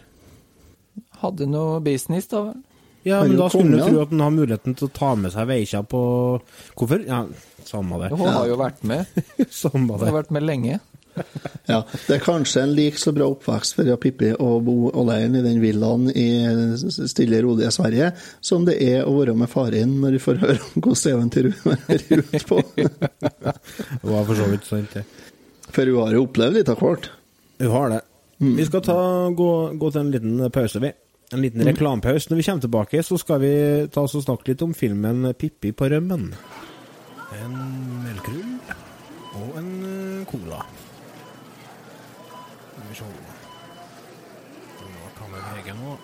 Hadde 1.19 1.47
noe 1.49 1.79
business, 1.83 2.29
da 2.31 2.45
vel? 2.49 2.59
Ja, 3.07 3.21
men 3.23 3.37
da 3.39 3.47
skulle 3.51 3.79
du 3.79 3.85
tro 3.85 4.01
at 4.03 4.11
han 4.11 4.21
har 4.25 4.33
muligheten 4.35 4.75
til 4.77 4.89
å 4.89 4.91
ta 4.93 5.13
med 5.15 5.31
seg 5.31 5.47
veikja 5.47 5.79
på 5.87 6.01
Hvorfor? 6.75 7.03
Ja, 7.07 7.23
samme 7.67 7.99
det. 8.01 8.11
Hun 8.11 8.27
har 8.27 8.47
jo 8.49 8.57
vært 8.59 8.83
med. 8.87 9.07
Samme 9.61 9.95
Hun 9.95 10.03
har 10.03 10.17
vært 10.19 10.33
med 10.35 10.43
lenge. 10.43 10.79
Ja, 11.67 11.81
Det 12.07 12.15
er 12.15 12.21
kanskje 12.23 12.63
en 12.63 12.73
like 12.77 12.99
så 12.99 13.11
bra 13.15 13.27
oppvekst 13.31 13.75
for 13.75 13.89
Pippi 14.01 14.31
å 14.39 14.49
bo 14.63 14.91
alene 15.01 15.41
i 15.41 15.45
den 15.45 15.59
villaen 15.63 16.07
i 16.11 16.27
stille, 16.79 17.41
rolige 17.43 17.71
Sverige, 17.75 18.11
som 18.45 18.67
det 18.67 18.77
er 18.83 19.07
å 19.07 19.15
være 19.17 19.35
med 19.37 19.51
faren 19.51 19.97
når 20.03 20.15
du 20.15 20.21
får 20.23 20.41
høre 20.43 20.59
om 20.59 20.83
hvordan 20.85 21.15
eventyret 21.15 21.89
er 21.95 22.05
ute 22.19 22.43
på. 22.47 22.61
Det 22.79 24.11
var 24.13 24.27
for 24.27 24.35
så 24.37 24.47
vidt 24.51 24.67
sant, 24.69 24.95
det. 24.95 25.05
For 25.69 25.85
hun 25.85 26.01
har 26.05 26.15
jo 26.15 26.25
opplevd 26.25 26.59
litt 26.59 26.71
av 26.71 26.79
hvert. 26.81 27.11
Hun 27.59 27.71
har 27.71 27.89
det. 27.89 28.01
Vi 28.39 28.65
skal 28.65 28.81
ta, 28.81 28.97
gå, 29.35 29.51
gå 29.75 29.91
til 29.91 30.01
en 30.01 30.11
liten 30.13 30.51
pause, 30.55 30.79
vi. 30.79 30.93
En 31.33 31.41
liten 31.43 31.65
reklamepause. 31.67 32.29
Når 32.31 32.39
vi 32.39 32.43
kommer 32.43 32.61
tilbake, 32.61 33.03
så 33.03 33.17
skal 33.19 33.41
vi 33.43 33.51
ta 33.91 34.05
oss 34.07 34.15
og 34.15 34.23
snakke 34.23 34.47
litt 34.49 34.61
om 34.65 34.73
filmen 34.73 35.27
'Pippi 35.33 35.73
på 35.75 35.89
rømmen'. 35.91 36.31
En 37.43 37.57
melkerull 38.05 38.55
og 39.37 39.57
en 39.59 39.67
eh, 39.89 40.25
cola. 40.31 40.63
Skal 42.71 42.87
vi 42.89 42.95
se 42.95 43.09
Nå 44.79 45.11
tar 45.19 45.27
vi 45.33 45.43
VG 45.49 45.75
nå. 45.77 45.97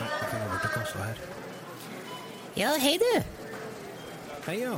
Nei, 0.00 0.08
jeg 0.08 0.30
kan 0.32 0.48
over 0.48 0.58
til 0.64 0.74
kassa 0.78 1.04
her. 1.04 1.22
Ja, 2.56 2.72
hei 2.80 2.96
du. 3.04 3.12
Hei, 4.48 4.56
ja. 4.64 4.74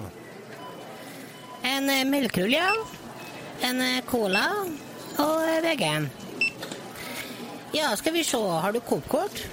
En 1.65 1.89
eh, 1.89 2.05
melkerull, 2.05 2.59
ja. 2.59 2.69
En 3.63 3.81
eh, 3.81 4.01
cola 4.09 4.45
og 5.19 5.43
eh, 5.49 5.61
vegan. 5.65 6.09
Ja, 7.75 7.97
skal 7.97 8.13
vi 8.15 8.25
se. 8.25 8.39
Har 8.39 8.73
du 8.73 8.81
Coop-kort? 8.81 9.45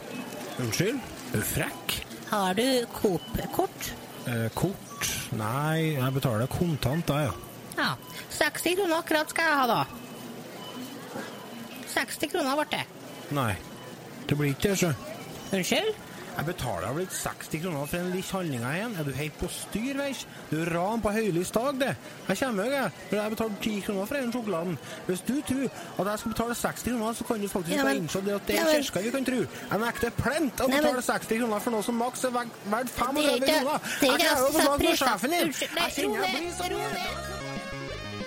Unnskyld? 0.61 0.99
Er 1.31 1.37
du 1.41 1.45
frekk? 1.47 1.95
Har 2.29 2.53
du 2.57 2.85
Coop-kort? 2.93 3.91
Eh, 4.27 4.47
kort? 4.55 5.07
Nei, 5.37 5.95
jeg 5.97 6.13
betaler 6.13 6.49
kontant, 6.51 7.05
da, 7.07 7.21
ja. 7.27 7.33
Ja. 7.77 7.89
60 8.35 8.75
kroner 8.77 8.99
akkurat 9.01 9.31
skal 9.31 9.47
jeg 9.47 9.57
ha, 9.57 9.65
da. 9.67 11.21
60 11.93 12.31
kroner 12.31 12.59
ble 12.59 12.67
det. 12.75 12.83
Nei. 13.35 13.51
Det 14.27 14.37
blir 14.37 14.53
ikke 14.53 14.71
det, 14.73 14.77
sjø. 14.83 14.91
Unnskyld? 15.51 15.95
Jeg 16.41 16.47
betaler 16.55 16.93
vel 16.97 17.05
60 17.13 17.59
kroner 17.61 17.85
for 17.85 17.97
en 18.01 18.07
liten 18.15 18.33
handling 18.33 18.63
igjen. 18.65 18.95
Er 18.97 19.03
du 19.05 19.11
helt 19.13 19.35
på 19.37 19.47
styr, 19.53 19.93
veis? 19.99 20.23
Du 20.49 20.55
er 20.63 20.71
ran 20.73 21.01
på 21.03 21.11
høylys 21.13 21.51
dag, 21.53 21.75
det. 21.77 21.91
Jeg 22.31 22.37
kommer 22.39 22.65
jo, 22.65 22.71
jeg. 22.71 22.95
For 23.11 23.15
jeg 23.19 23.33
betaler 23.35 23.59
10 23.61 23.73
kroner 23.85 24.05
for 24.09 24.15
den 24.17 24.31
sjokoladen. 24.33 24.79
Hvis 25.05 25.21
du 25.27 25.35
tror 25.45 25.67
at 26.01 26.09
jeg 26.09 26.19
skal 26.23 26.33
betale 26.33 26.55
60 26.63 26.83
kroner, 26.87 27.13
så 27.13 27.27
kan 27.29 27.41
du 27.41 27.47
faktisk 27.53 27.75
Ja, 27.77 27.83
men- 27.85 28.01
innse 28.01 28.23
det 28.25 28.33
at 28.39 28.47
det 28.47 28.55
ja, 28.55 28.61
er 28.61 28.65
men- 28.73 28.83
kirka 28.83 28.99
vi 29.05 29.11
kan 29.11 29.25
tro. 29.29 29.39
Jeg 29.71 29.79
nekter 29.85 30.09
plent 30.23 30.55
å 30.65 30.67
betale 30.73 31.01
60 31.11 31.37
kroner 31.43 31.59
for 31.59 31.71
noe 31.71 31.83
som 31.83 31.95
maks 31.95 32.23
er 32.25 32.31
verdt 32.31 32.49
Det 32.65 32.73
er 32.73 32.85
35 33.05 33.45
kroner. 33.45 33.77
er 33.77 34.01
Jeg 34.01 34.09
ikke 34.09 34.25
klarer 34.25 34.41
å 34.41 34.49
få 34.49 34.57
satt 34.57 34.65
snakke 34.65 34.83
med 34.89 34.97
sjefen 34.97 35.29
din. 35.29 35.53
Jeg 35.53 35.91
kjenner 35.93 36.25
jeg 36.25 36.33
blir 36.41 36.51
så. 36.57 36.65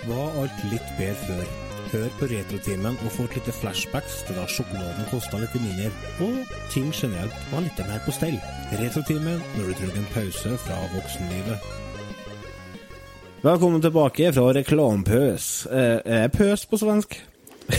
Var 0.07 0.41
alt 0.41 0.63
litt 0.71 0.89
bedre 0.97 1.15
før? 1.27 1.64
Hør 1.95 2.09
på 2.19 2.27
Retrotimen 2.27 2.97
og 3.05 3.11
få 3.13 3.23
et 3.29 3.37
lite 3.37 3.53
flashbacks 3.55 4.17
til 4.27 4.35
da 4.35 4.43
sjokoladen 4.51 5.05
kosta 5.07 5.37
litt 5.39 5.53
mindre, 5.55 5.87
og 6.25 6.49
ting 6.73 6.89
generelt 6.91 7.35
var 7.53 7.63
litt 7.63 7.77
mer 7.87 8.01
på 8.03 8.11
stell. 8.11 8.35
Retrotimen 8.81 9.39
når 9.55 9.69
du 9.69 9.77
trenger 9.79 10.01
en 10.01 10.09
pause 10.11 10.57
fra 10.65 10.79
voksenlivet. 10.91 11.69
Velkommen 13.45 13.85
tilbake 13.85 14.33
fra 14.35 14.43
reklampøs. 14.57 15.47
Eh, 15.71 16.01
er 16.17 16.27
pøs 16.35 16.65
på 16.67 16.81
svensk? 16.81 17.15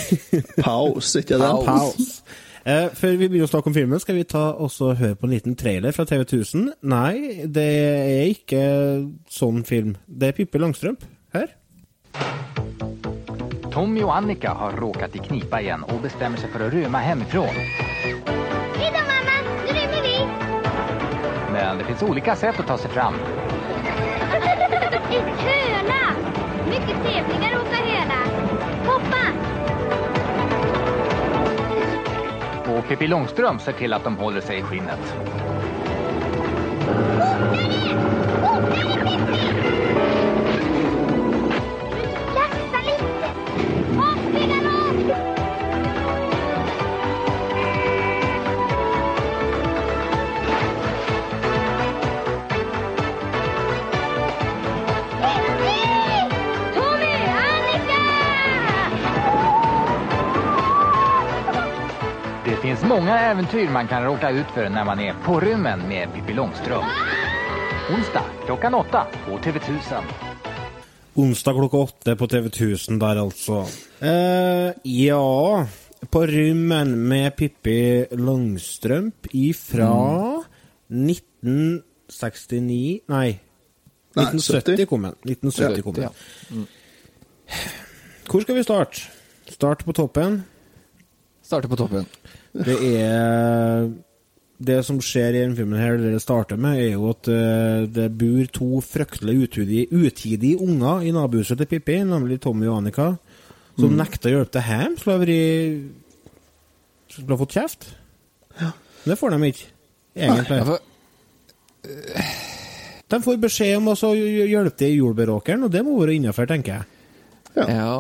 Paus, 0.64 1.12
ikke 1.20 1.36
det? 1.42 1.52
Paus. 1.68 2.08
Eh, 2.64 2.88
før 2.96 3.20
vi 3.20 3.28
begynner 3.28 3.50
å 3.50 3.52
snakke 3.52 3.68
om 3.68 3.76
filmen, 3.76 4.00
skal 4.00 4.16
vi 4.16 4.24
ta 4.32 4.46
også 4.54 4.94
høre 4.96 5.20
på 5.20 5.28
en 5.28 5.36
liten 5.36 5.60
trailer 5.60 5.92
fra 5.92 6.08
TV 6.08 6.24
1000. 6.24 6.70
Nei, 6.88 7.44
det 7.44 7.68
er 7.68 8.32
ikke 8.32 8.64
sånn 9.28 9.60
film. 9.68 9.98
Det 10.08 10.32
er 10.32 10.40
Pippi 10.40 10.64
Langstrømpe 10.64 11.12
Her. 11.36 11.52
Tommy 13.76 14.02
och 14.02 14.16
Annika 14.16 14.50
har 14.50 14.72
råkat 14.72 15.16
i 15.16 15.18
knipa 15.18 15.60
igen 15.60 15.82
och 15.82 16.00
bestämmer 16.00 16.36
sig 16.36 16.50
för 16.50 16.66
att 16.66 16.72
rymma 16.72 16.98
hemifrån. 16.98 17.46
Hej 17.46 18.92
då 18.92 19.00
mamma, 19.00 19.36
nu 19.66 19.72
rymmer 19.72 20.02
vi! 20.02 20.26
Men 21.52 21.78
det 21.78 21.84
finns 21.84 22.02
olika 22.02 22.36
sätt 22.36 22.60
att 22.60 22.66
ta 22.66 22.78
sig 22.78 22.90
fram. 22.90 23.14
En 25.10 25.22
höna! 25.22 26.16
Mycket 26.66 27.02
trevligare 27.02 27.56
att 27.56 27.66
åka 27.66 27.76
höna. 27.76 28.20
Hoppa! 28.86 29.24
Och 32.78 32.88
Pippi 32.88 33.06
Långstrump 33.06 33.60
ser 33.62 33.72
till 33.72 33.92
att 33.92 34.04
de 34.04 34.16
håller 34.16 34.40
sig 34.40 34.58
i 34.58 34.62
skinnet. 34.62 35.14
Sakta 38.94 39.75
äventyr 63.26 63.68
man 63.68 63.88
kan 63.88 64.04
råka 64.04 64.30
ut 64.30 64.46
för 64.54 64.68
när 64.68 64.84
man 64.84 65.00
är 65.00 65.14
på 65.24 65.40
rymmen 65.40 65.88
med 65.88 66.14
Pippi 66.14 66.32
Långstrump. 66.32 66.84
Onsdag 67.90 68.24
klockan 68.46 68.74
åtta 68.74 69.06
på 69.26 69.38
TV1000. 69.38 70.02
Onsdag 71.14 71.52
klokka 71.52 71.76
åtte 71.76 72.16
på 72.16 72.28
TV 72.28 72.46
1000 72.46 72.98
der, 72.98 73.16
altså. 73.16 73.66
Uh, 74.02 74.72
ja 74.82 75.66
På 76.10 76.26
rymmen 76.26 77.08
med 77.08 77.36
Pippi 77.36 78.06
Langstrømp 78.10 79.26
ifra 79.32 80.42
1969 80.88 83.00
Nei. 83.06 83.40
Nei, 84.16 84.24
1970 84.24 84.86
kom 84.86 85.02
den. 85.02 85.12
1970 85.12 85.82
kom 85.82 85.94
den. 85.94 86.04
Ja. 86.04 86.10
Hvor 88.30 88.40
skal 88.40 88.54
vi 88.54 88.64
starte? 88.64 89.00
Start 89.48 89.84
på 89.84 89.92
toppen. 89.92 90.42
Starte 91.42 91.68
på 91.68 91.76
toppen. 91.76 92.06
Det 92.64 92.76
er 92.96 93.88
Det 94.56 94.78
som 94.86 94.96
skjer 95.04 95.34
i 95.34 95.40
denne 95.42 95.56
filmen, 95.58 95.76
her, 95.76 95.98
det 96.00 96.14
det 96.14 96.22
starter 96.24 96.56
med, 96.56 96.78
er 96.80 96.94
jo 96.94 97.10
at 97.12 97.28
eh, 97.28 97.84
det 97.92 98.06
bor 98.16 98.46
to 98.56 98.80
fryktelig 98.80 99.34
utidige, 99.44 99.90
utidige 99.92 100.56
unger 100.64 101.04
i 101.04 101.12
nabohuset 101.12 101.60
til 101.60 101.68
Pippi, 101.68 101.98
nemlig 102.08 102.40
Tommy 102.40 102.64
og 102.70 102.78
Annika, 102.78 103.10
som 103.76 103.92
nekter 103.98 104.32
å 104.32 104.38
hjelpe 104.38 104.54
til 104.56 104.64
hjem. 104.70 104.96
Skulle 104.96 105.18
ha 105.18 105.24
vært 105.26 107.12
Skulle 107.12 107.36
ha 107.36 107.40
fått 107.42 107.58
kjeft. 107.58 107.88
Det 109.04 109.18
får 109.20 109.36
de 109.36 109.52
ikke, 109.52 109.68
egentlig. 110.16 110.56
Ja, 110.56 110.64
for, 110.64 110.78
De 113.12 113.20
får 113.28 113.36
beskjed 113.44 113.76
om 113.76 113.92
å 113.92 113.96
hjelpe 114.16 114.78
til 114.80 114.94
i 114.94 114.98
jordbæråkeren, 115.02 115.68
og 115.68 115.76
det 115.76 115.84
må 115.84 116.00
være 116.00 116.16
innafor, 116.16 116.48
tenker 116.48 116.80
jeg. 116.80 116.84
Ja. 117.60 117.68
ja. 117.68 117.92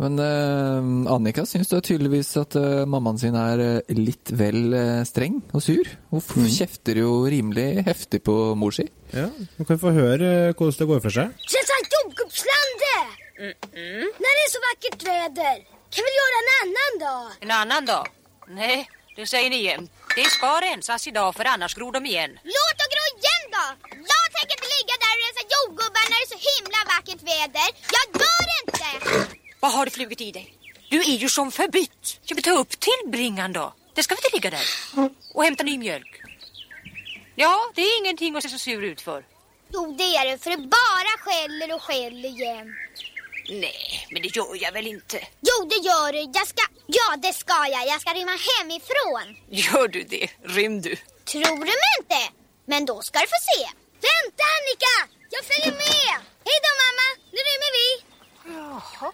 Men 0.00 0.16
eh, 0.18 1.10
Annika 1.12 1.44
syns 1.46 1.68
da 1.68 1.80
tydeligvis 1.84 2.30
at 2.40 2.56
eh, 2.56 2.84
mammaen 2.88 3.18
sin 3.20 3.36
er 3.36 3.60
eh, 3.60 3.92
litt 3.98 4.32
vel 4.38 4.72
eh, 4.72 5.02
streng 5.08 5.42
og 5.52 5.60
sur. 5.64 5.90
Hun 6.12 6.22
mm. 6.22 6.48
kjefter 6.56 7.02
jo 7.02 7.10
rimelig 7.28 7.84
heftig 7.84 8.22
på 8.24 8.36
mor 8.58 8.72
si. 8.72 8.86
Ja, 9.12 9.28
Hun 9.58 9.68
kan 9.68 9.80
få 9.82 9.92
høre 9.92 10.30
eh, 10.48 10.54
hvordan 10.56 10.78
det 10.78 10.88
går 10.88 11.04
for 11.04 11.18
seg. 11.18 11.36
Rensa 11.56 11.78
jordgubbslandet! 11.96 13.20
Når 13.42 14.32
det 14.38 14.42
er 14.46 14.50
så 14.52 14.60
vakkert 14.62 15.04
vær, 15.08 15.62
Kan 15.92 16.06
vi 16.06 16.12
gjøre 16.16 16.40
en 16.40 16.50
annen 16.56 16.98
dag? 17.02 17.30
En 17.44 17.54
annen 17.58 17.88
dag? 17.88 18.08
Nei, 18.56 18.78
det 19.16 19.26
sier 19.28 19.50
ni 19.52 19.60
igjen. 19.64 19.90
Det 20.16 20.24
ska 20.30 20.54
rensas 20.62 21.04
dag, 21.12 21.30
for 21.36 21.52
annars 21.52 21.76
gror 21.76 21.92
de 21.98 22.02
igjen. 22.08 22.38
Låt 22.48 22.80
dem 22.80 22.92
gro 22.94 23.04
igjen, 23.12 23.46
da! 23.52 23.66
Jeg 23.92 24.32
tenker 24.38 24.56
ikke 24.56 24.72
ligge 24.72 24.98
der 25.04 25.12
og 25.12 25.22
rense 25.26 25.46
jordgubbar 25.54 26.08
når 26.08 26.16
det 26.16 26.24
er 26.24 26.32
så 26.32 26.42
himla 26.48 26.88
vakkert 26.94 27.28
vær. 27.28 27.46
Jeg 27.98 28.10
dør 28.16 28.56
inte! 28.58 29.31
Vad 29.62 29.72
har 29.72 29.84
du 29.84 29.90
flugit 29.90 30.20
i 30.20 30.32
dig? 30.32 30.54
Du 30.90 31.00
är 31.00 31.16
ju 31.16 31.28
som 31.28 31.52
förbytt. 31.52 32.20
Ska 32.24 32.34
vi 32.34 32.42
ta 32.42 32.50
upp 32.50 32.74
tillbringan 32.80 33.52
då? 33.52 33.74
Det 33.94 34.02
ska 34.02 34.14
vi 34.14 34.18
inte 34.18 34.36
ligga 34.36 34.50
där. 34.50 34.66
Och 35.34 35.44
hämta 35.44 35.62
ny 35.64 35.78
mjölk. 35.78 36.22
Ja, 37.34 37.72
det 37.74 37.82
är 37.82 37.98
ingenting 37.98 38.36
att 38.36 38.42
se 38.42 38.48
så 38.48 38.58
sur 38.58 38.84
ut 38.84 39.00
för. 39.00 39.24
Jo, 39.72 39.94
det 39.98 40.04
är 40.16 40.30
det, 40.30 40.38
för 40.38 40.50
det 40.50 40.56
bara 40.56 41.12
skäller 41.18 41.74
och 41.74 41.82
skäller 41.82 42.28
igen. 42.28 42.74
Nej, 43.50 44.06
men 44.10 44.22
det 44.22 44.36
gör 44.36 44.62
jag 44.62 44.72
väl 44.72 44.86
inte. 44.86 45.18
Jo, 45.40 45.68
det 45.70 45.88
gör 45.88 46.12
du. 46.12 46.38
Jag 46.38 46.48
ska... 46.48 46.62
Ja, 46.86 47.16
det 47.16 47.32
ska 47.32 47.66
jag. 47.70 47.86
Jag 47.86 48.00
ska 48.00 48.10
rymma 48.14 48.36
hemifrån. 48.48 49.36
Gör 49.50 49.88
du 49.88 50.02
det? 50.02 50.28
Rym 50.44 50.80
du. 50.80 50.96
Tror 51.24 51.42
du 51.42 51.56
mig 51.56 51.92
inte? 52.00 52.20
Men 52.66 52.84
då 52.86 53.02
ska 53.02 53.18
du 53.18 53.26
få 53.26 53.40
se. 53.52 53.62
Vänta, 54.08 54.42
Annika! 54.56 54.94
Jag 55.30 55.44
följer 55.44 55.72
med! 55.72 56.14
Hej 56.46 56.58
då, 56.66 56.70
mamma! 56.82 57.06
Nu 57.34 57.38
rymmer 57.48 57.72
vi! 57.78 57.88
Jaha. 58.44 59.12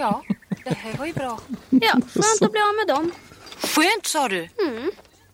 Ja, 0.00 0.22
det 0.64 0.74
här 0.74 0.98
var 0.98 1.06
ju 1.06 1.12
bra. 1.12 1.40
Ja, 1.70 1.92
skönt 1.92 2.42
att 2.42 2.52
bli 2.52 2.60
av 2.60 2.74
med 2.86 2.96
dem. 2.96 3.12
Skönt 3.56 4.06
sa 4.06 4.28
du? 4.28 4.48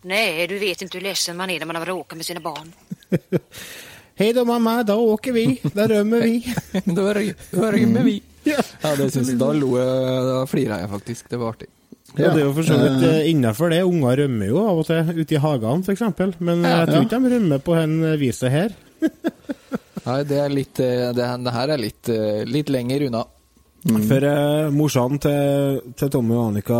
Nej, 0.01 0.47
du 0.47 0.59
vet 0.59 0.81
inte 0.81 0.97
hur 0.97 1.03
ledsen 1.03 1.37
man 1.37 1.49
är 1.49 1.59
när 1.59 1.65
man 1.65 1.75
har 1.75 1.89
åka 1.89 2.15
med 2.15 2.25
sina 2.25 2.39
barn. 2.39 2.73
Hei 4.15 4.33
da, 4.33 4.43
mamma, 4.43 4.83
da 4.83 4.95
åker 4.95 5.31
vi. 5.31 5.61
Da 5.73 5.87
rømmer 5.87 6.21
vi. 6.21 6.55
da, 6.85 7.13
rømmer 7.13 7.71
rymmer 7.71 8.03
vi. 8.03 8.21
Ja, 8.43 8.95
det 8.97 9.11
synes 9.11 9.29
jeg. 9.29 9.37
Da 9.39 9.53
lo 9.53 9.69
jeg, 9.77 10.25
da 10.27 10.41
flira 10.51 10.81
jeg 10.81 10.89
faktisk. 10.89 11.29
Det 11.29 11.39
var 11.39 11.55
artig. 11.55 11.69
Ja, 12.17 12.33
det 12.33 12.41
er 12.41 12.45
jo 12.49 12.51
for 12.57 12.67
så 12.67 12.75
vidt 12.81 13.07
eh, 13.07 13.29
innafor 13.31 13.71
det. 13.71 13.79
Unger 13.87 14.19
rømmer 14.23 14.51
jo 14.51 14.65
av 14.65 14.83
og 14.83 14.89
til 14.89 15.13
ute 15.21 15.37
i 15.37 15.41
hagene, 15.47 15.87
f.eks. 15.87 16.03
Men 16.43 16.65
eh, 16.65 16.75
jeg 16.81 16.91
tror 16.91 17.07
ikke 17.07 17.21
de 17.23 17.33
rømmer 17.37 17.63
på 17.63 17.79
en 17.79 17.97
viset 18.19 18.51
her. 18.51 18.75
Nei, 20.07 20.19
det 20.27 20.37
er 20.43 20.51
litt 20.51 20.79
eh, 20.83 21.09
Det, 21.15 21.31
det 21.47 21.55
her 21.55 21.75
er 21.77 21.83
litt, 21.87 22.11
eh, 22.11 22.43
litt 22.51 22.75
lenger 22.75 23.07
unna. 23.07 23.25
For 23.85 24.23
eh, 24.25 24.69
morsan 24.73 25.19
til, 25.21 25.81
til 25.95 26.09
Tommy 26.11 26.33
og 26.35 26.47
Annika 26.49 26.79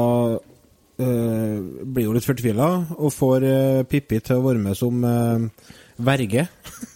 eh, 1.00 1.60
blir 1.86 2.08
jo 2.08 2.16
litt 2.16 2.26
fortvila 2.28 2.70
og 2.98 3.14
får 3.14 3.46
eh, 3.48 3.84
Pippi 3.88 4.20
til 4.26 4.42
å 4.42 4.46
være 4.48 4.64
med 4.64 4.78
som 4.80 5.06
eh, 5.08 5.72
verge. 6.04 6.48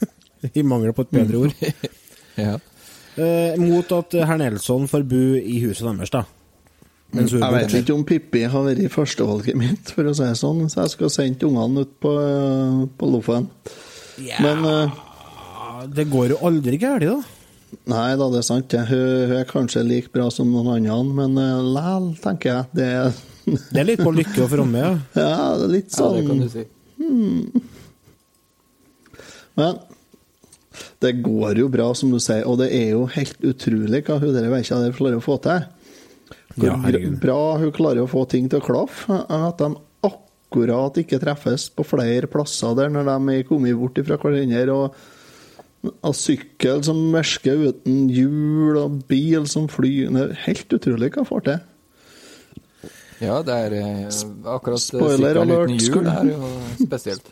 I 0.58 0.64
mangel 0.66 0.96
på 0.98 1.06
et 1.08 1.18
bedre 1.22 1.46
ord. 1.48 1.56
Ja. 2.40 2.54
Eh, 3.20 3.58
mot 3.60 3.90
at 3.92 4.14
herr 4.24 4.38
Nelson 4.40 4.86
får 4.88 5.04
bo 5.04 5.20
i 5.36 5.58
huset 5.66 5.84
deres, 5.84 6.14
da. 6.14 6.22
Mens 7.12 7.34
Jeg 7.36 7.52
vet 7.54 7.74
ikke 7.82 7.94
om 7.98 8.06
Pippi 8.08 8.46
har 8.48 8.64
vært 8.64 8.88
førstevalget 8.94 9.58
mitt, 9.60 9.92
for 9.92 10.08
å 10.08 10.14
si 10.16 10.24
det 10.24 10.38
sånn, 10.40 10.62
så 10.72 10.86
jeg 10.86 10.94
skal 10.94 11.12
sende 11.12 11.50
ungene 11.50 11.84
ut 11.84 11.92
på, 12.02 12.14
eh, 12.24 12.78
på 12.98 13.10
Lofoten. 13.12 13.50
Men 14.40 14.64
eh, 14.70 14.96
Det 15.92 16.08
går 16.08 16.32
jo 16.36 16.40
aldri 16.48 16.80
galt, 16.80 17.04
da. 17.04 17.20
Nei 17.92 18.12
da, 18.20 18.28
det 18.32 18.42
er 18.42 18.48
sant. 18.48 18.74
Hun, 18.90 19.06
hun 19.30 19.38
er 19.40 19.48
kanskje 19.50 19.84
like 19.88 20.12
bra 20.14 20.30
som 20.34 20.52
noen 20.52 20.88
andre, 20.92 21.16
men 21.18 21.38
uh, 21.40 21.62
læl, 21.66 22.12
tenker 22.22 22.52
jeg. 22.52 22.64
Det 22.78 22.88
er, 23.00 23.22
Det 23.46 23.82
er 23.82 23.88
litt 23.88 24.04
på 24.04 24.14
lykke 24.16 24.44
og 24.46 24.52
fromme, 24.52 24.84
ja. 24.84 24.92
ja, 25.24 25.56
litt 25.72 25.92
sånn. 25.96 26.16
ja, 26.16 26.22
det 26.22 26.28
kan 26.28 26.38
sånn 26.38 26.46
du 26.46 26.50
si. 26.54 26.66
Men 29.60 29.80
det 31.02 31.12
går 31.26 31.60
jo 31.60 31.70
bra, 31.72 31.92
som 31.98 32.12
du 32.14 32.20
sier, 32.22 32.46
og 32.48 32.60
det 32.62 32.70
er 32.76 32.92
jo 32.94 33.06
helt 33.12 33.46
utrolig 33.46 34.04
hva 34.08 34.20
hun 34.22 34.36
der 34.36 34.52
veikja 34.52 34.80
der 34.82 34.96
klarer 34.96 35.20
å 35.20 35.26
få 35.26 35.38
til. 35.44 35.66
Hvor 36.56 36.68
Ja, 36.68 36.76
bra 37.22 37.40
hun 37.62 37.72
klarer 37.76 38.04
å 38.04 38.12
få 38.12 38.26
ting 38.30 38.50
til 38.52 38.62
å 38.62 38.66
klaffe. 38.66 39.24
At 39.32 39.62
de 39.62 39.74
akkurat 40.08 40.98
ikke 41.00 41.20
treffes 41.22 41.70
på 41.72 41.86
flere 41.88 42.28
plasser 42.32 42.76
der 42.78 42.92
når 42.92 43.08
de 43.08 43.38
er 43.40 43.48
kommet 43.48 43.78
bort 43.80 44.00
fra 44.08 44.20
hverandre. 44.20 44.76
Og 44.76 44.96
av 45.82 46.14
sykkel 46.18 46.84
som 46.86 47.00
mersker 47.14 47.68
uten 47.72 48.06
hjul, 48.14 48.78
og 48.78 49.02
bil 49.10 49.48
som 49.50 49.68
flyr. 49.72 50.12
Det 50.14 50.24
er 50.24 50.40
helt 50.46 50.76
utrolig 50.78 51.12
hva 51.16 51.26
får 51.28 51.46
til. 51.48 51.60
Ja, 53.22 53.38
det 53.46 53.54
er 53.68 53.76
eh, 53.78 54.08
akkurat 54.50 54.80
eh, 54.80 54.82
Spoiler 54.82 55.42
alert, 55.44 55.70
uten 55.70 55.78
hjul 55.78 56.06
det 56.08 56.16
er 56.16 56.32
jo 56.32 56.52
spesielt. 56.82 57.32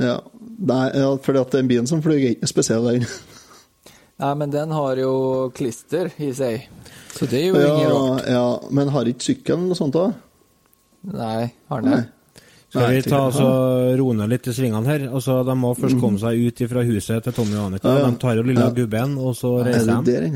Ja, 0.00 0.20
Nei, 0.60 0.84
ja 0.96 1.10
fordi 1.24 1.40
at 1.40 1.54
den 1.56 1.68
bilen 1.70 1.88
som 1.90 2.02
flyr, 2.04 2.18
er 2.20 2.36
ikke 2.36 2.50
spesiell, 2.50 2.86
den. 2.86 3.06
Nei, 4.20 4.34
men 4.36 4.52
den 4.52 4.72
har 4.76 5.00
jo 5.00 5.12
klister 5.56 6.10
i 6.20 6.30
seg, 6.36 6.66
så 7.16 7.26
det 7.30 7.40
er 7.40 7.46
jo 7.48 7.60
ingen 7.60 7.92
rart. 7.94 8.26
ja, 8.28 8.46
men 8.70 8.90
har 8.92 9.08
ikke 9.08 9.30
sykkelen 9.30 9.70
noe 9.70 9.78
sånt 9.78 9.96
òg? 9.96 10.12
Nei, 11.08 11.50
har 11.72 11.86
den 11.86 11.94
det? 11.94 12.02
Skal 12.70 12.94
vi 12.94 13.02
ta 13.02 13.18
altså, 13.26 13.46
roe 13.98 14.14
ned 14.14 14.30
litt 14.30 14.46
i 14.46 14.52
svingene 14.54 14.86
her? 14.86 15.08
Altså, 15.10 15.40
De 15.46 15.54
må 15.58 15.72
først 15.74 15.98
komme 15.98 16.20
seg 16.22 16.38
ut 16.46 16.60
fra 16.70 16.84
huset 16.86 17.24
til 17.26 17.34
Tommy 17.34 17.56
og 17.58 17.64
Annika. 17.66 17.90
Ja, 17.90 18.04
ja. 18.04 18.10
De 18.12 18.20
tar 18.22 18.38
jo 18.38 18.44
lille 18.46 18.62
Ja. 18.68 18.70
gubben, 18.70 19.16
og 19.18 19.34
så 19.34 19.56
Er 19.60 19.72
reiser 19.72 20.04
de. 20.06 20.14
Er 20.16 20.28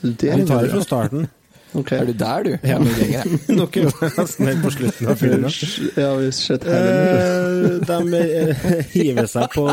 du 0.00 0.12
der 0.12 0.36
De 0.38 0.46
tar 0.48 0.62
det 0.62 0.70
fra 0.70 0.84
starten. 0.84 1.28
Okay. 1.74 1.96
Er 1.98 2.04
du 2.06 2.12
der, 2.12 2.42
du? 2.44 2.50
Ja. 2.62 2.78
Jeg. 3.14 3.26
Er 3.26 3.56
jo 3.82 3.90
nesten 4.14 4.46
helt 4.46 4.62
på 4.62 4.70
slutten 4.70 5.08
av 5.10 5.16
filmen. 5.18 5.50
Ja, 5.98 6.12
vi 6.14 6.28
Eh, 6.54 7.80
de 7.82 8.20
eh, 8.20 8.84
hiver 8.92 9.26
seg 9.26 9.50
på 9.56 9.64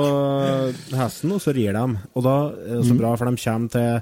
hesten, 0.97 1.35
og 1.35 1.43
så 1.43 1.53
rir 1.53 1.77
de. 1.77 1.83
Og 2.17 2.25
da 2.25 2.35
er 2.49 2.79
det 2.79 2.87
så 2.89 2.97
bra, 2.97 3.13
for 3.15 3.29
de 3.29 3.37
kommer 3.43 3.69
til 3.69 4.01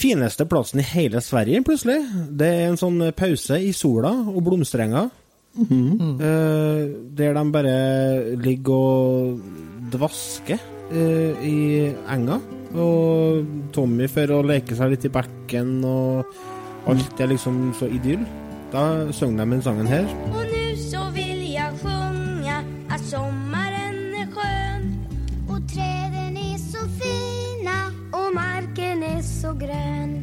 fineste 0.00 0.46
plassen 0.48 0.80
i 0.80 0.86
hele 0.94 1.20
Sverige, 1.20 1.60
plutselig. 1.66 1.98
Det 2.40 2.48
er 2.48 2.70
en 2.70 2.80
sånn 2.80 3.04
pause 3.12 3.60
i 3.60 3.74
sola 3.76 4.14
og 4.32 4.40
blomsterenger. 4.48 5.10
Mm. 5.54 6.16
Eh, 6.20 6.88
der 7.16 7.34
de 7.34 7.52
bare 7.52 8.36
ligger 8.36 8.72
og 8.72 9.40
dvasker 9.92 10.58
eh, 10.92 11.44
i 11.44 11.56
enga. 12.08 12.40
Og 12.72 13.44
Tommy 13.72 14.08
for 14.08 14.32
å 14.32 14.40
leke 14.46 14.76
seg 14.76 14.94
litt 14.94 15.04
i 15.04 15.12
bekken, 15.12 15.82
og 15.84 16.24
alt 16.88 17.20
er 17.20 17.32
liksom 17.34 17.74
så 17.76 17.88
idyll. 17.92 18.24
Da 18.72 19.12
synger 19.12 19.44
de 19.44 19.58
den 19.58 19.62
sangen 19.62 19.90
her. 19.90 20.08
Og 20.32 20.46
nu 20.48 20.76
så 20.80 21.04
vil 21.12 21.44
jeg 21.52 21.80
sjunge 21.82 22.56
at 22.88 23.04
sommeren 23.04 24.00
er 24.16 24.28
skjønn. 24.32 24.88
Og 25.52 25.60
trærne 25.68 26.46
er 26.54 26.60
så 26.62 26.86
fine, 26.96 27.78
og 28.16 28.32
marken 28.38 29.04
er 29.04 29.20
så 29.20 29.52
grønn. 29.60 30.16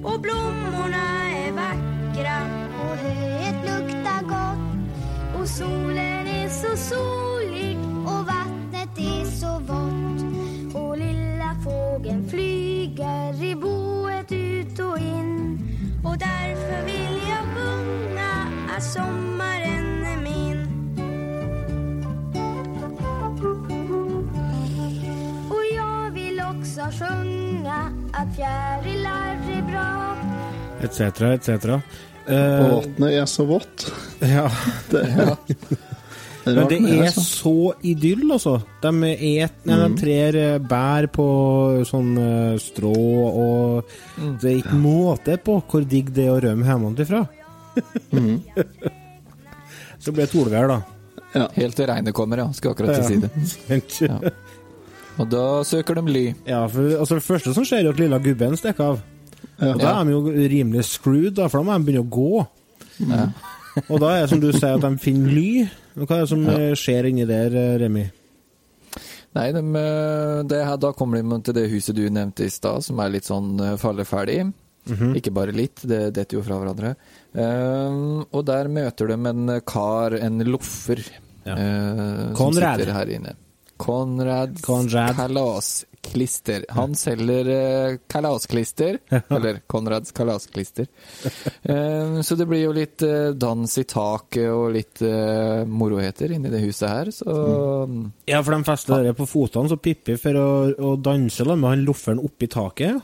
Og 0.00 0.22
blommorna 0.24 1.19
solen 5.56 6.26
er 6.26 6.48
så 6.48 6.76
solig 6.76 7.76
og 8.06 8.26
vattnet 8.28 8.98
er 8.98 9.24
så 9.40 9.56
vått 9.68 10.22
Og 10.78 10.98
lilla 10.98 11.50
fågeln 11.64 12.22
flyger 12.30 13.42
i 13.42 13.54
boet 13.58 14.30
ut 14.32 14.80
og 14.86 14.96
inn. 15.02 15.34
Og 16.04 16.14
derfor 16.20 16.78
vil 16.86 17.16
jeg 17.28 17.42
sjunga 17.54 18.30
at 18.76 18.82
sommaren 18.82 19.90
er 20.12 20.20
min 20.26 20.60
Og 25.50 25.62
jeg 25.74 26.14
vil 26.14 26.40
også 26.50 26.90
sjunga 26.98 27.80
at 28.14 28.28
fjärilar 28.36 29.29
Etc., 30.80 31.22
etc. 31.34 31.80
Eh, 32.30 32.60
Og 32.64 32.84
vannet 32.84 33.16
er 33.20 33.26
så 33.28 33.44
vått. 33.48 33.86
ja. 34.20 34.46
Det 34.90 35.00
er, 35.04 35.34
det 36.44 36.52
er 36.52 36.56
Men 36.56 36.68
det 36.70 36.78
er 36.80 37.02
altså. 37.08 37.24
så 37.26 37.54
idyll, 37.84 38.22
altså. 38.32 38.54
De, 38.82 38.92
et, 39.12 39.58
nei, 39.68 39.76
Mm. 39.76 39.82
de 39.96 40.00
trer 40.00 40.38
eh, 40.40 40.58
bær 40.58 41.06
på 41.12 41.26
sånn 41.88 42.14
eh, 42.18 42.54
strå, 42.62 42.94
og 42.94 43.84
Mm. 44.20 44.38
det 44.40 44.50
er 44.50 44.56
ikke 44.62 44.78
måte 44.80 45.36
på 45.44 45.58
hvor 45.68 45.84
digg 45.88 46.10
det 46.16 46.26
er 46.28 46.32
å 46.34 46.40
rømme 46.44 46.64
hjemmefra. 46.66 47.26
Mm. 48.12 48.40
så 50.02 50.12
blir 50.12 50.24
det 50.26 50.32
solvær, 50.32 50.68
da. 50.68 50.80
Helt 51.54 51.76
til 51.78 51.86
regnet 51.86 52.14
kommer, 52.16 52.40
ja. 52.42 52.48
Skal 52.56 52.72
akkurat 52.74 52.96
til 52.96 53.04
å 53.04 53.08
si 53.08 53.20
det. 53.22 53.30
Ja. 54.08 54.18
Og 55.20 55.28
da 55.30 55.44
søker 55.68 55.94
de 56.00 56.02
ly. 56.10 56.24
Ja, 56.48 56.64
for 56.72 56.80
altså, 56.96 57.18
det 57.20 57.26
første 57.26 57.52
som 57.54 57.64
skjer, 57.68 57.84
er 57.86 57.92
at 57.92 58.00
lilla 58.00 58.18
gubben 58.22 58.56
stikker 58.58 58.94
av. 58.94 59.00
Og 59.60 59.78
da 59.80 60.00
er 60.00 60.04
de 60.04 60.12
jo 60.14 60.20
rimelig 60.52 60.84
screwed, 60.88 61.34
da, 61.36 61.48
for 61.48 61.60
da 61.60 61.64
må 61.68 61.78
de 61.78 61.84
begynne 61.88 62.06
å 62.06 62.10
gå. 62.10 62.46
Ja. 63.10 63.26
Og 63.88 64.00
da 64.02 64.14
er 64.16 64.22
det 64.24 64.30
som 64.32 64.40
du 64.42 64.48
sier, 64.52 64.74
at 64.76 64.84
de 64.84 64.90
finner 64.98 65.30
ly. 65.32 65.50
Hva 66.00 66.16
er 66.16 66.24
det 66.24 66.28
som 66.32 66.42
Ja. 66.44 66.56
eh, 66.58 66.72
skjer 66.74 67.08
inni 67.10 67.26
der, 67.28 67.54
eh, 67.56 67.78
Remi? 67.78 68.10
Nei, 69.36 69.52
de, 69.52 69.58
eh, 69.78 70.42
det 70.50 70.64
her, 70.66 70.76
da 70.76 70.90
kommer 70.92 71.22
de 71.22 71.40
til 71.46 71.54
det 71.54 71.70
huset 71.70 71.94
du 71.94 72.08
nevnte 72.10 72.44
i 72.44 72.50
stad, 72.50 72.82
som 72.82 72.98
er 72.98 73.10
litt 73.10 73.24
sånn 73.24 73.58
falleferdig. 73.78 74.52
Mm 74.88 74.96
-hmm. 74.96 75.16
Ikke 75.16 75.30
bare 75.32 75.52
litt, 75.52 75.82
det 75.86 76.14
detter 76.14 76.36
jo 76.38 76.42
fra 76.42 76.56
hverandre. 76.58 76.96
Um, 77.34 78.24
og 78.32 78.44
der 78.46 78.66
møter 78.66 79.06
de 79.06 79.12
en 79.28 79.60
kar, 79.60 80.14
en 80.14 80.38
loffer, 80.44 80.98
eh, 81.46 81.54
som 81.54 82.34
Konrad. 82.34 82.78
sitter 82.80 82.92
her 82.92 83.06
inne. 83.06 83.34
Konrad, 83.78 84.60
Konrad. 84.62 85.16
Kalasklister. 86.00 86.64
Han 86.74 86.94
selger 86.94 87.48
eh, 87.48 87.96
kalasklister, 88.08 88.98
eller 89.28 89.60
Konrads 89.66 90.12
kalasklister. 90.12 90.86
Eh, 91.62 92.20
så 92.22 92.36
det 92.36 92.46
blir 92.48 92.64
jo 92.64 92.72
litt 92.72 93.02
eh, 93.02 93.30
dans 93.36 93.78
i 93.78 93.84
taket 93.84 94.48
og 94.50 94.72
litt 94.74 95.02
eh, 95.02 95.62
moroheter 95.68 96.32
inni 96.34 96.50
det 96.50 96.62
huset 96.64 96.88
her, 96.88 97.10
så 97.14 97.30
Ja, 98.26 98.40
for 98.42 98.56
de 98.56 98.64
fester 98.64 99.04
det 99.04 99.14
på 99.18 99.28
fotene, 99.28 99.68
så 99.70 99.76
Pippi 99.76 100.16
for 100.20 100.40
å, 100.40 100.48
å 100.72 100.96
danse 100.96 101.44
da, 101.46 101.54
med 101.54 101.70
han 101.76 101.86
lofferen 101.86 102.22
oppi 102.22 102.48
taket. 102.50 103.00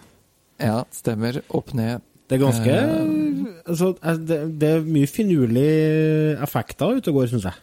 Ja, 0.59 0.81
stemmer. 0.91 1.43
Opp 1.55 1.75
ned. 1.77 2.03
Det 2.27 2.39
er 2.39 2.43
ganske 2.43 2.73
Eh, 2.77 3.71
altså, 3.71 3.93
eh, 4.03 4.19
det, 4.27 4.41
det 4.61 4.69
er 4.73 4.89
mye 4.89 5.07
finurlige 5.07 6.37
effekter 6.43 6.97
ute 6.99 7.13
og 7.13 7.21
går, 7.21 7.31
syns 7.35 7.47
jeg. 7.51 7.63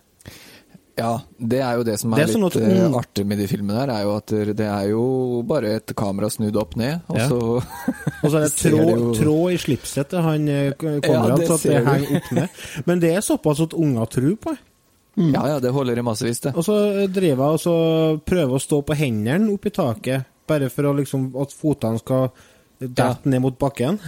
Ja, 0.96 1.22
det 1.42 1.58
er 1.66 1.78
jo 1.80 1.84
det 1.88 1.96
som 2.00 2.14
er, 2.14 2.20
Det 2.22 2.26
er 2.28 2.34
sånn 2.36 2.44
litt 2.44 2.56
at- 2.56 2.70
eh, 2.70 2.98
artig 3.00 3.26
med 3.26 3.40
de 3.42 3.48
filmene 3.50 3.80
her, 3.80 3.90
er 3.90 4.04
jo 4.04 4.12
at 4.16 4.28
det 4.28 4.60
er 4.68 4.90
jo 4.92 5.42
bare 5.50 5.72
et 5.80 5.94
kamera 5.98 6.30
snudd 6.30 6.56
opp 6.62 6.76
ned, 6.78 7.02
og 7.10 7.18
Ja. 7.18 7.28
så 7.30 7.40
Og 8.24 8.30
så 8.30 8.36
er 8.38 8.44
det 8.46 8.54
tråd, 8.62 8.92
jo- 8.94 9.14
tråd 9.18 9.54
i 9.54 9.58
slipset 9.58 10.12
han 10.22 10.46
kommer 10.78 11.02
Konrad, 11.02 11.40
Ja, 11.40 11.48
så 11.48 11.58
det 11.64 11.86
henger 11.88 12.16
opp 12.18 12.32
ned. 12.32 12.50
Men 12.86 13.00
det 13.00 13.12
er 13.16 13.22
såpass 13.26 13.60
at 13.66 13.74
unger 13.74 14.06
tror 14.06 14.36
på 14.38 14.52
det. 14.54 14.60
Ja, 15.34 15.46
ja, 15.48 15.60
det 15.60 15.72
holder 15.72 15.98
i 15.98 16.02
massevis, 16.02 16.40
det. 16.42 16.56
Og 16.56 16.64
så 16.66 17.08
driver 17.12 17.44
jeg 17.44 17.54
og 17.54 17.60
så 17.60 18.22
prøver 18.26 18.54
å 18.54 18.62
stå 18.62 18.84
på 18.86 18.96
hendene 18.96 19.50
oppi 19.54 19.70
taket, 19.72 20.26
bare 20.48 20.70
for 20.70 20.84
å 20.84 20.96
liksom, 20.96 21.32
at 21.42 21.50
fotene 21.54 22.00
skal 22.00 22.32
dette 22.80 23.26
ned 23.26 23.42
mot 23.42 23.58
bakken. 23.58 24.00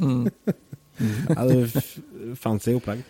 Mm. 0.00 0.30
ja, 1.02 1.44
det 1.48 1.56
er 1.58 2.36
fancy 2.38 2.72
opplegg. 2.78 3.02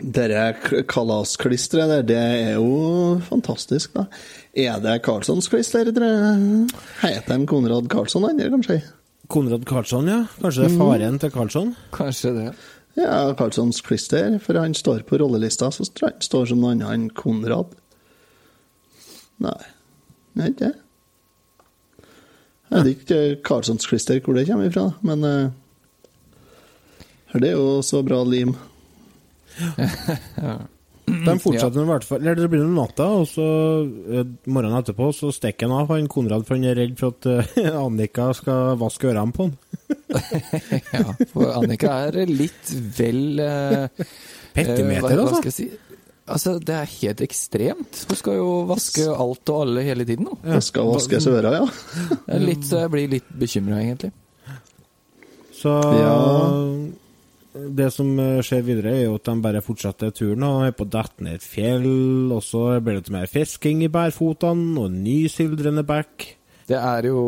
K- 0.63 0.83
kalasklisteret 0.91 1.91
der, 1.93 2.03
det 2.09 2.19
er 2.19 2.53
jo 2.57 3.21
fantastisk, 3.29 3.93
da. 3.97 4.07
Er 4.55 4.81
det 4.85 4.99
Karlssons 5.07 5.49
klister? 5.53 5.89
Heter 5.93 7.33
han 7.35 7.47
Konrad 7.51 7.89
Karlsson, 7.93 8.29
eller 8.31 8.51
kanskje? 8.57 8.81
Konrad 9.33 9.65
Karlsson, 9.69 10.09
ja. 10.11 10.21
Kanskje 10.43 10.67
det 10.67 10.71
er 10.73 10.79
faren 10.81 11.19
til 11.23 11.33
Karlsson? 11.35 11.75
Kanskje 11.95 12.35
det. 12.39 12.49
Ja, 13.01 13.33
Karlssons 13.39 13.79
klister, 13.87 14.35
for 14.45 14.59
han 14.61 14.75
står 14.77 15.07
på 15.09 15.17
rollelista, 15.23 15.71
så 15.73 15.87
tror 15.89 16.11
jeg 16.11 16.19
han 16.19 16.27
står 16.29 16.51
som 16.51 16.61
noe 16.61 16.75
annet 16.75 16.91
enn 16.93 17.07
Konrad. 17.17 17.73
Nei, 19.43 19.59
det 20.37 20.43
er 20.45 20.51
ikke 20.53 20.67
det. 20.69 20.75
Jeg 22.73 22.85
vet 22.87 22.93
ikke 22.93 23.21
Karlssons 23.45 23.85
klister 23.89 24.21
hvor 24.25 24.37
det 24.37 24.47
kommer 24.49 24.69
ifra, 24.69 24.85
men 25.05 25.25
eh, 27.33 27.41
det 27.41 27.53
er 27.53 27.57
jo 27.57 27.81
så 27.87 28.03
bra 28.07 28.23
lim. 28.25 28.55
De 31.03 31.35
fortsetter 31.43 31.83
i 31.83 31.89
hvert 31.89 32.05
fall 32.07 32.23
Eller 32.23 32.39
det 32.39 32.49
blir 32.49 32.63
noen 32.63 32.79
natta, 32.79 33.09
og 33.21 33.27
så 33.29 33.45
eh, 33.83 34.29
morgenen 34.47 34.79
etterpå 34.79 35.11
så 35.17 35.33
stikker 35.35 35.69
han 35.69 35.83
av 35.83 35.91
han 35.93 36.09
Konrad, 36.11 36.47
for 36.47 36.57
han 36.57 36.69
er 36.71 36.79
redd 36.79 36.95
for 37.01 37.17
at 37.17 37.29
eh, 37.59 37.71
Annika 37.85 38.31
skal 38.39 38.77
vaske 38.81 39.11
ørene 39.11 39.37
på 39.37 39.49
han. 39.49 39.57
Ja, 40.93 41.15
for 41.33 41.51
Annika 41.57 41.95
er 42.07 42.29
litt 42.29 42.71
vel 42.97 43.41
uh, 43.41 43.89
Petimeter, 44.53 45.17
hva 45.17 45.39
altså. 45.41 45.53
si? 45.53 45.71
Altså, 46.23 46.55
det 46.63 46.75
er 46.77 46.91
helt 47.01 47.23
ekstremt. 47.25 48.03
Hun 48.09 48.19
skal 48.19 48.37
jo 48.39 48.51
vaske 48.69 49.07
alt 49.11 49.53
og 49.53 49.63
alle 49.65 49.83
hele 49.85 50.07
tiden 50.09 50.29
nå. 50.29 50.37
Det 50.45 50.61
skal 50.65 50.93
vaskes 50.93 51.27
øra, 51.33 51.55
ja. 51.57 51.65
Litt, 52.41 52.63
så 52.69 52.85
jeg 52.85 52.93
blir 52.93 53.15
litt 53.17 53.33
bekymra, 53.41 53.81
egentlig. 53.83 54.13
Så 55.59 55.75
Ja. 55.99 56.15
Det 57.53 57.89
som 57.93 58.13
eh, 58.19 58.41
skjer 58.45 58.63
videre, 58.65 58.93
er 58.97 59.03
jo 59.07 59.17
at 59.19 59.29
de 59.29 59.35
bare 59.45 59.65
fortsetter 59.65 60.13
turen 60.17 60.45
og 60.47 60.67
er 60.67 60.77
på 60.77 60.87
å 60.87 60.93
dette 60.93 61.25
ned 61.25 61.41
et 61.41 61.47
fjell, 61.47 61.89
og 62.33 62.41
så 62.45 62.69
blir 62.79 62.97
det 62.97 63.03
litt 63.03 63.13
mer 63.17 63.29
fisking 63.31 63.83
i 63.85 63.91
bærfotene, 63.93 64.73
og 64.81 64.89
en 64.89 65.03
ny 65.05 65.19
sildrende 65.33 65.85
bekk. 65.87 66.31
Det 66.71 66.79
er 66.79 67.11
jo 67.11 67.23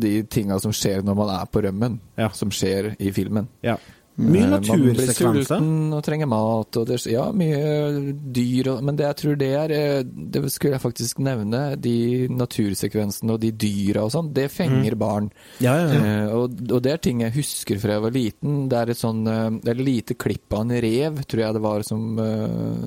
de 0.00 0.20
tinga 0.30 0.56
som 0.62 0.72
skjer 0.74 1.04
når 1.04 1.18
man 1.18 1.32
er 1.34 1.48
på 1.50 1.60
rømmen, 1.66 1.98
som 2.38 2.52
skjer 2.54 2.94
i 3.02 3.12
filmen. 3.12 3.50
Ja. 3.66 3.76
Mye 4.16 4.46
natursekvenser. 4.48 5.26
Man 5.26 5.34
blir 5.36 5.44
sulten 5.44 5.96
og 5.96 6.02
trenger 6.06 6.28
mat, 6.30 6.78
og 6.80 6.86
det, 6.88 6.98
ja, 7.10 7.26
mye 7.36 8.14
dyr 8.32 8.70
og 8.72 8.84
Men 8.86 8.96
det 8.96 9.04
jeg 9.04 9.18
tror 9.20 9.36
det 9.40 9.50
er 9.58 9.74
eh, 9.76 9.98
Det 10.06 10.40
skulle 10.52 10.76
jeg 10.78 10.84
faktisk 10.84 11.20
nevne. 11.24 11.62
De 11.80 11.96
natursekvensene 12.32 13.34
og 13.34 13.42
de 13.42 13.52
dyra 13.52 14.06
og 14.06 14.14
sånn, 14.14 14.32
det 14.36 14.48
fenger 14.52 14.96
Mm. 14.96 14.98
barn. 14.98 15.30
Ja, 15.60 15.74
ja, 15.80 15.86
ja. 15.92 16.00
Eh, 16.00 16.34
og, 16.36 16.56
og 16.70 16.82
det 16.84 16.92
er 16.92 17.00
ting 17.02 17.20
jeg 17.24 17.34
husker 17.34 17.78
fra 17.80 17.96
jeg 17.96 18.04
var 18.04 18.14
liten. 18.14 18.68
Det 18.70 18.78
er 18.78 18.92
et 18.92 19.00
sånn 19.00 19.22
eh, 19.28 19.72
et 19.72 19.82
lite 19.82 20.16
klipp 20.18 20.52
av 20.56 20.64
en 20.64 20.74
rev, 20.86 21.20
tror 21.24 21.42
jeg 21.42 21.56
det 21.56 21.62
var, 21.64 21.84
som 21.86 22.20
uh, 22.20 22.86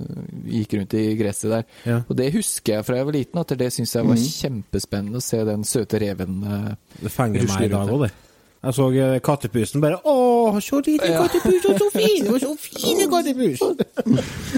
gikk 0.50 0.78
rundt 0.78 0.96
i 0.98 1.04
gresset 1.20 1.54
der. 1.54 2.00
Og 2.08 2.16
det 2.18 2.32
husker 2.36 2.78
jeg 2.78 2.88
fra 2.88 3.00
jeg 3.00 3.10
var 3.10 3.18
liten, 3.18 3.42
at 3.42 3.54
det 3.60 3.70
syns 3.76 3.96
jeg 3.96 4.08
var 4.08 4.18
mm. 4.18 4.26
kjempespennende 4.40 5.22
å 5.22 5.26
se 5.26 5.44
den 5.48 5.68
søte 5.68 6.02
reven 6.02 6.42
uh, 6.46 6.74
Det 7.00 7.14
fenger 7.14 7.48
meg 7.50 7.68
i 7.68 7.72
dag 7.74 7.94
òg, 7.94 8.08
det. 8.08 8.12
Jeg 8.60 8.76
så 8.76 8.86
eh, 8.92 9.20
kattepusen 9.24 9.80
bare 9.84 10.02
Å, 10.04 10.16
så 10.60 10.82
liten 10.84 11.14
kattepus, 11.16 11.64
og 11.70 11.78
så 11.80 11.88
fin! 11.96 12.28
Og 12.28 12.40
så 12.44 12.50
fine 12.60 13.06
kattepus! 13.12 13.62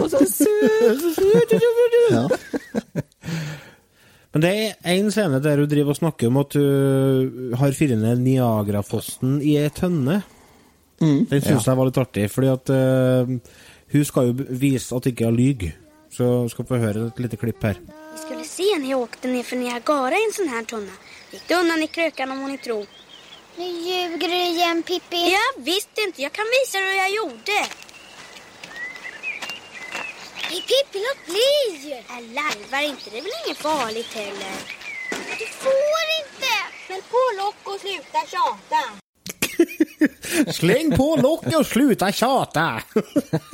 Og 0.02 0.08
så 0.10 0.22
søt! 0.26 1.54
Ja. 2.12 2.24
Men 4.32 4.44
det 4.46 4.52
er 4.56 4.94
én 4.96 5.10
scene 5.12 5.42
der 5.44 5.60
hun 5.60 5.70
driver 5.70 5.92
og 5.94 6.00
snakker 6.00 6.32
om 6.32 6.40
at 6.42 6.56
hun 6.56 7.54
har 7.60 7.76
fyrt 7.76 7.98
ned 8.00 8.22
Niagarafossen 8.24 9.42
i 9.44 9.58
ei 9.60 9.70
tønne. 9.76 10.22
Mm. 11.02 11.26
Den 11.30 11.42
syns 11.44 11.66
Ja. 11.68 11.74
jeg 11.74 11.78
var 11.82 11.90
litt 11.90 12.00
artig, 12.00 12.26
fordi 12.32 12.50
at 12.54 12.72
uh, 12.72 13.32
hun 13.92 14.06
skal 14.08 14.30
jo 14.32 14.46
vise 14.62 14.96
at 14.96 15.10
ikke 15.12 15.28
hun 15.28 15.36
lyver. 15.38 15.76
Så 16.12 16.30
skal 16.52 16.68
få 16.68 16.80
høre 16.80 17.10
et 17.10 17.20
lite 17.24 17.38
klipp 17.40 17.64
her. 17.64 17.78
Vi 18.16 18.24
skulle 18.24 18.48
se 18.48 18.66
henne 18.74 18.96
åkte 18.98 19.30
ned 19.32 19.46
for 19.48 19.60
Niagara 19.60 20.16
i 20.16 20.26
en 20.28 20.34
sånn 20.36 20.50
her 20.52 20.66
tønne. 20.68 20.96
Gikk 21.32 21.46
det 21.48 21.60
unna 21.60 21.78
i 21.80 21.88
krøkene 21.92 22.36
om 22.36 22.42
hun 22.46 22.56
ikke 22.56 22.68
tror. 22.70 22.88
Nu 23.62 23.68
ljuger 23.68 24.28
du 24.28 24.42
igen, 24.54 24.84
Pippi. 24.84 25.22
Jag 25.38 25.64
visste 25.64 26.02
inte. 26.08 26.22
Jag 26.22 26.34
kan 26.34 26.46
visa 26.58 26.78
dig 26.78 26.88
hur 26.90 26.98
jag 26.98 27.12
gjorde. 27.20 27.58
Nej, 30.50 30.62
Pippi, 30.70 31.00
låt 31.08 31.22
bli! 31.32 31.54
Jag 31.92 32.24
larvar 32.38 32.82
inte. 32.90 33.10
Det 33.12 33.18
är 33.18 33.22
väl 33.22 33.32
inget 33.46 33.58
farligt 33.58 34.14
heller. 34.14 34.56
Du 35.40 35.46
får 35.64 36.06
inte! 36.22 36.54
Smäll 36.86 37.02
på 37.14 37.24
lock 37.42 37.60
och 37.64 37.80
sluta 37.82 38.22
tjata. 38.34 38.82
Släng 40.52 40.98
på 40.98 41.16
lokket 41.16 41.56
og 41.56 41.66
sluta 41.66 42.12
tjata! 42.12 42.82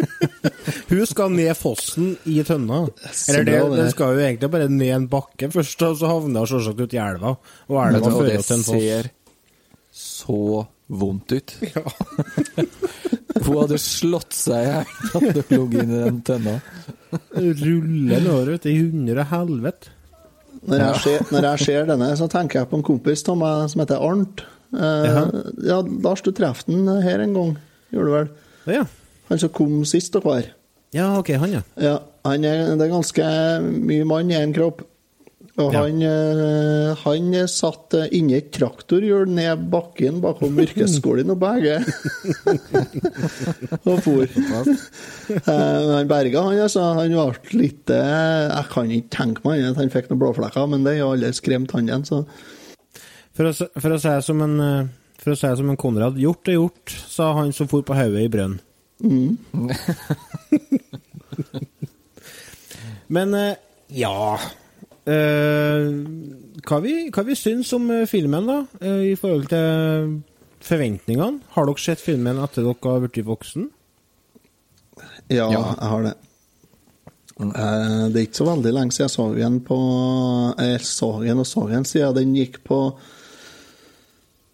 hun 0.88 1.08
skal 1.08 1.32
ned 1.32 1.58
fossen 1.58 2.18
i 2.24 2.44
tønna. 2.44 2.88
Eller 3.30 3.44
det, 3.44 3.60
det. 3.76 3.92
skal 3.92 4.14
jo 4.14 4.24
egentlig 4.24 4.50
bare 4.50 4.70
ned 4.70 4.96
en 4.96 5.08
bakke 5.12 5.52
først, 5.52 5.82
og 5.82 5.98
så 6.00 6.12
havner 6.12 6.46
hun 6.46 6.48
selvsagt 6.48 6.80
ut 6.80 6.94
i 6.94 7.02
elva. 7.02 7.36
Og 7.68 7.82
elva 7.84 8.12
fører 8.12 8.42
til 8.42 8.60
en 8.60 8.64
foss. 8.64 8.76
ser 8.76 9.17
så 10.28 10.66
vondt 10.88 11.32
ut. 11.32 11.58
Hun 13.48 13.62
hadde 13.62 13.78
slått 13.82 14.36
seg 14.36 14.66
i 14.66 14.72
hjel 14.72 15.14
at 15.20 15.28
det 15.38 15.46
lå 15.54 15.64
inn 15.68 15.94
i 15.94 16.02
den 16.02 16.20
tønna. 16.26 16.58
Ruller 17.38 18.18
nedover 18.18 18.58
ut 18.58 18.68
i 18.68 18.76
hundre 18.80 19.24
helvete. 19.32 19.94
Når 20.68 20.82
jeg, 20.82 21.00
ser, 21.04 21.26
når 21.32 21.46
jeg 21.46 21.64
ser 21.64 21.86
denne, 21.88 22.08
så 22.20 22.26
tenker 22.32 22.60
jeg 22.60 22.68
på 22.72 22.80
en 22.80 22.84
kompis 22.84 23.22
av 23.30 23.38
meg 23.40 23.70
som 23.72 23.84
heter 23.84 24.04
Arnt. 24.04 24.44
Eh, 24.76 25.20
ja, 25.70 25.78
Lars, 26.04 26.24
du 26.26 26.34
traff 26.36 26.66
den 26.68 26.90
her 27.06 27.24
en 27.24 27.36
gang, 27.38 27.54
gjorde 27.94 28.08
du 28.10 28.16
vel? 28.18 28.32
Ja. 28.80 28.84
Han 29.30 29.40
som 29.40 29.54
kom 29.56 29.80
sist 29.88 30.18
og 30.20 30.28
hver. 30.28 30.50
ja, 30.96 31.08
ok, 31.20 31.32
han, 31.40 31.54
ja. 31.60 31.64
Ja, 31.80 31.96
han 32.28 32.44
er, 32.48 32.74
det 32.76 32.88
er 32.88 32.92
ganske 32.92 33.30
mye 33.64 34.08
mann 34.10 34.34
i 34.34 34.40
en 34.40 34.56
kropp. 34.56 34.84
Og 35.58 35.74
Ja. 35.74 35.80
han, 35.82 35.98
eh, 36.06 36.94
han 37.02 37.32
satt 37.50 37.96
eh, 37.98 38.06
inni 38.14 38.36
et 38.38 38.52
traktorhjul 38.54 39.26
ned 39.34 39.64
bakken 39.72 40.20
bakom 40.22 40.54
yrkesskolen 40.62 41.32
og 41.34 41.40
begge. 41.42 41.80
og 43.90 43.98
for. 44.06 44.22
Eh, 44.28 45.88
han 45.96 46.08
berga, 46.12 46.44
han 46.46 46.62
altså. 46.62 46.84
Han 47.00 47.16
ble 47.18 47.58
litt 47.64 47.90
Jeg 47.90 48.66
kan 48.70 48.92
ikke 48.94 49.10
tenke 49.18 49.42
meg 49.50 49.66
at 49.66 49.82
han 49.82 49.90
fikk 49.90 50.12
noen 50.12 50.22
blåflekker, 50.22 50.70
men 50.70 50.86
det 50.86 51.00
har 51.00 51.10
alle 51.16 51.34
skremt 51.34 51.74
han 51.74 51.90
igjen, 51.90 52.06
så 52.06 52.22
For 53.38 53.46
å, 53.50 53.52
for 53.82 53.90
å 53.94 53.98
si 54.02 54.10
det 54.14 54.24
som 54.26 54.42
en 54.46 54.56
for 55.18 55.34
å 55.34 55.38
si 55.38 55.48
det 55.50 55.58
som 55.60 55.70
en 55.74 55.78
Konrad, 55.82 56.16
gjort 56.22 56.48
er 56.48 56.54
gjort, 56.56 56.94
sa 57.10 57.34
han 57.36 57.50
som 57.52 57.68
for 57.68 57.82
på 57.84 57.94
hodet 57.98 58.22
i 58.24 58.30
brønn. 58.32 58.60
Men 63.14 63.34
eh, 63.36 63.56
ja 63.98 64.38
Hva 65.08 66.80
vi, 66.84 66.94
hva 67.14 67.24
vi 67.28 67.36
syns 67.40 67.72
om 67.78 67.90
eh, 67.94 68.06
filmen, 68.10 68.48
da? 68.50 68.58
eh, 68.82 69.12
I 69.14 69.16
forhold 69.20 69.48
til 69.52 70.18
forventningene? 70.68 71.40
Har 71.56 71.66
dere 71.70 71.80
sett 71.84 72.02
filmen 72.04 72.40
etter 72.44 72.66
dere 72.68 72.92
har 72.92 73.04
blitt 73.06 73.26
voksen? 73.28 73.70
Ja, 75.30 75.48
Ja. 75.52 75.62
jeg 75.80 75.92
har 75.92 76.04
det. 76.04 76.16
Eh, 77.40 78.08
Det 78.10 78.18
er 78.18 78.26
ikke 78.26 78.42
så 78.42 78.50
veldig 78.50 78.74
lenge 78.74 78.92
siden 78.92 79.06
jeg 79.08 79.16
så 79.16 79.36
den 79.38 79.60
på 79.62 79.78
Jeg 80.58 80.82
så 80.82 81.12
den 81.24 81.40
og 81.40 81.46
så 81.46 81.68
den 81.70 81.86
siden 81.86 82.16
den 82.16 82.34
gikk 82.36 82.64
på 82.66 82.80
eh, 82.96 82.98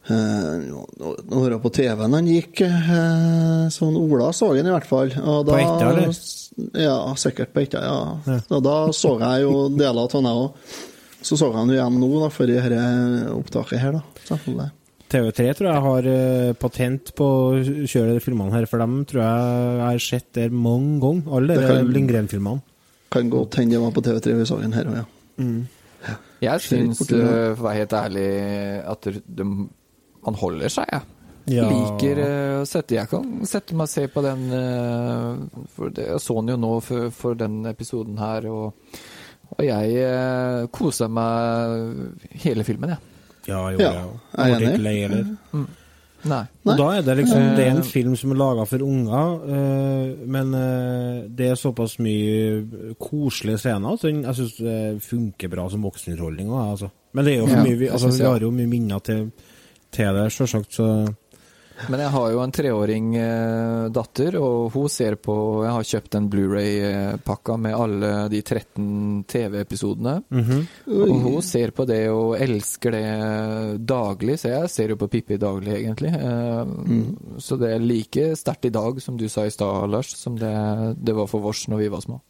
Nå 0.10 0.82
nå 1.00 1.39
var 1.39 1.50
det 1.54 1.60
på 1.63 1.72
TV-en 1.72 2.13
han 2.18 2.28
gikk. 2.28 2.62
eh, 2.68 3.68
Sånn 3.72 3.96
Ola 4.00 4.32
så 4.36 4.50
han 4.56 4.68
i 4.68 4.74
hvert 4.74 4.88
fall. 4.89 5.13
Og 5.24 5.46
På 5.48 5.56
Etta, 5.60 5.92
eller? 5.94 6.12
Ja, 6.78 6.98
sikkert 7.18 7.54
på 7.56 7.63
Etta, 7.63 7.82
ja. 7.82 8.39
Og 8.52 8.63
da 8.66 8.76
så 8.94 9.16
jeg 9.22 9.46
jo 9.46 9.70
deler 9.74 10.04
av 10.04 10.12
den, 10.12 10.28
òg. 10.30 10.72
Så 11.24 11.38
så 11.39 11.48
jeg 11.48 11.56
den 11.56 11.72
jo 11.72 11.78
igjen 11.80 12.00
nå, 12.02 12.10
da, 12.20 12.30
for 12.36 12.52
dette 12.52 12.82
opptaket 13.32 13.80
her, 13.80 13.96
da. 13.96 14.02
Selvfølgelig. 14.28 14.72
TV3 15.13 15.54
tror 15.56 15.70
jeg 15.70 15.84
har 15.86 16.08
eh, 16.10 16.54
patent 16.58 17.12
på 17.16 17.26
å 17.30 17.62
kjøre 17.86 18.16
de 18.18 18.22
filmene 18.24 18.52
her, 18.56 18.66
for 18.66 18.82
dem 18.82 19.04
tror 19.08 19.22
jeg 19.22 19.52
jeg 19.78 19.86
har 19.86 20.02
sett 20.02 20.30
der 20.36 20.50
mange 20.50 20.98
ganger. 21.04 21.28
Alle 21.38 21.58
de 21.62 21.94
Lindgren-filmene. 21.94 22.63
Kan 23.13 23.30
godt 23.30 23.60
hende 23.60 23.76
det 23.78 23.82
var 23.84 23.94
på 23.94 24.02
TV3 24.02 24.34
vi 24.39 24.46
så 24.50 24.58
den 24.60 24.74
her 24.74 24.89
òg, 24.89 25.00
ja. 25.00 25.06
Jeg 26.44 26.60
syns, 26.66 27.00
det. 27.08 27.20
eh, 27.22 27.54
for 27.56 27.62
å 27.63 27.68
være 27.70 27.78
helt 27.84 27.94
ærlig, 27.96 28.28
at 28.92 29.08
de, 29.13 29.46
han 30.26 30.36
holder 30.40 30.70
seg, 30.74 30.88
jeg. 30.92 31.02
Ja. 31.52 31.66
Liker 31.68 32.20
eh, 32.24 32.62
å 32.62 32.66
sette 32.70 32.96
Jeg 32.96 33.10
kan 33.12 33.26
sette 33.44 33.76
meg 33.76 33.90
og 33.90 33.92
se 33.92 34.06
på 34.08 34.22
den 34.24 34.46
eh, 34.56 35.42
For 35.76 35.90
det, 35.92 36.06
Jeg 36.14 36.22
så 36.24 36.38
den 36.40 36.54
jo 36.54 36.56
nå 36.62 36.70
for, 36.80 37.10
for 37.12 37.36
den 37.36 37.58
episoden 37.68 38.16
her, 38.22 38.48
og, 38.48 38.96
og 39.58 39.60
jeg 39.68 39.98
kosa 40.72 40.72
koser 40.72 41.12
meg 41.12 42.40
hele 42.46 42.64
filmen, 42.64 42.96
jeg. 42.96 43.04
Ja, 43.52 43.60
jo, 43.76 43.82
Ja, 43.84 43.92
ja. 43.92 44.06
jeg 44.38 44.54
er 44.54 44.56
enig. 44.56 44.70
ikke 44.72 44.86
lei 44.88 44.96
heller. 45.04 45.34
Nei. 46.32 46.42
Og 46.64 46.78
da 46.80 46.86
er 46.96 47.02
det 47.04 47.18
liksom 47.20 47.42
Det 47.58 47.64
er 47.66 47.72
en 47.74 47.82
Eh. 47.84 47.92
film 47.92 48.14
som 48.16 48.32
er 48.32 48.40
laga 48.40 48.64
for 48.66 48.80
unger, 48.88 49.34
eh, 49.44 50.26
men 50.26 50.54
eh, 50.56 51.24
det 51.28 51.50
er 51.52 51.60
såpass 51.60 51.98
mye 52.00 52.94
koselige 52.96 53.60
scener 53.66 53.98
at 53.98 54.06
den, 54.08 54.24
jeg 54.24 54.36
syns 54.40 55.04
funker 55.04 55.52
bra 55.52 55.68
som 55.70 55.84
voksenunderholdning 55.84 56.48
òg, 56.48 56.70
altså. 56.78 56.90
Men 57.14 57.26
det 57.28 57.34
er 57.36 57.42
jo 57.44 57.50
for 57.52 57.68
mye 57.68 57.76
vi, 57.84 57.90
altså, 57.92 58.14
vi 58.16 58.24
har 58.32 58.40
jo 58.48 58.52
mye 58.56 58.72
minner 58.72 59.04
til, 59.04 59.26
til 59.93 60.15
det, 60.17 60.29
sjølsagt, 60.34 60.73
så 60.79 60.88
Men 61.89 61.99
jeg 62.03 62.12
har 62.13 62.27
jo 62.32 62.39
en 62.43 62.51
treåring 62.53 63.06
eh, 63.17 63.88
datter, 63.89 64.36
og 64.38 64.67
hun 64.75 64.86
ser 64.93 65.15
på 65.17 65.34
Jeg 65.65 65.71
har 65.73 65.88
kjøpt 65.89 66.12
den 66.13 66.27
Blu-ray-pakka 66.29 67.56
med 67.60 67.73
alle 67.73 68.12
de 68.29 68.41
13 68.45 69.23
TV-episodene. 69.27 70.13
Og 70.86 71.15
hun 71.25 71.41
ser 71.41 71.73
på 71.73 71.88
det 71.89 72.03
og 72.13 72.36
elsker 72.38 72.93
det 72.93 73.82
daglig, 73.89 74.38
så 74.39 74.51
jeg 74.53 74.69
ser 74.69 74.93
jo 74.93 74.99
på 75.01 75.10
Pippi 75.15 75.39
daglig, 75.41 75.73
egentlig. 75.82 76.13
Eh, 76.13 77.41
Så 77.41 77.58
det 77.60 77.73
er 77.73 77.79
like 77.84 78.29
sterkt 78.38 78.69
i 78.69 78.73
dag, 78.77 79.01
som 79.01 79.17
du 79.17 79.25
sa 79.27 79.43
i 79.49 79.49
stad, 79.51 79.89
Lars, 79.89 80.13
som 80.15 80.38
det, 80.38 80.53
det 81.01 81.15
var 81.17 81.27
for 81.27 81.41
vårs 81.41 81.65
når 81.73 81.77
vi 81.88 81.89
var 81.89 82.06
små. 82.06 82.21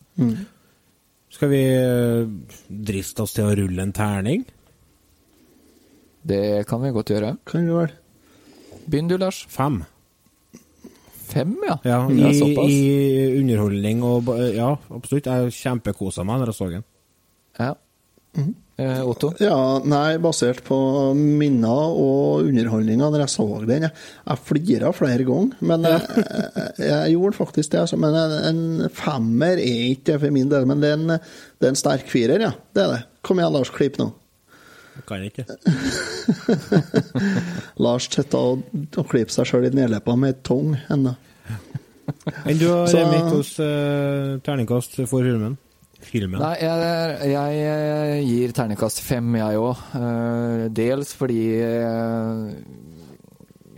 skal 1.34 1.50
vi 1.52 1.62
eh, 1.68 2.26
driste 2.70 3.24
oss 3.28 3.34
til 3.36 3.44
å 3.52 3.56
rulle 3.60 3.82
en 3.84 3.92
terning. 3.94 4.46
Det 6.24 6.64
kan 6.70 6.82
vi 6.84 6.94
godt 6.96 7.12
gjøre. 7.14 7.36
Kan 7.50 7.68
vi 7.68 7.76
vel. 7.76 7.94
Begynn 8.88 9.12
du, 9.12 9.18
Lars. 9.20 9.44
Fem. 9.52 9.82
Fem, 11.34 11.56
ja. 11.68 11.78
Ja, 11.88 12.00
i, 12.10 12.68
i 12.70 13.40
underholdning 13.40 14.04
og 14.06 14.30
Ja, 14.54 14.74
absolutt. 14.94 15.30
Jeg 15.30 15.56
kjempekosa 15.56 16.26
meg 16.28 16.42
når 16.42 16.52
jeg 16.54 16.60
så 16.60 16.70
den. 16.74 16.86
Ja. 17.60 17.74
Eh, 18.82 19.02
Otto? 19.06 19.30
Ja, 19.38 19.56
nei, 19.86 20.16
basert 20.22 20.64
på 20.66 20.78
minner 21.14 21.94
og 21.94 22.48
underholdninga 22.48 23.12
når 23.14 23.26
jeg 23.26 23.34
så 23.36 23.46
den. 23.70 23.86
Jeg, 23.88 23.94
jeg 24.26 24.44
flira 24.48 24.94
flere 24.98 25.28
ganger, 25.28 25.60
men 25.62 25.86
jeg, 25.86 26.24
jeg, 26.24 26.72
jeg 26.88 27.14
gjorde 27.14 27.38
faktisk 27.38 27.76
det. 27.76 27.84
Altså. 27.84 28.00
Men 28.02 28.18
en, 28.18 28.36
en 28.50 28.90
femmer 28.94 29.62
er 29.62 29.86
ikke 29.92 30.14
det 30.14 30.20
for 30.26 30.36
min 30.40 30.50
del, 30.52 30.66
men 30.70 30.82
det 30.82 30.90
er 30.94 31.00
en, 31.00 31.14
det 31.14 31.70
er 31.70 31.76
en 31.76 31.80
sterk 31.84 32.10
firer, 32.10 32.48
ja. 32.50 32.54
Det 32.74 32.86
er 32.86 32.96
det. 32.96 33.02
Kom 33.24 33.40
igjen, 33.42 33.54
Lars, 33.54 33.74
klipp 33.74 34.02
nå. 34.02 34.10
Kan 35.10 35.24
ikke. 35.26 35.44
Lars 37.84 38.08
sitter 38.12 38.38
og, 38.54 38.64
og 38.98 39.06
klipper 39.10 39.34
seg 39.34 39.46
sjøl 39.50 39.66
i 39.70 39.74
nedleppa 39.76 40.16
med 40.20 40.34
tong 40.46 40.76
ennå. 40.94 41.14
Enn 42.44 42.58
du, 42.60 42.68
Så- 42.88 43.00
hos 43.32 43.54
hvordan 43.58 44.42
terningkast 44.46 44.96
for 45.08 45.24
filmen? 45.24 45.58
Filmen? 46.04 46.36
Nei, 46.42 46.58
jeg, 46.60 46.78
jeg, 47.32 47.52
jeg 47.64 48.24
gir 48.28 48.52
terningkast 48.58 49.00
fem, 49.06 49.36
jeg 49.40 49.56
òg. 49.56 49.78
dels 50.76 51.14
fordi 51.16 51.38
eh, 51.64 52.52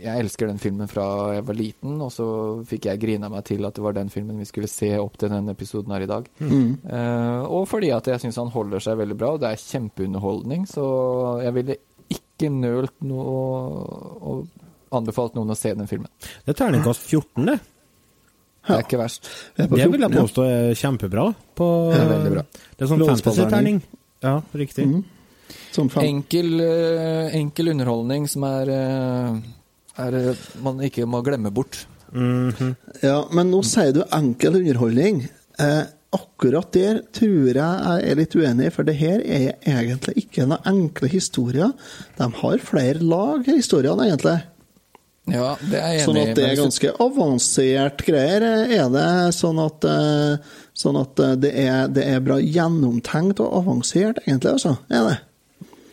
jeg 0.06 0.22
elsker 0.22 0.50
den 0.50 0.60
filmen 0.62 0.88
fra 0.90 1.04
jeg 1.36 1.44
var 1.48 1.58
liten, 1.58 1.96
og 2.04 2.12
så 2.14 2.26
fikk 2.68 2.88
jeg 2.90 3.02
grina 3.02 3.30
meg 3.32 3.44
til 3.48 3.66
at 3.66 3.76
det 3.76 3.84
var 3.84 3.96
den 3.96 4.10
filmen 4.12 4.38
vi 4.40 4.46
skulle 4.48 4.70
se 4.70 4.92
opp 5.02 5.18
til 5.20 5.32
denne 5.32 5.54
episoden 5.56 5.94
her 5.94 6.06
i 6.06 6.10
dag. 6.10 6.28
Eh, 6.40 7.42
og 7.44 7.66
fordi 7.70 7.90
at 7.96 8.08
jeg 8.12 8.22
syns 8.22 8.38
han 8.40 8.52
holder 8.54 8.84
seg 8.86 8.98
veldig 9.02 9.18
bra, 9.18 9.34
og 9.34 9.42
det 9.42 9.52
er 9.52 9.64
kjempeunderholdning, 9.64 10.66
så 10.70 10.86
jeg 11.44 11.56
ville 11.58 11.78
ikke 12.16 12.52
nølt 12.52 12.94
noe 13.08 13.24
og 13.26 14.46
anbefalt 14.96 15.34
noen 15.36 15.50
å 15.50 15.58
se 15.58 15.74
den 15.74 15.88
filmen. 15.90 16.10
Det 16.44 16.54
er 16.54 16.60
terningkast 16.60 17.08
14, 17.10 17.50
det. 17.50 17.58
Det 18.66 18.74
er 18.74 18.86
ikke 18.86 18.98
verst. 18.98 19.28
Er 19.56 19.68
Det 19.70 19.90
vil 19.92 20.02
jeg 20.02 20.14
påstå 20.14 20.46
er 20.46 20.72
kjempebra. 20.78 21.26
På, 21.54 21.66
Det 21.92 22.00
er 22.00 22.08
veldig 22.10 22.32
bra. 22.34 22.46
Det 22.50 22.82
er 22.82 22.90
sånn 22.90 23.04
fantasy-terning. 23.06 23.82
Ja, 24.24 24.40
riktig. 24.58 24.86
Mm. 24.90 25.04
Enkel, 26.00 26.60
eh, 26.64 27.36
enkel 27.36 27.68
underholdning 27.68 28.26
som 28.28 28.44
er, 28.48 28.70
eh, 28.70 29.36
er 30.00 30.14
det 30.14 30.38
man 30.64 30.80
ikke 30.84 31.06
må 31.08 31.22
glemme 31.26 31.52
bort. 31.54 31.84
Ja, 33.02 33.18
men 33.34 33.50
nå 33.52 33.60
sier 33.66 33.92
du 33.96 34.02
enkel 34.14 34.60
underholdning. 34.60 35.26
Eh, 35.60 35.84
akkurat 36.16 36.72
der 36.72 37.00
tror 37.14 37.48
jeg 37.50 37.56
jeg 37.56 38.10
er 38.10 38.18
litt 38.20 38.36
uenig, 38.36 38.72
for 38.74 38.88
det 38.88 38.96
her 39.00 39.22
er 39.24 39.54
egentlig 39.66 40.16
ikke 40.24 40.46
noen 40.48 40.68
enkle 40.68 41.10
historier. 41.12 41.72
De 42.18 42.28
har 42.40 42.62
flere 42.62 43.02
lag, 43.02 43.46
historiene, 43.48 44.10
egentlig. 44.10 44.38
Ja, 45.26 45.56
det 45.58 45.80
er 45.80 45.94
jeg 45.96 46.04
Sånn 46.06 46.20
enig 46.20 46.22
i. 46.22 46.28
Sånn 46.28 46.30
at 46.30 46.38
det 46.38 46.44
er 46.46 46.58
ganske 46.60 46.90
avansert 47.02 48.02
greier, 48.06 48.44
er 48.78 48.90
det. 48.94 49.08
Sånn 49.34 49.58
at, 49.64 49.86
eh, 49.90 50.60
sånn 50.78 51.00
at 51.00 51.22
eh, 51.24 51.38
det, 51.42 51.52
er, 51.66 51.88
det 51.90 52.04
er 52.06 52.22
bra 52.22 52.38
gjennomtenkt 52.38 53.42
og 53.42 53.56
avansert, 53.64 54.22
egentlig, 54.26 54.54
altså. 54.54 54.76
Er 54.86 55.10
det? 55.10 55.16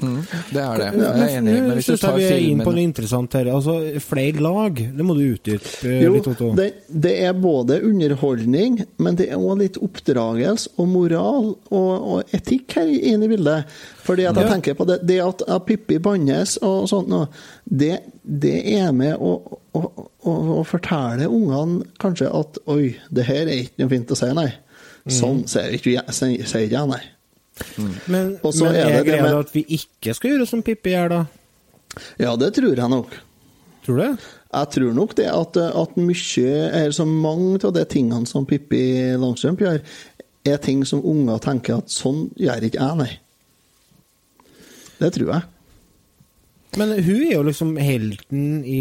Mm, 0.03 0.19
det 0.53 0.61
er 0.63 0.81
det. 0.81 0.87
Jeg 0.99 1.23
er 1.23 1.37
enig. 1.39 1.55
Men 1.65 1.77
hvis 1.79 1.89
du 1.89 1.97
tar 2.01 2.17
vi 2.17 2.25
er 2.27 2.43
inn 2.43 2.63
på 2.63 2.73
noe 2.75 2.83
interessant 2.83 3.37
her. 3.37 3.49
Altså, 3.53 3.75
flere 4.03 4.43
lag, 4.43 4.81
det 4.97 5.07
må 5.07 5.15
du 5.17 5.23
utdype 5.25 5.71
eh, 5.89 6.03
Jo, 6.03 6.13
litt, 6.17 6.29
Otto. 6.31 6.51
det, 6.57 6.67
det 6.87 7.13
er 7.27 7.33
både 7.37 7.79
underholdning, 7.85 8.79
men 9.03 9.19
det 9.19 9.29
er 9.31 9.41
òg 9.41 9.63
litt 9.63 9.79
oppdragelse 9.83 10.73
og 10.77 10.89
moral 10.91 11.49
og, 11.53 11.91
og 12.13 12.35
etikk 12.35 12.77
her 12.79 12.91
inne 12.91 13.27
i 13.27 13.33
bildet. 13.33 13.73
Fordi 14.03 14.27
at 14.27 14.39
jeg 14.39 14.51
tenker 14.51 14.77
på 14.77 14.87
det, 14.89 14.99
det 15.07 15.19
at, 15.23 15.45
at 15.47 15.65
Pippi 15.67 15.99
bannes 16.03 16.57
og 16.65 16.89
sånt 16.91 17.11
noe, 17.11 17.29
det, 17.63 18.01
det 18.23 18.57
er 18.75 18.91
med 18.95 19.15
å, 19.15 19.37
å, 19.73 19.83
å, 20.27 20.35
å 20.59 20.61
fortelle 20.67 21.29
ungene 21.31 21.87
kanskje 22.03 22.27
at 22.33 22.59
oi, 22.71 22.97
det 23.13 23.27
her 23.29 23.47
er 23.47 23.63
ikke 23.63 23.83
noe 23.83 23.93
fint 23.95 24.11
å 24.11 24.19
si, 24.19 24.31
nei. 24.35 24.51
Sånn 25.11 25.43
sier 25.51 25.75
ikke 25.75 25.97
jeg, 25.97 26.15
sier 26.15 27.09
Men, 27.77 27.91
men 28.07 28.29
er 28.41 28.73
er 28.73 28.87
det 28.89 28.93
det 28.97 29.05
greia 29.11 29.21
med- 29.27 29.39
at 29.45 29.51
vi 29.53 29.63
ikke 29.77 30.15
skal 30.17 30.31
gjøre 30.33 30.47
som 30.49 30.63
Pippi 30.65 30.89
gjør, 30.95 31.09
da? 31.09 31.21
Ja, 32.19 32.35
det 32.35 32.53
tror 32.55 32.75
jeg 32.75 32.89
nok. 32.89 33.13
Tror 33.85 33.99
du? 33.99 34.17
Jeg 34.53 34.69
tror 34.73 34.93
nok 34.93 35.15
det 35.17 35.27
at, 35.29 35.57
at 35.57 35.95
mye, 35.97 36.53
eller 36.71 36.91
så 36.95 37.05
mange 37.09 37.59
av 37.65 37.73
de 37.75 37.83
tingene 37.89 38.25
som 38.29 38.45
Pippi 38.49 38.81
Langstrømp 39.21 39.59
gjør, 39.65 39.81
er 40.45 40.57
ting 40.57 40.81
som 40.85 41.01
unger 41.05 41.37
tenker 41.39 41.77
at 41.81 41.89
sånn 41.93 42.29
gjør 42.39 42.65
ikke 42.67 42.79
jeg, 42.81 42.97
nei. 42.99 43.11
Det 44.99 45.11
tror 45.15 45.33
jeg. 45.33 45.43
Men 46.77 46.89
hun 47.05 47.21
er 47.21 47.35
jo 47.35 47.43
liksom 47.45 47.75
helten 47.77 48.63
i, 48.65 48.79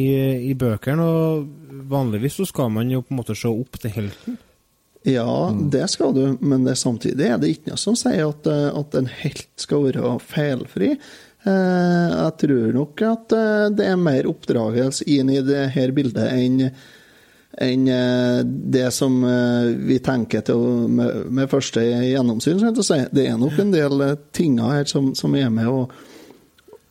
i 0.48 0.54
bøkene, 0.56 1.04
og 1.04 1.82
vanligvis 1.92 2.38
så 2.40 2.46
skal 2.48 2.70
man 2.72 2.88
jo 2.90 3.02
på 3.04 3.12
en 3.12 3.20
måte 3.20 3.36
se 3.36 3.50
opp 3.52 3.76
til 3.82 3.92
helten. 3.92 4.38
Ja, 5.05 5.50
det 5.72 5.88
skal 5.90 6.14
du, 6.14 6.22
men 6.40 6.64
det, 6.64 6.76
samtidig 6.78 7.26
er 7.26 7.38
det 7.42 7.50
ikke 7.57 7.72
noe 7.72 7.80
som 7.80 7.96
sier 7.98 8.28
at, 8.28 8.46
eh, 8.46 8.68
at 8.78 8.94
en 8.98 9.09
helt 9.11 9.48
skal 9.59 9.88
være 9.88 10.12
feilfri. 10.22 10.92
Eh, 11.42 12.11
Jeg 12.22 12.34
tror 12.44 12.76
nok 12.76 13.03
at 13.09 13.34
eh, 13.34 13.68
det 13.74 13.88
er 13.90 13.98
mer 13.98 14.28
oppdragelse 14.30 15.07
inn 15.11 15.32
i 15.34 15.40
det 15.42 15.64
her 15.74 15.94
bildet 15.96 16.28
enn 16.30 16.68
enn 17.62 17.82
det 18.72 18.86
som 18.96 19.18
vi 19.84 19.98
tenker 20.00 20.40
til 20.40 20.62
med, 20.88 21.26
med 21.28 21.50
første 21.53 21.82
gjennomsyn. 21.84 22.62
si. 22.80 22.96
Det 23.12 23.26
er 23.28 23.36
nok 23.36 23.59
en 23.61 23.74
del 23.74 24.05
ting 24.32 24.55
her 24.57 24.88
som, 24.88 25.11
som 25.14 25.34
er 25.36 25.50
med 25.53 25.68
og, 25.68 25.92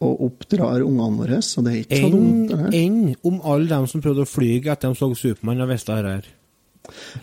og 0.05 0.21
oppdrar 0.27 0.85
ungene 0.85 1.17
våre, 1.17 1.39
så 1.41 1.63
det 1.65 1.73
er 1.73 1.79
ikke 1.81 2.03
så 2.03 2.11
dumt. 2.13 2.53
Enn 2.77 2.77
enn 2.77 3.15
om 3.25 3.41
alle 3.41 3.71
dem 3.73 3.89
som 3.89 4.05
prøvde 4.05 4.21
å 4.21 4.29
fly 4.29 4.59
etter 4.61 4.91
de 4.91 5.01
så 5.01 5.09
Supermann 5.17 5.65
og 5.65 5.73
visste 5.73 5.97
dette 5.97 6.13
her. 6.19 6.29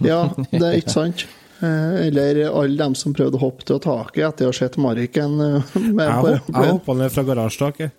Ja, 0.04 0.22
det 0.52 0.62
er 0.62 0.78
ikke 0.80 0.94
sant. 0.94 1.26
Eh, 1.58 2.06
Eller 2.06 2.44
alle 2.52 2.76
dem 2.78 2.94
som 2.98 3.14
prøvde 3.16 3.38
å 3.38 3.42
hoppe 3.42 3.66
til 3.66 3.80
taket 3.82 4.22
etter 4.28 4.46
å 4.46 4.52
ha 4.52 4.56
sett 4.56 4.76
Mariken 4.78 5.34
eh, 5.42 5.72
med, 5.80 6.04
Jeg, 6.04 6.18
hopp, 6.22 6.50
jeg 6.54 6.74
hoppa 6.76 6.94
ned 7.00 7.14
fra 7.14 7.24
garasjetaket. 7.26 7.96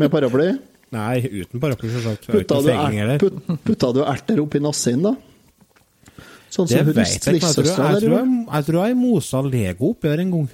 med 0.00 0.10
paraply. 0.12 0.52
Nei, 0.96 1.16
uten 1.28 1.60
paraply, 1.60 1.90
selvsagt. 1.92 2.30
Putta 2.32 2.62
er, 2.72 3.18
put, 3.20 3.42
putta 3.66 3.90
du 3.92 4.00
erter 4.08 4.40
oppi 4.40 4.62
nassen, 4.64 5.04
da? 5.04 5.12
Sånn 6.48 6.70
Det 6.70 6.78
som 6.80 6.88
vet 6.88 7.28
jeg 7.28 7.42
ikke. 7.42 7.50
Jeg 7.50 7.58
tror 7.58 7.68
jeg, 7.68 7.76
der 7.76 8.00
tror 8.06 8.14
jeg, 8.16 8.30
jeg, 8.48 8.66
tror 8.70 8.80
jeg 8.80 8.96
mosa 8.96 9.42
Lego 9.44 9.92
oppi 9.92 10.08
her 10.08 10.24
en 10.24 10.32
gang. 10.36 10.48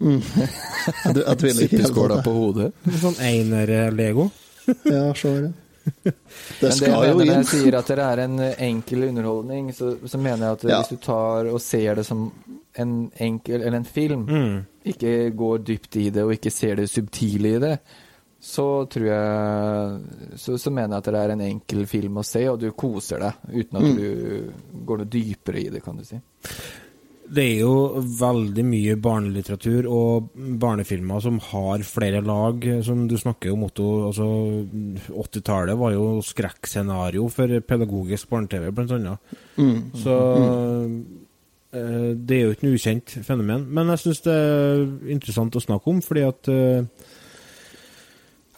Jeg, 0.00 1.12
jeg 1.12 1.36
tviler 1.36 1.66
ikke 1.66 1.76
Sippeskåla 1.76 2.22
på 2.24 2.32
hodet. 2.32 2.70
Sånn 3.02 3.18
einer-Lego. 3.20 4.30
Ja, 4.88 5.10
så 5.12 5.28
er 5.28 5.42
Det 5.44 5.50
det 6.60 6.72
skal 6.76 6.90
jeg 6.92 7.12
jo 7.12 7.20
inn. 7.20 7.26
når 7.30 7.34
jeg 7.40 7.46
sier 7.50 7.76
at 7.78 7.86
det 7.92 7.98
er 8.04 8.22
en 8.26 8.38
enkel 8.40 9.06
underholdning, 9.08 9.70
så, 9.76 9.94
så 10.06 10.18
mener 10.20 10.46
jeg 10.46 10.58
at 10.58 10.64
Ja. 10.68 10.78
hvis 10.82 10.92
du 10.92 10.96
tar 11.04 11.48
og 11.52 11.60
ser 11.64 11.94
det 12.00 12.04
som 12.06 12.26
en 12.78 13.10
enkel, 13.18 13.60
eller 13.62 13.76
en 13.80 13.84
film, 13.88 14.26
ikke 14.86 15.30
går 15.36 15.58
dypt 15.66 15.96
i 15.96 16.10
det 16.14 16.22
og 16.24 16.32
ikke 16.36 16.50
ser 16.54 16.76
det 16.76 16.88
subtile 16.90 17.56
i 17.56 17.62
det, 17.62 17.74
så 18.40 18.86
tror 18.88 19.04
jeg 19.04 20.36
så, 20.40 20.54
så 20.56 20.70
mener 20.72 20.94
jeg 20.96 21.02
at 21.02 21.08
det 21.12 21.20
er 21.20 21.32
en 21.34 21.42
enkel 21.44 21.82
film 21.90 22.20
å 22.22 22.24
se, 22.24 22.44
og 22.48 22.60
du 22.62 22.70
koser 22.72 23.20
deg 23.20 23.58
uten 23.64 23.76
at 23.82 23.96
du 23.98 24.52
går 24.86 25.02
noe 25.02 25.10
dypere 25.12 25.60
i 25.60 25.68
det, 25.74 25.82
kan 25.84 25.98
du 26.00 26.04
si. 26.08 26.16
Det 27.30 27.42
er 27.44 27.60
jo 27.62 28.00
veldig 28.18 28.64
mye 28.66 28.96
barnelitteratur 28.98 29.86
og 29.86 30.32
barnefilmer 30.60 31.22
som 31.22 31.36
har 31.50 31.84
flere 31.86 32.22
lag, 32.26 32.64
som 32.86 33.04
du 33.10 33.14
snakker 33.20 33.52
om, 33.54 33.68
Otto. 33.68 33.86
Altså, 34.08 34.26
80-tallet 35.14 35.78
var 35.78 35.94
jo 35.94 36.08
skrekkscenario 36.26 37.28
for 37.30 37.54
pedagogisk 37.68 38.32
barne-TV, 38.32 38.70
blant 38.74 38.94
annet. 38.96 39.36
Så 40.02 40.16
eh, 41.70 42.10
det 42.18 42.36
er 42.36 42.42
jo 42.42 42.56
ikke 42.56 42.66
noe 42.66 42.80
ukjent 42.80 43.14
fenomen. 43.28 43.68
Men 43.70 43.92
jeg 43.94 44.02
syns 44.04 44.24
det 44.26 44.34
er 44.34 44.84
interessant 45.14 45.54
å 45.54 45.62
snakke 45.62 45.92
om, 45.92 46.00
fordi 46.02 46.24
at 46.26 46.50
eh, 46.50 47.06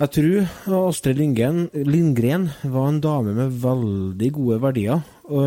jeg 0.00 0.14
tror 0.16 0.86
Astrid 0.88 1.20
Lindgren, 1.20 1.66
Lindgren 1.76 2.48
var 2.64 2.88
en 2.88 3.02
dame 3.04 3.36
med 3.36 3.52
veldig 3.62 4.32
gode 4.38 4.56
verdier. 4.64 5.04
Og, 5.28 5.44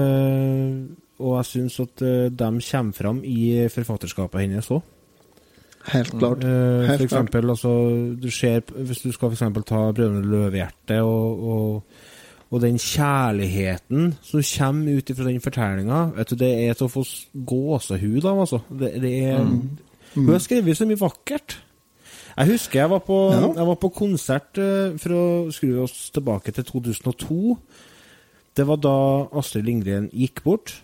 og 1.19 1.37
jeg 1.37 1.45
syns 1.51 1.79
at 1.79 2.01
uh, 2.03 2.27
de 2.31 2.49
kommer 2.71 2.93
fram 2.93 3.21
i 3.23 3.67
forfatterskapet 3.71 4.41
hennes 4.45 4.71
òg. 4.71 4.83
Helt 5.93 6.15
klart. 6.17 6.43
Eh, 6.43 6.87
for 6.89 7.03
eksempel, 7.05 7.41
klart. 7.41 7.49
altså, 7.49 7.71
du 8.21 8.29
ser, 8.33 8.61
hvis 8.73 9.03
du 9.03 9.11
skal 9.11 9.29
for 9.29 9.35
eksempel 9.37 9.63
ta 9.63 9.91
'Brødrene 9.91 10.25
Løvehjerte' 10.25 11.01
og, 11.01 11.43
og, 11.43 11.83
og 12.51 12.61
den 12.61 12.79
kjærligheten 12.81 14.15
som 14.21 14.41
kommer 14.57 14.97
ut 14.97 15.11
fra 15.17 15.27
den 15.29 15.41
fortellinga, 15.41 15.99
det 16.29 16.69
er 16.69 16.73
til 16.73 16.87
å 16.87 16.89
få 16.89 17.03
gåsehud 17.37 18.25
av, 18.25 18.39
altså. 18.39 18.59
Det, 18.69 19.01
det 19.01 19.13
er, 19.23 19.45
Hun 20.15 20.31
har 20.31 20.39
skrevet 20.39 20.77
så 20.77 20.87
mye 20.89 20.99
vakkert. 20.99 21.59
Jeg 22.37 22.47
husker 22.47 22.79
jeg 22.79 22.89
var 22.89 22.99
på, 22.99 23.31
Ja. 23.31 23.53
jeg 23.53 23.67
var 23.67 23.75
på 23.75 23.89
konsert 23.89 24.57
uh, 24.57 24.97
for 24.97 25.13
å 25.13 25.51
skru 25.51 25.83
oss 25.83 26.09
tilbake 26.09 26.51
til 26.51 26.63
2002. 26.63 27.57
Det 28.57 28.67
var 28.67 28.75
da 28.81 28.97
Astrid 29.37 29.63
Lindgren 29.67 30.09
gikk 30.13 30.43
bort. 30.43 30.81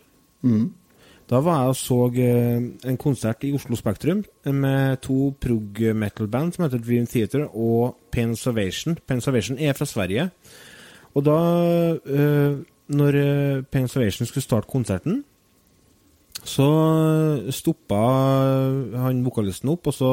Da 1.32 1.40
var 1.40 1.62
jeg 1.62 1.72
og 1.72 1.78
så 1.80 1.98
eh, 2.20 2.64
en 2.92 2.98
konsert 3.00 3.46
i 3.48 3.54
Oslo 3.56 3.78
Spektrum 3.80 4.26
med 4.52 5.00
to 5.06 5.30
prog 5.40 5.80
metal-band 5.96 6.52
som 6.52 6.66
heter 6.66 6.82
Dream 6.84 7.08
Theater 7.08 7.46
og 7.56 7.96
Pain 8.12 8.36
Salvation. 8.36 8.98
Pain 9.08 9.22
Salvation 9.24 9.56
er 9.56 9.78
fra 9.78 9.88
Sverige. 9.88 10.28
Og 11.16 11.24
da, 11.24 11.38
eh, 12.04 12.58
når 12.92 13.20
eh, 13.22 13.64
Pain 13.64 13.88
Salvation 13.88 14.28
skulle 14.28 14.44
starte 14.44 14.68
konserten, 14.68 15.24
så 16.44 16.68
stoppa 17.54 17.98
han 18.98 19.24
vokalisten 19.24 19.70
opp, 19.70 19.88
og 19.88 19.94
så 19.94 20.12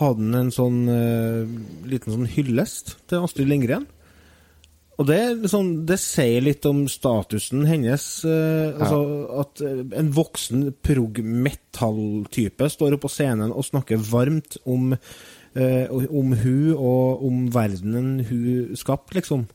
hadde 0.00 0.24
han 0.24 0.34
en 0.34 0.50
sånn 0.50 0.80
liten 1.86 2.10
sånn 2.10 2.26
hyllest 2.26 2.96
til 3.06 3.22
Astrid 3.22 3.46
Lindgren. 3.46 3.84
Og 5.00 5.06
det, 5.08 5.20
liksom, 5.46 5.68
det 5.88 5.96
sier 6.02 6.42
litt 6.44 6.66
om 6.68 6.82
statusen 6.92 7.64
hennes. 7.68 8.04
Eh, 8.28 8.76
altså 8.76 9.00
At 9.40 9.62
eh, 9.64 9.80
en 9.96 10.10
voksen 10.12 10.66
prog-metall-type 10.84 12.68
står 12.68 12.96
oppe 12.98 13.06
på 13.06 13.12
scenen 13.14 13.54
og 13.54 13.64
snakker 13.70 14.02
varmt 14.10 14.58
om, 14.68 14.92
eh, 15.56 15.88
om 15.88 16.34
hun 16.42 16.74
og 16.74 17.24
om 17.30 17.46
verdenen 17.54 18.18
hun 18.28 18.76
skapte, 18.76 19.16
liksom. 19.16 19.48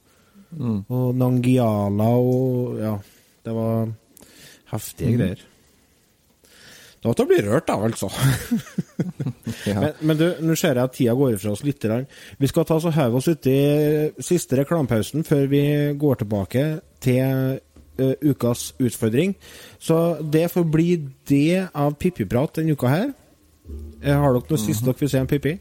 Og 0.55 1.09
Nangiala 1.19 2.09
og 2.15 2.79
Ja, 2.79 2.95
det 3.45 3.53
var 3.53 3.91
heftige 4.71 5.17
greier. 5.19 5.41
Da 7.05 7.13
til 7.13 7.27
å 7.27 7.29
bli 7.29 7.41
rørt, 7.45 7.67
da, 7.69 7.77
altså. 7.85 8.09
Ja. 9.65 9.77
Men, 9.79 9.93
men 10.09 10.17
du, 10.17 10.23
nå 10.45 10.55
ser 10.57 10.77
jeg 10.77 10.89
at 10.89 10.93
tida 10.93 11.13
går 11.17 11.35
ifra 11.35 11.53
oss 11.53 11.63
litt. 11.65 11.85
Vi 12.41 12.47
skal 12.49 12.65
ta 12.67 12.75
oss 12.77 12.85
og 12.85 12.93
heve 12.93 13.17
oss 13.17 13.29
uti 13.29 13.53
siste 14.21 14.57
reklamepausen 14.59 15.25
før 15.25 15.45
vi 15.49 15.61
går 16.01 16.19
tilbake 16.21 16.63
til 17.01 17.55
uh, 17.57 18.13
ukas 18.25 18.67
utfordring. 18.77 19.35
Så 19.81 19.99
det 20.21 20.47
får 20.53 20.67
bli 20.69 20.89
det 21.29 21.63
av 21.73 21.95
Pippiprat 22.01 22.59
denne 22.59 22.77
uka 22.77 22.91
her. 22.91 23.07
Eh, 24.01 24.11
har 24.13 24.35
dere 24.35 24.51
noe 24.51 24.61
siste 24.61 24.85
dere 24.85 25.01
vil 25.01 25.13
si 25.13 25.21
om 25.21 25.29
Pippi? 25.29 25.55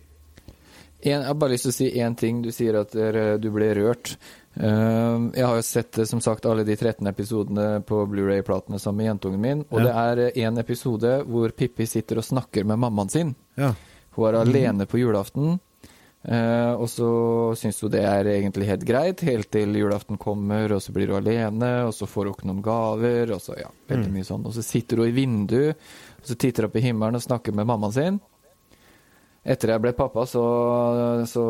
En, 1.05 1.21
jeg 1.21 1.25
har 1.29 1.41
bare 1.41 1.55
lyst 1.55 1.69
til 1.69 1.75
å 1.75 1.79
si 1.79 1.91
én 2.05 2.19
ting. 2.21 2.43
Du 2.45 2.53
sier 2.53 2.81
at 2.81 2.93
du 3.41 3.51
ble 3.55 3.73
rørt. 3.79 4.17
Eh, 4.57 5.19
jeg 5.35 5.45
har 5.47 5.57
jo 5.59 5.63
sett 5.67 5.99
eh, 5.99 6.05
som 6.07 6.21
sagt 6.23 6.47
alle 6.47 6.63
de 6.65 6.77
13 6.77 7.07
episodene 7.11 7.81
på 7.87 8.05
Blu-ray-platene 8.11 8.79
sammen 8.79 9.03
med 9.03 9.09
jentungen 9.13 9.41
min. 9.43 9.65
Og 9.71 9.81
Ja. 9.81 9.85
det 9.85 9.95
er 10.05 10.23
eh, 10.29 10.43
en 10.47 10.59
episode 10.63 11.25
hvor 11.27 11.51
Pippi 11.57 11.87
sitter 11.87 12.19
og 12.23 12.25
snakker 12.29 12.65
med 12.65 12.79
mammaen 12.79 13.11
sin. 13.11 13.35
Ja. 13.59 13.73
Hun 14.15 14.29
er 14.31 14.41
alene 14.45 14.87
på 14.87 14.99
julaften. 15.03 15.59
eh, 16.27 16.73
og 16.73 16.87
så 16.89 17.09
syns 17.59 17.83
hun 17.83 17.91
det 17.91 18.01
er 18.09 18.25
egentlig 18.25 18.67
helt 18.71 18.85
greit, 18.89 19.21
helt 19.21 19.51
til 19.53 19.75
julaften 19.77 20.17
kommer, 20.17 20.73
og 20.73 20.81
så 20.81 20.93
blir 20.95 21.09
hun 21.13 21.19
alene, 21.21 21.85
og 21.85 21.93
så 21.93 22.07
får 22.09 22.25
hun 22.31 22.33
ikke 22.35 22.47
noen 22.49 22.63
gaver, 22.65 23.33
og 23.35 23.41
så 23.45 23.59
ja, 23.59 23.69
veldig 23.91 24.11
mye 24.15 24.25
sånn. 24.25 24.47
Og 24.47 24.55
så 24.55 24.63
sitter 24.65 24.97
hun 25.03 25.09
i 25.11 25.17
vinduet, 25.19 25.77
og 26.23 26.25
så 26.31 26.35
titter 26.39 26.63
hun 26.65 26.71
opp 26.71 26.77
i 26.77 26.81
himmelen 26.87 27.19
og 27.19 27.27
snakker 27.27 27.53
med 27.53 27.67
mammaen 27.67 27.93
sin. 27.93 28.21
Etter 29.45 29.75
jeg 29.75 29.81
ble 29.85 29.91
pappa, 29.93 30.23
så, 30.25 30.43
så, 31.29 31.43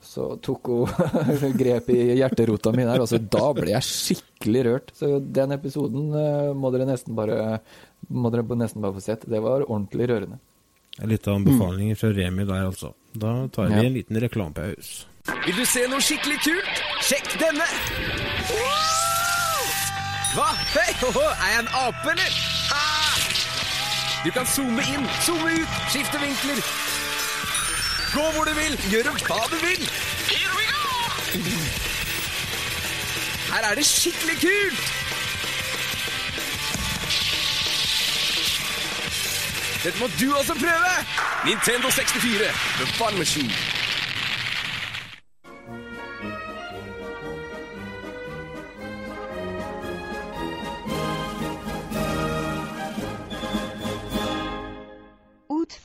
så 0.00 0.28
tok 0.40 0.70
hun 0.72 1.52
grep 1.60 1.90
i 1.92 1.98
hjerterota 2.16 2.72
mi 2.72 2.86
der. 2.88 3.02
Altså, 3.04 3.18
da 3.20 3.50
ble 3.52 3.74
jeg 3.74 3.84
skikkelig 3.84 4.62
rørt. 4.64 4.94
Så 4.96 5.18
den 5.20 5.52
episoden 5.58 6.08
eh, 6.16 6.48
må 6.56 6.70
dere 6.72 6.88
nesten 6.88 7.18
bare 7.18 7.58
må 8.08 8.30
dere 8.32 8.46
nesten 8.56 8.80
bare 8.80 8.96
få 8.96 9.04
sett. 9.04 9.28
Det 9.28 9.42
var 9.44 9.66
ordentlig 9.68 10.08
rørende. 10.08 10.40
En 10.98 11.12
liten 11.12 11.36
anbefaling 11.36 11.92
fra 12.00 12.14
Remi 12.16 12.48
der, 12.48 12.64
altså. 12.72 12.94
Da 13.12 13.34
tar 13.52 13.68
vi 13.68 13.76
Ja. 13.76 13.84
en 13.84 13.94
liten 14.00 14.16
reklamepause. 14.24 15.04
Vil 15.44 15.54
du 15.60 15.64
se 15.68 15.84
noe 15.92 16.00
skikkelig 16.00 16.40
kult? 16.48 16.80
Sjekk 17.04 17.34
denne! 17.44 17.68
Hva? 20.32 20.48
Hei, 20.72 20.90
hoho, 21.02 21.24
er 21.28 21.52
jeg 21.52 21.60
en 21.66 21.70
ape, 21.84 22.14
eller? 22.14 22.38
Du 24.24 24.30
kan 24.30 24.46
zoome 24.46 24.82
inn, 24.82 25.06
zoome 25.22 25.50
ut, 25.60 25.68
skifte 25.90 26.18
vinkler. 26.20 26.58
Gå 28.14 28.30
hvor 28.34 28.44
du 28.44 28.54
vil, 28.54 28.74
gjør 28.90 29.12
hva 29.28 29.44
du 29.52 29.56
vil. 29.62 29.84
Here 30.30 30.52
we 30.58 30.64
go! 30.74 30.88
Her 33.52 33.70
er 33.70 33.74
det 33.78 33.86
skikkelig 33.86 34.36
kult! 34.42 34.82
Dette 39.84 39.98
må 40.00 40.10
du 40.20 40.34
også 40.34 40.54
prøve! 40.54 40.94
Nintendo 41.46 41.90
64, 41.90 42.52
the 42.78 42.86
fun 42.98 43.18
machine. 43.18 43.77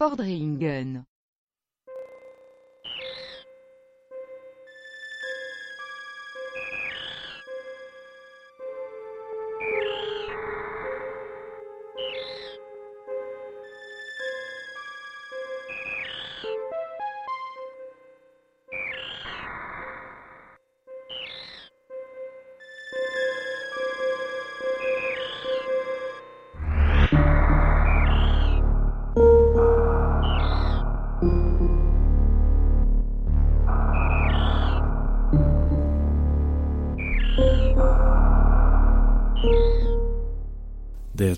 Utfordringen. 0.06 0.94
Det 0.94 1.13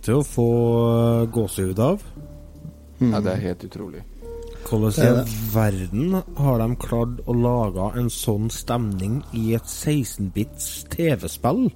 til 0.04 0.20
å 0.22 0.26
få 0.28 0.48
eh, 0.89 1.26
gåsehud 1.36 1.80
av. 1.80 2.04
Ja, 3.00 3.20
det 3.22 3.32
er 3.34 3.41
helt 3.50 3.64
utrolig. 3.68 4.04
Hvordan 4.66 5.20
i 5.28 5.34
verden 5.54 6.16
har 6.39 6.58
de 6.64 6.68
klart 6.82 7.20
å 7.30 7.36
lage 7.38 7.89
en 8.00 8.08
sånn 8.10 8.48
stemning 8.50 9.20
i 9.38 9.52
et 9.54 9.68
16-bits 9.70 10.86
TV-spill? 10.96 11.68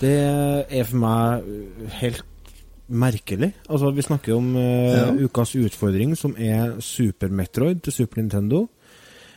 Det 0.00 0.14
er 0.70 0.88
for 0.88 0.96
meg 1.02 1.50
helt 2.00 2.24
merkelig. 2.88 3.50
Altså, 3.68 3.90
vi 3.96 4.04
snakker 4.06 4.36
om 4.36 4.54
uh, 4.56 4.62
Ja. 4.62 5.10
ukas 5.26 5.54
utfordring, 5.58 6.14
som 6.16 6.36
er 6.38 6.78
Super 6.80 7.28
Metroid 7.28 7.82
til 7.84 7.92
Super 7.92 8.22
Nintendo. 8.22 8.66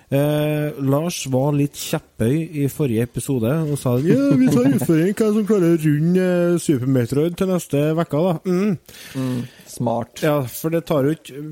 Eh, 0.09 0.73
Lars 0.89 1.19
var 1.29 1.51
litt 1.53 1.77
kjepphøy 1.77 2.63
i 2.63 2.63
forrige 2.73 3.03
episode 3.05 3.51
og 3.69 3.75
sa 3.77 3.91
ja, 4.01 4.15
vi 4.39 4.47
tar 4.49 4.65
utfordring. 4.71 5.11
Hvem 5.13 5.35
som 5.35 5.43
klarer 5.45 5.75
å 5.75 5.81
runde 5.83 6.23
eh, 6.23 6.55
Super 6.63 6.89
Metroid 6.95 7.35
til 7.37 7.51
neste 7.51 7.83
uke, 7.93 8.21
da? 8.25 8.31
Mm. 8.49 9.35
Smart. 9.69 10.23
Ja, 10.25 10.39
for 10.49 10.73
det 10.73 10.81
tar 10.89 11.11
ikke 11.11 11.43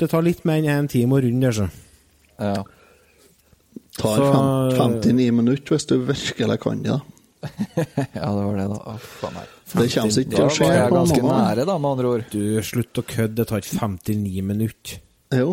Det 0.00 0.08
tar 0.14 0.24
litt 0.24 0.46
mer 0.48 0.62
enn 0.62 0.70
én 0.86 0.88
time 0.88 1.18
å 1.18 1.20
runde 1.26 1.50
det, 1.50 1.52
så. 1.58 1.68
Ja. 2.40 2.62
Tar 4.00 4.16
Så- 4.16 4.30
fem, 4.32 4.96
59 5.02 5.36
minutter 5.42 5.76
hvis 5.76 5.86
du 5.92 5.98
virkelig 6.08 6.58
kan 6.64 6.80
det. 6.86 6.96
da. 6.96 7.00
ja, 8.16 8.30
det 8.32 8.44
var 8.46 8.56
det, 8.56 8.66
da. 8.72 8.96
Meg. 9.36 9.50
For 9.68 9.82
det 9.84 9.90
kommer 9.92 10.16
ikke 10.22 10.30
til 10.32 10.40
å 10.40 10.46
Da 10.48 10.48
skje 10.56 10.70
var 10.70 10.78
jeg 10.78 10.94
ganske 10.96 11.22
nære, 11.28 11.66
da, 11.68 11.76
med 11.78 11.90
andre 11.90 12.14
ord. 12.14 12.24
Du, 12.32 12.40
slutt 12.64 13.02
å 13.02 13.04
kødde. 13.04 13.36
Det 13.42 13.46
tar 13.52 13.60
ikke 13.60 13.76
59 13.76 14.42
minutter. 14.54 14.96
Jo. 15.36 15.52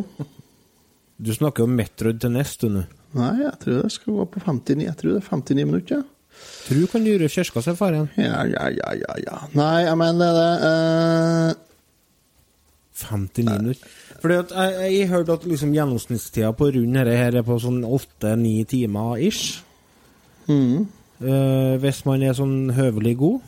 Du 1.18 1.34
snakker 1.34 1.68
om 1.68 1.76
Metroid 1.78 2.20
til 2.22 2.34
neste, 2.34 2.70
nå. 2.72 2.86
Nei, 3.14 3.34
jeg 3.44 3.54
tror 3.62 3.84
det 3.84 3.92
skal 3.94 4.16
gå 4.18 4.26
på 4.34 4.42
59 4.42 4.86
Jeg 4.88 4.98
tror 4.98 5.12
det 5.14 5.20
er 5.22 5.28
59 5.30 5.66
minutter. 5.70 6.02
Ja. 6.02 6.10
Tror 6.64 6.80
du 6.80 6.88
kan 6.90 7.06
gjøre 7.06 7.30
kirka 7.30 7.62
seg 7.62 7.78
faren. 7.78 8.08
Ja, 8.18 8.42
ja, 8.50 8.70
ja, 8.74 8.94
ja, 8.98 9.18
ja. 9.22 9.36
Nei, 9.54 9.84
jeg 9.86 10.00
mener 10.00 10.40
det 10.40 10.50
uh... 10.64 11.62
59 13.04 13.46
minutter. 13.46 13.94
Fordi 14.24 14.36
at 14.40 14.52
jeg, 14.56 14.92
jeg 14.94 15.08
har 15.10 15.18
hørt 15.18 15.32
at 15.34 15.46
liksom 15.50 15.74
gjennomsnittstida 15.76 16.52
på 16.58 16.70
rund 16.74 16.98
dette 16.98 17.16
her 17.20 17.38
er 17.40 17.46
på 17.46 17.58
sånn 17.62 17.82
8-9 17.86 18.52
timer 18.74 19.24
ish. 19.30 19.64
mm. 20.50 20.84
Uh, 21.24 21.78
hvis 21.80 22.02
man 22.04 22.24
er 22.26 22.34
sånn 22.36 22.74
høvelig 22.76 23.14
god. 23.22 23.44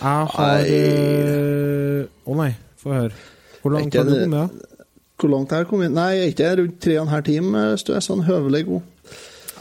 Jeg 0.00 0.30
har 0.32 0.64
Å 0.64 0.78
uh... 0.80 2.06
Å 2.24 2.38
nei, 2.40 2.48
få 2.80 2.94
høre. 2.96 3.26
Hvor 3.60 3.74
langt 3.76 3.94
har 3.94 4.08
du 4.08 4.14
kommet? 4.16 4.32
da? 4.32 4.73
Hvor 5.20 5.30
langt 5.30 5.52
har 5.54 5.62
jeg 5.62 5.70
kommet? 5.70 5.92
Nei, 5.94 6.08
jeg 6.18 6.32
ikke 6.34 6.54
rundt 6.60 6.80
tre 6.82 6.96
og 6.98 7.04
en 7.06 7.12
halv 7.12 7.26
time 7.28 7.66
hvis 7.72 7.86
du 7.86 7.92
er 7.94 8.02
sånn 8.04 8.24
høvelig 8.26 8.64
god. 8.66 9.12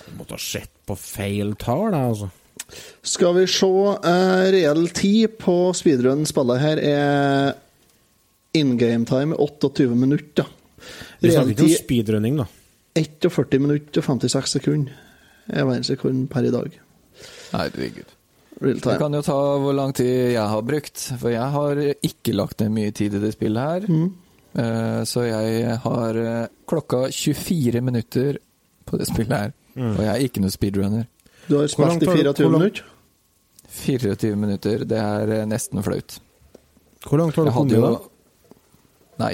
Du 0.08 0.16
måtte 0.18 0.38
ha 0.38 0.42
sett 0.42 0.72
på 0.88 0.96
feil 1.00 1.54
tall, 1.62 1.94
altså. 1.96 2.32
Skal 3.06 3.36
vi 3.38 3.44
se 3.52 3.68
uh, 3.68 4.48
Reell 4.54 4.88
tid 4.96 5.36
på 5.42 5.56
speedrun-spillet 5.78 6.62
her 6.64 6.82
er 6.82 7.54
in 8.58 8.76
game 8.82 9.06
time 9.10 9.38
28 9.38 9.94
minutter. 9.98 10.50
Vi 11.22 11.32
snakker 11.32 11.54
ikke 11.54 11.68
om 11.68 11.78
speedrunning, 11.78 12.42
da. 12.42 12.50
41 12.98 13.62
minutter 13.62 14.02
og 14.02 14.10
56 14.22 14.58
sekunder 14.58 15.00
er 15.50 15.66
verdensrekorden 15.66 16.28
per 16.32 16.46
i 16.48 16.52
dag. 16.54 16.76
Herregud. 17.54 18.12
Real 18.62 18.78
Jeg 18.78 18.84
time. 18.84 18.98
kan 19.02 19.18
jo 19.18 19.22
ta 19.26 19.38
hvor 19.60 19.74
lang 19.76 19.94
tid 19.98 20.12
jeg 20.36 20.50
har 20.54 20.62
brukt, 20.66 21.02
for 21.20 21.34
jeg 21.34 21.48
har 21.56 21.82
ikke 22.06 22.36
lagt 22.38 22.62
ned 22.62 22.70
mye 22.76 22.94
tid 22.96 23.18
i 23.18 23.22
det 23.24 23.34
spillet 23.34 23.62
her. 23.74 23.88
Mm. 23.90 24.12
Eh, 24.56 25.04
Så 25.10 25.26
jeg 25.26 25.78
har 25.84 26.16
eh, 26.22 26.48
klokka 26.70 27.08
24 27.12 27.82
minutter 27.82 28.38
på 28.86 28.98
det 29.00 29.08
spillet 29.10 29.38
her. 29.38 29.54
Mm. 29.76 29.96
Og 29.96 30.02
jeg 30.04 30.12
er 30.14 30.26
ikke 30.28 30.44
noe 30.44 30.54
speedrunner. 30.54 31.06
Du 31.48 31.58
har 31.58 31.68
spilt 31.72 32.04
i 32.04 32.10
24 32.12 32.50
minutter? 32.54 32.84
24 33.74 34.36
minutter, 34.38 34.84
det 34.86 35.00
er 35.00 35.32
eh, 35.40 35.46
nesten 35.50 35.82
flaut. 35.84 36.20
Hvor 37.04 37.20
langt 37.20 37.36
har 37.36 37.48
du 37.50 37.52
kommet, 37.52 37.74
jo 37.74 37.88
da? 37.88 38.02
Nei, 39.24 39.34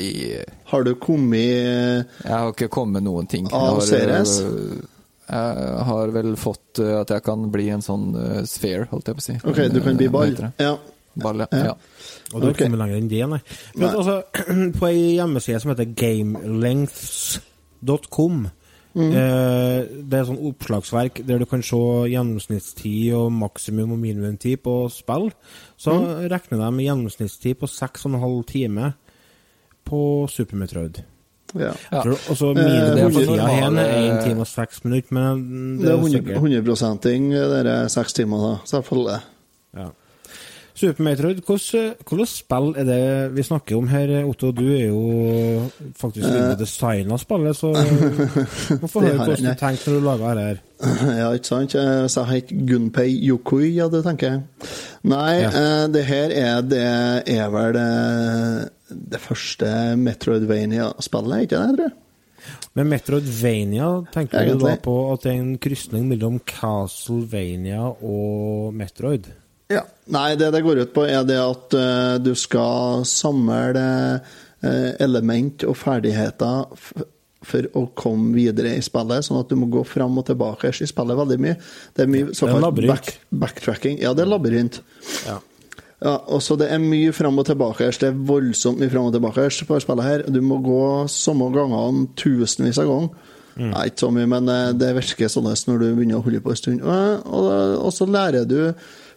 Har 0.68 0.84
du 0.84 0.94
kommet 1.00 1.40
jeg 1.40 2.32
har 2.34 2.50
ikke 2.52 2.68
kommet 2.72 3.04
noen 3.04 3.28
ting. 3.32 3.46
Av 3.56 3.80
CRS? 3.80 4.34
Jeg 5.30 5.84
har 5.88 6.12
vel 6.12 6.34
fått 6.42 6.82
at 6.82 7.12
jeg 7.14 7.24
kan 7.24 7.46
bli 7.54 7.68
en 7.72 7.84
sånn 7.86 8.08
sphere, 8.50 8.88
holdt 8.90 9.12
jeg 9.12 9.20
på 9.20 9.22
å 9.24 9.28
si. 9.28 9.36
Ok, 9.46 9.62
du 9.72 9.80
kan 9.86 10.00
bli 10.00 10.10
ball? 10.12 10.34
Ja. 10.58 10.74
Ball, 11.16 11.40
ja. 11.40 11.46
Ja. 11.52 11.58
ja. 11.66 11.74
Og 12.34 12.42
du 12.42 12.46
har 12.48 12.54
Ok. 12.54 12.58
kommet 12.58 12.80
lenger 12.80 12.98
enn 12.98 13.08
det, 13.10 13.28
nei. 13.30 13.40
Men 13.76 13.88
Nei. 13.88 13.96
altså, 13.96 14.24
på 14.80 14.86
ei 14.88 15.16
hjemmeside 15.18 15.60
som 15.62 15.72
heter 15.76 15.86
gamelengths.com 15.96 18.48
Mm. 18.96 19.12
eh, 19.14 19.84
Det 20.10 20.14
er 20.18 20.24
sånn 20.26 20.40
oppslagsverk 20.50 21.22
der 21.28 21.38
du 21.38 21.46
kan 21.46 21.62
se 21.62 21.78
gjennomsnittstid 22.10 23.14
og 23.14 23.32
maksimum 23.32 23.92
og 23.94 24.00
minimumtid 24.02 24.58
på 24.66 24.90
spill. 24.92 25.30
Så 25.78 25.92
Mm. 25.94 26.26
regner 26.28 26.58
de 26.58 26.72
med 26.72 26.86
gjennomsnittstid 26.86 27.56
på 27.60 27.68
6,5 27.70 28.44
timer 28.48 28.94
på 29.86 30.28
Super 30.28 30.56
Metroid. 30.58 31.04
ja. 31.56 31.72
Ja. 31.92 32.02
Tror- 32.02 32.20
Og 32.32 32.38
så 32.38 32.50
Eh, 32.58 32.64
her 32.64 32.96
er 33.78 34.18
1 34.18 34.24
time 34.26 34.40
og 34.42 34.48
6 34.48 34.84
minutter, 34.86 35.14
men 35.14 35.78
Det 35.78 35.86
er 35.88 35.92
100, 35.98 36.12
sikkert- 36.12 36.38
100 36.38 37.64
dere 37.64 37.90
seks 37.90 38.14
timer, 38.14 38.38
da. 38.38 38.58
Selvfølgelig. 38.66 39.22
Ja. 39.78 39.90
Super 40.80 41.04
Metroid, 41.04 41.42
hvordan 41.44 42.28
spill 42.30 42.70
er 42.80 42.86
det 42.88 43.00
vi 43.36 43.44
snakker 43.44 43.76
om 43.76 43.88
her, 43.92 44.12
Otto? 44.30 44.52
Du 44.56 44.62
er 44.72 44.86
jo 44.88 45.66
faktisk 46.00 46.24
inne 46.30 46.46
Eh. 46.46 46.52
og 46.54 46.60
designa 46.62 47.18
spillet, 47.20 47.58
så 47.60 47.72
hvorfor 48.80 48.88
få 48.94 49.02
høre 49.04 49.18
har 49.18 49.26
hvordan 49.28 49.50
du 49.50 49.60
tenkte 49.60 49.92
når 49.92 50.00
du 50.00 50.06
laga 50.08 50.30
dette. 50.38 50.62
Ja, 51.20 51.32
ikke 51.36 51.50
sant? 51.52 51.76
Eh, 51.76 52.06
Så 52.08 52.24
jeg 52.24 52.30
heter 52.46 52.62
Gunpei 52.70 53.10
Yokoi, 53.28 53.74
ja, 53.76 53.90
det 53.92 54.04
tenker 54.06 54.30
jeg. 54.32 54.44
Nei, 55.04 55.34
Ja. 55.42 55.50
eh, 55.50 55.88
det 55.92 56.06
her 56.08 56.32
er 56.32 56.62
det 56.62 56.86
er 57.36 57.50
vel 57.52 57.74
det, 57.76 58.70
det 59.12 59.20
første 59.20 59.74
Metroidvania-spillet, 60.00 61.42
ikke 61.44 61.60
det, 61.60 61.76
tror 61.76 61.84
jeg? 61.90 61.98
Men 62.76 62.88
Metroidvania 62.88 63.90
tenker 64.14 64.46
du 64.54 64.64
da 64.64 64.76
på 64.80 64.96
at 65.12 65.24
det 65.26 65.34
er 65.34 65.40
en 65.42 65.58
krysning 65.60 66.08
mellom 66.08 66.40
Castlevania 66.48 67.82
og 68.00 68.74
Metroid? 68.74 69.28
Ja. 69.70 69.84
Nei, 70.10 70.34
det 70.40 70.50
det 70.56 70.64
går 70.66 70.84
ut 70.84 70.94
på, 70.96 71.06
er 71.06 71.24
det 71.30 71.38
at 71.38 71.78
uh, 71.78 72.18
du 72.22 72.34
skal 72.38 73.06
samle 73.06 73.86
uh, 73.86 74.92
element 75.00 75.66
og 75.70 75.78
ferdigheter 75.78 76.66
for 77.50 77.68
å 77.78 77.86
komme 77.98 78.34
videre 78.36 78.74
i 78.76 78.82
spillet, 78.84 79.24
sånn 79.26 79.40
at 79.40 79.52
du 79.52 79.56
må 79.60 79.70
gå 79.72 79.84
fram 79.88 80.18
og 80.20 80.26
tilbake 80.28 80.74
i 80.74 80.90
spillet 80.90 81.20
veldig 81.22 81.38
mye. 81.40 81.60
Det 81.96 82.04
er 82.04 82.12
mye 82.12 82.34
såkalt 82.36 82.82
back, 82.90 83.14
backtracking. 83.30 84.02
Ja, 84.02 84.16
det 84.18 84.26
er 84.26 84.34
labyrint. 84.34 84.82
Ja. 85.28 85.40
Ja, 86.00 86.14
og 86.32 86.40
så 86.40 86.56
Det 86.56 86.70
er 86.72 86.80
mye 86.80 87.12
fram 87.12 87.42
og 87.42 87.46
tilbake. 87.48 87.90
Det 87.92 88.08
er 88.08 88.16
voldsomt 88.16 88.80
mye 88.80 88.92
fram 88.92 89.10
og 89.10 89.16
tilbake 89.16 89.50
på 89.68 89.80
spillet 89.84 90.06
her. 90.06 90.24
Du 90.32 90.40
må 90.42 90.62
gå 90.64 90.84
samme 91.12 91.50
gangene 91.52 92.08
tusenvis 92.16 92.80
av 92.80 92.88
ganger. 92.88 93.36
Nei, 93.60 93.90
ikke 93.90 94.06
så 94.06 94.10
mye, 94.16 94.28
men 94.32 94.48
eh, 94.48 94.70
det 94.80 94.94
virker 94.96 95.32
sånn 95.32 95.50
når 95.50 95.82
du 95.82 95.88
begynner 95.98 96.22
å 96.22 96.24
holde 96.24 96.40
på 96.40 96.54
en 96.54 96.60
stund. 96.60 96.84
Og, 96.86 97.26
og, 97.28 97.48
og 97.84 97.92
så 97.92 98.08
lærer 98.08 98.48
du 98.48 98.62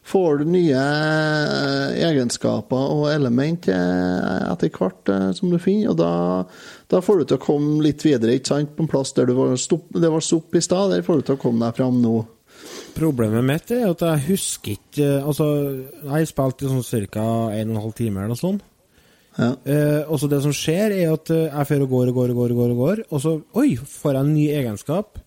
Får 0.03 0.39
du 0.39 0.49
nye 0.51 0.79
eh, 0.83 2.01
egenskaper 2.09 2.91
og 2.97 3.05
element 3.13 3.69
eh, 3.71 4.49
etter 4.51 4.73
hvert 4.75 5.13
eh, 5.13 5.29
som 5.37 5.53
du 5.53 5.61
finner, 5.63 5.93
og 5.93 6.01
da, 6.01 6.11
da 6.91 7.01
får 7.05 7.21
du 7.21 7.29
til 7.31 7.39
å 7.39 7.45
komme 7.45 7.79
litt 7.87 8.03
videre, 8.03 8.35
ikke 8.35 8.51
sant? 8.51 8.73
På 8.75 8.83
en 8.83 8.91
plass 8.91 9.15
der 9.15 9.31
du 9.31 9.37
var 9.39 9.55
stopp, 9.63 9.87
det 9.95 10.11
var 10.11 10.25
sopp 10.27 10.59
i 10.59 10.65
stad, 10.65 10.91
der 10.91 11.07
får 11.07 11.23
du 11.23 11.29
til 11.29 11.39
å 11.39 11.43
komme 11.45 11.63
deg 11.63 11.79
fram 11.79 12.03
nå. 12.03 12.17
Problemet 12.97 13.47
mitt 13.47 13.71
er 13.75 13.87
at 13.89 14.03
jeg 14.05 14.25
husker 14.27 14.75
ikke 14.75 15.07
Altså, 15.23 15.47
jeg 16.03 16.11
har 16.11 16.27
spilt 16.29 16.63
i 16.63 16.69
sånn 16.69 17.09
ca. 17.11 17.25
1 17.57 17.73
12 17.73 17.95
timer 18.03 18.23
eller 18.27 18.35
noe 18.35 18.43
sånt. 18.43 18.67
Ja. 19.39 19.55
Eh, 19.65 20.03
og 20.13 20.21
så 20.21 20.29
det 20.29 20.43
som 20.45 20.53
skjer, 20.53 20.93
er 20.99 21.15
at 21.15 21.31
jeg 21.33 21.69
fer 21.71 21.87
og 21.87 21.95
går 21.95 22.11
og 22.11 22.19
går 22.19 22.35
og 22.35 22.43
går, 22.43 22.53
og 22.53 22.61
går, 22.61 22.75
og 22.75 22.83
går, 22.83 23.05
og 23.09 23.23
så 23.23 23.39
oi, 23.63 23.71
får 23.79 24.19
jeg 24.19 24.27
en 24.27 24.35
ny 24.35 24.49
egenskap. 24.59 25.22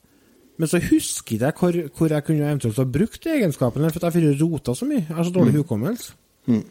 Men 0.58 0.68
så 0.72 0.80
husker 0.80 1.36
ikke 1.36 1.46
jeg 1.46 1.54
hvor, 1.60 1.98
hvor 1.98 2.08
jeg 2.14 2.24
kunne 2.24 2.46
eventuelt 2.48 2.78
ha 2.80 2.84
brukt 2.88 3.26
egenskapene, 3.28 3.90
for 3.92 4.00
at 4.06 4.14
jeg 4.14 4.24
får 4.24 4.42
rota 4.46 4.74
så 4.76 4.86
mye. 4.88 5.04
Jeg 5.10 5.16
har 5.16 5.24
så 5.28 5.32
dårlig 5.36 5.54
hukommelse. 5.60 6.14
Mm. 6.48 6.64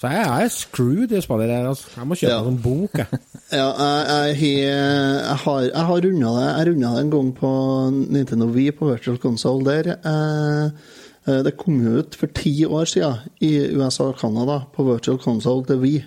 Så 0.00 0.08
jeg 0.08 0.44
er 0.44 0.48
screwed 0.48 1.02
i 1.02 1.14
det 1.14 1.22
spillet 1.26 1.50
her. 1.52 1.66
Altså. 1.68 1.90
Jeg 1.96 2.06
må 2.08 2.14
kjøpe 2.16 2.30
Ja. 2.32 2.38
en 2.40 2.46
sånn 2.46 2.62
bok, 2.64 2.94
jeg. 2.96 3.18
Ja, 3.52 3.66
jeg, 3.68 4.38
jeg, 4.40 4.72
har- 4.72 5.26
jeg 5.26 5.36
har, 5.44 5.60
jeg 5.66 5.84
har 5.90 6.00
runda 6.06 6.30
det 6.38 6.46
Jeg 6.48 6.66
runda 6.70 6.92
det 6.94 7.00
en 7.04 7.10
gang 7.10 7.30
på 7.36 7.50
Nintendo 8.16 8.46
Wii 8.46 8.70
på 8.78 8.88
Virtual 8.92 9.18
Console 9.18 9.64
der. 9.64 9.90
Eh, 10.00 10.70
eh, 11.28 11.42
det 11.42 11.56
kom 11.58 11.80
ut 11.98 12.14
for 12.16 12.26
ti 12.32 12.64
år 12.64 12.84
siden 12.88 13.14
i 13.40 13.52
USA 13.76 14.04
og 14.04 14.16
Canada 14.22 14.60
på 14.72 14.86
Virtual 14.88 15.18
Console 15.18 15.66
til 15.66 15.76
Wii. 15.82 16.04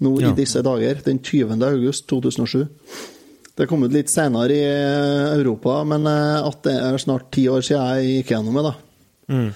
Nå 0.00 0.18
Ja. 0.20 0.32
i 0.32 0.36
disse 0.36 0.60
dager, 0.62 1.00
den 1.04 1.18
20. 1.22 1.62
august 1.64 2.06
2007. 2.08 2.66
Det 3.58 3.66
kom 3.68 3.82
ut 3.84 3.92
litt 3.92 4.10
senere 4.12 4.54
i 4.54 4.62
eh, 4.64 5.32
Europa, 5.38 5.80
men 5.88 6.06
eh, 6.08 6.38
at 6.46 6.62
det 6.66 6.76
er 6.78 7.02
snart 7.02 7.30
ti 7.34 7.46
år 7.50 7.64
siden 7.66 8.00
jeg 8.00 8.20
gikk 8.20 8.32
gjennom 8.34 8.58
det, 8.60 8.70
da. 8.70 8.74
Mm. 9.30 9.50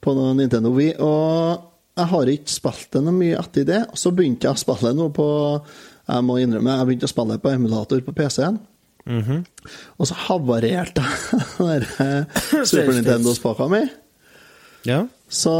På 0.00 0.14
Nintendo 0.16 0.72
Wii. 0.76 0.94
Og 1.04 1.68
jeg 2.00 2.08
har 2.12 2.32
ikke 2.32 2.52
spilt 2.52 2.90
det 2.94 3.02
noe 3.04 3.16
mye 3.16 3.38
etter 3.40 3.66
det. 3.68 3.80
Så 3.98 4.12
begynte 4.16 4.48
jeg 4.48 4.56
å 4.56 4.60
spille 4.60 4.92
noe 4.96 5.12
på 5.12 5.26
Jeg 6.10 6.26
må 6.26 6.38
innrømme, 6.40 6.78
jeg 6.78 6.88
begynte 6.88 7.08
å 7.08 7.12
spille 7.12 7.38
på 7.42 7.52
emulator 7.52 8.00
på 8.06 8.14
PC-en. 8.16 8.60
Mhm. 9.10 9.44
Og 9.98 10.08
så 10.08 10.16
havarerte 10.26 11.04
jeg 11.04 11.86
eh, 12.04 12.40
Super 12.68 12.92
Nintendo-spaka 12.94 13.68
mi. 13.72 13.84
Ja. 14.88 15.04
Så 15.28 15.52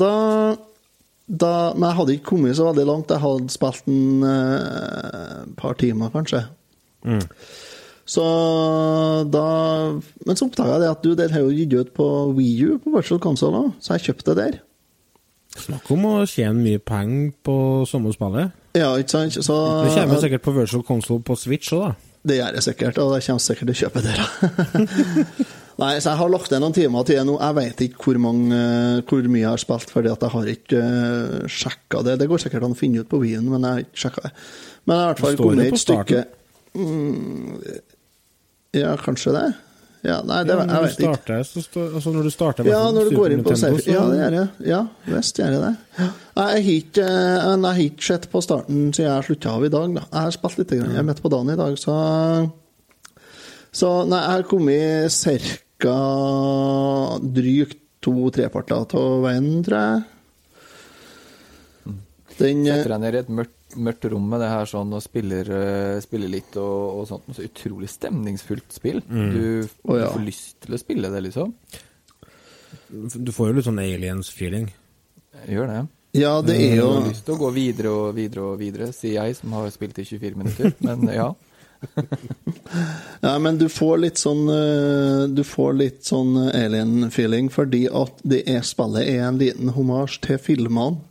da, 0.00 0.12
da 1.26 1.52
Men 1.74 1.86
jeg 1.88 1.96
hadde 1.98 2.14
ikke 2.16 2.30
kommet 2.32 2.56
så 2.58 2.66
veldig 2.68 2.86
langt. 2.88 3.14
Jeg 3.14 3.22
hadde 3.22 3.54
spilt 3.54 3.88
en 3.90 4.28
eh, 4.28 5.40
par 5.60 5.78
timer, 5.80 6.12
kanskje. 6.14 6.44
Mm. 7.04 7.24
Så 8.04 8.24
da 9.32 9.46
Men 10.26 10.36
så 10.36 10.46
oppdaga 10.48 10.76
jeg 10.76 10.82
det 10.82 10.90
at 10.92 11.04
du, 11.04 11.14
den 11.16 11.32
har 11.32 11.44
jo 11.44 11.54
gitt 11.56 11.72
ut 11.72 11.94
på 11.96 12.08
Wii 12.36 12.54
U 12.68 12.78
på 12.82 12.92
Virtual 12.96 13.20
Console 13.22 13.62
òg, 13.66 13.74
så 13.80 13.96
jeg 13.96 14.10
kjøpte 14.10 14.34
det 14.34 14.40
der. 14.42 14.62
Snakk 15.54 15.90
om 15.94 16.06
å 16.10 16.14
tjene 16.26 16.58
mye 16.58 16.80
penger 16.82 17.30
på 17.46 17.56
samme 17.88 18.12
spillet. 18.14 18.54
Ja, 18.74 18.90
ikke 18.98 19.14
sant? 19.14 19.36
Så, 19.38 19.54
Det 19.84 19.94
kommer 19.94 20.18
sikkert 20.18 20.42
på 20.42 20.54
virtual 20.56 20.82
console 20.82 21.22
på 21.22 21.36
Switch 21.38 21.70
òg, 21.76 21.84
da. 21.84 22.10
Det 22.24 22.38
gjør 22.38 22.56
jeg 22.56 22.64
sikkert, 22.64 22.98
og 23.02 23.12
jeg 23.14 23.26
kommer 23.26 23.42
sikkert 23.44 23.68
til 23.68 23.74
å 23.74 23.80
kjøpe 23.82 24.02
det. 24.02 24.14
Nei, 25.82 25.90
så 26.00 26.14
jeg 26.14 26.18
har 26.20 26.30
lagt 26.32 26.52
ned 26.54 26.62
noen 26.62 26.74
timer 26.74 27.04
til 27.04 27.18
det 27.18 27.24
nå. 27.28 27.34
Jeg 27.36 27.56
vet 27.58 27.82
ikke 27.84 28.06
hvor, 28.06 28.20
mange, 28.24 28.56
eh, 28.56 29.00
hvor 29.10 29.26
mye 29.28 29.42
jeg 29.42 29.50
har 29.50 29.60
spilt, 29.60 29.92
fordi 29.92 30.10
at 30.10 30.24
jeg 30.24 30.32
har 30.32 30.48
ikke 30.54 30.80
uh, 30.80 31.50
sjekka 31.50 32.00
det. 32.06 32.16
Det 32.22 32.28
går 32.30 32.42
sikkert 32.46 32.64
an 32.64 32.76
å 32.76 32.78
finne 32.78 33.04
ut 33.04 33.10
på 33.10 33.20
Wien, 33.20 33.44
men 33.44 33.66
jeg 33.66 33.76
har 33.76 33.84
ikke 33.84 34.02
sjekka 34.06 34.24
det. 34.24 34.32
Men 34.84 34.96
jeg 34.96 35.02
har 35.02 35.04
i 35.04 35.12
hvert 35.12 35.24
fall 35.26 35.38
kommet 35.42 35.68
et 35.68 35.82
stykke 35.84 36.24
mm, 36.74 37.60
Ja, 38.74 38.96
kanskje 39.00 39.34
det? 39.36 39.46
Ja, 40.04 40.18
nei, 40.20 40.42
det, 40.44 40.52
Ja, 40.52 40.64
jeg 40.64 40.68
når, 40.68 40.82
du 40.84 40.92
starter, 40.92 41.44
så 41.48 41.84
altså 41.86 42.10
når 42.12 42.26
du 42.26 42.30
starter 42.34 42.66
Ja, 42.68 42.80
når 42.92 43.08
du 43.08 43.14
går 43.16 43.32
inn 43.32 43.44
på 43.44 43.54
Nintendo, 43.54 43.78
safe. 43.80 43.88
Ja, 43.88 44.02
det 44.10 44.18
gjør 44.18 44.34
jeg. 44.36 44.48
Ja, 44.68 44.80
visst 45.08 45.38
gjør 45.40 45.54
jeg 45.54 45.62
det. 45.62 45.70
Ja. 45.96 46.08
Jeg 46.34 47.06
har 47.64 47.80
ikke 47.86 48.08
sett 48.10 48.26
på 48.32 48.42
starten 48.44 48.82
siden 48.92 49.08
jeg 49.08 49.26
slutta 49.30 49.54
av 49.54 49.64
i 49.64 49.70
dag. 49.72 49.94
Da. 49.96 50.02
Jeg 50.10 50.26
har 50.26 50.34
spilt 50.36 50.60
litt, 50.60 50.74
grann. 50.74 50.92
jeg 50.92 51.00
er 51.00 51.08
midt 51.08 51.22
på 51.24 51.32
dagen 51.32 51.54
i 51.54 51.56
dag, 51.62 51.78
så 51.80 51.94
Så 53.74 53.94
nei, 54.10 54.20
jeg 54.20 54.36
har 54.36 54.44
kommet 54.50 55.16
ca. 55.80 55.96
drygt 57.40 57.80
to-tre 58.04 58.50
parter 58.52 58.84
av 59.00 59.24
veien, 59.24 59.48
tror 59.64 59.80
jeg. 59.80 60.04
Den 62.38 62.66
eh, 62.66 62.76
Setter 62.76 62.94
deg 62.94 63.02
ned 63.06 63.16
i 63.16 63.22
et 63.22 63.32
mørkt, 63.40 63.53
mørkt 63.76 64.06
rom 64.12 64.28
med 64.30 64.42
det 64.42 64.50
her 64.52 64.68
sånn 64.70 64.92
og 64.94 65.02
spiller, 65.04 65.50
eh, 65.56 65.96
spiller 66.04 66.30
litt 66.32 66.56
og, 66.60 67.00
og 67.00 67.08
sånt. 67.10 67.28
Så 67.36 67.46
utrolig 67.46 67.90
stemningsfullt 67.92 68.76
spill. 68.76 69.02
Mm. 69.08 69.26
Du, 69.34 69.42
oh, 69.88 69.98
ja. 69.98 70.06
du 70.06 70.14
får 70.16 70.24
lyst 70.26 70.56
til 70.64 70.76
å 70.76 70.80
spille 70.80 71.10
det, 71.12 71.24
liksom. 71.28 71.52
Du 72.88 73.32
får 73.34 73.50
jo 73.50 73.58
litt 73.58 73.68
sånn 73.68 73.82
aliens-feeling. 73.82 74.70
Gjør 75.50 75.70
det. 75.70 75.82
Ja, 76.14 76.36
det 76.46 76.54
er 76.62 76.76
jo 76.78 76.90
Du 76.92 77.00
har 77.00 77.08
lyst 77.08 77.24
til 77.26 77.34
å 77.34 77.40
gå 77.40 77.48
videre 77.56 77.90
og 77.90 78.14
videre 78.14 78.46
og 78.52 78.60
videre, 78.60 78.92
sier 78.94 79.18
jeg, 79.18 79.34
som 79.40 79.54
har 79.56 79.66
spilt 79.74 79.98
i 79.98 80.06
24 80.06 80.38
minutter. 80.38 80.76
Men 80.86 81.08
ja. 81.10 81.32
Ja, 83.24 83.34
men 83.42 83.58
du 83.58 83.66
får 83.68 83.98
litt 84.00 84.20
sånn 84.20 84.46
eh, 84.48 85.24
Du 85.28 85.42
får 85.44 85.74
litt 85.76 86.06
sånn 86.06 86.38
alien-feeling 86.46 87.50
fordi 87.52 87.82
at 87.92 88.22
det 88.24 88.40
er 88.48 88.64
spillet 88.64 89.04
er 89.04 89.26
en 89.26 89.40
liten 89.40 89.74
homasj 89.74 90.20
til 90.24 90.40
filmene. 90.40 91.02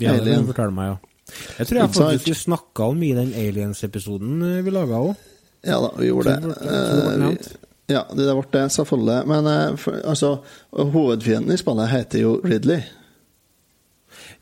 Ja, 0.00 0.14
det 0.14 0.22
Alien. 0.22 0.34
kan 0.38 0.46
du 0.46 0.52
fortelle 0.54 0.76
meg, 0.78 0.92
ja. 0.94 1.09
Jeg 1.58 1.66
tror 1.70 1.80
jeg 1.80 1.94
faktisk 1.94 2.28
vi 2.28 2.36
snakka 2.44 2.90
om 2.92 3.02
i 3.02 3.10
den 3.16 3.34
Aliens-episoden 3.34 4.42
eh, 4.46 4.62
vi 4.66 4.74
laga 4.74 5.02
òg. 5.10 5.26
Ja 5.66 5.80
da, 5.82 5.90
vi 5.98 6.08
gjorde 6.08 6.36
det. 6.36 6.54
det 6.54 6.70
det 6.70 7.32
Eh, 7.34 7.58
Ja, 7.90 8.04
det 8.14 8.30
ble 8.30 8.46
det, 8.52 8.64
selvfølgelig. 8.72 9.26
Men 9.26 9.46
eh, 9.50 9.76
for, 9.76 9.98
altså, 10.06 10.36
hovedfienden 10.70 11.54
i 11.54 11.58
spillet 11.58 11.90
heter 11.90 12.22
jo 12.22 12.36
Ridley. 12.44 12.80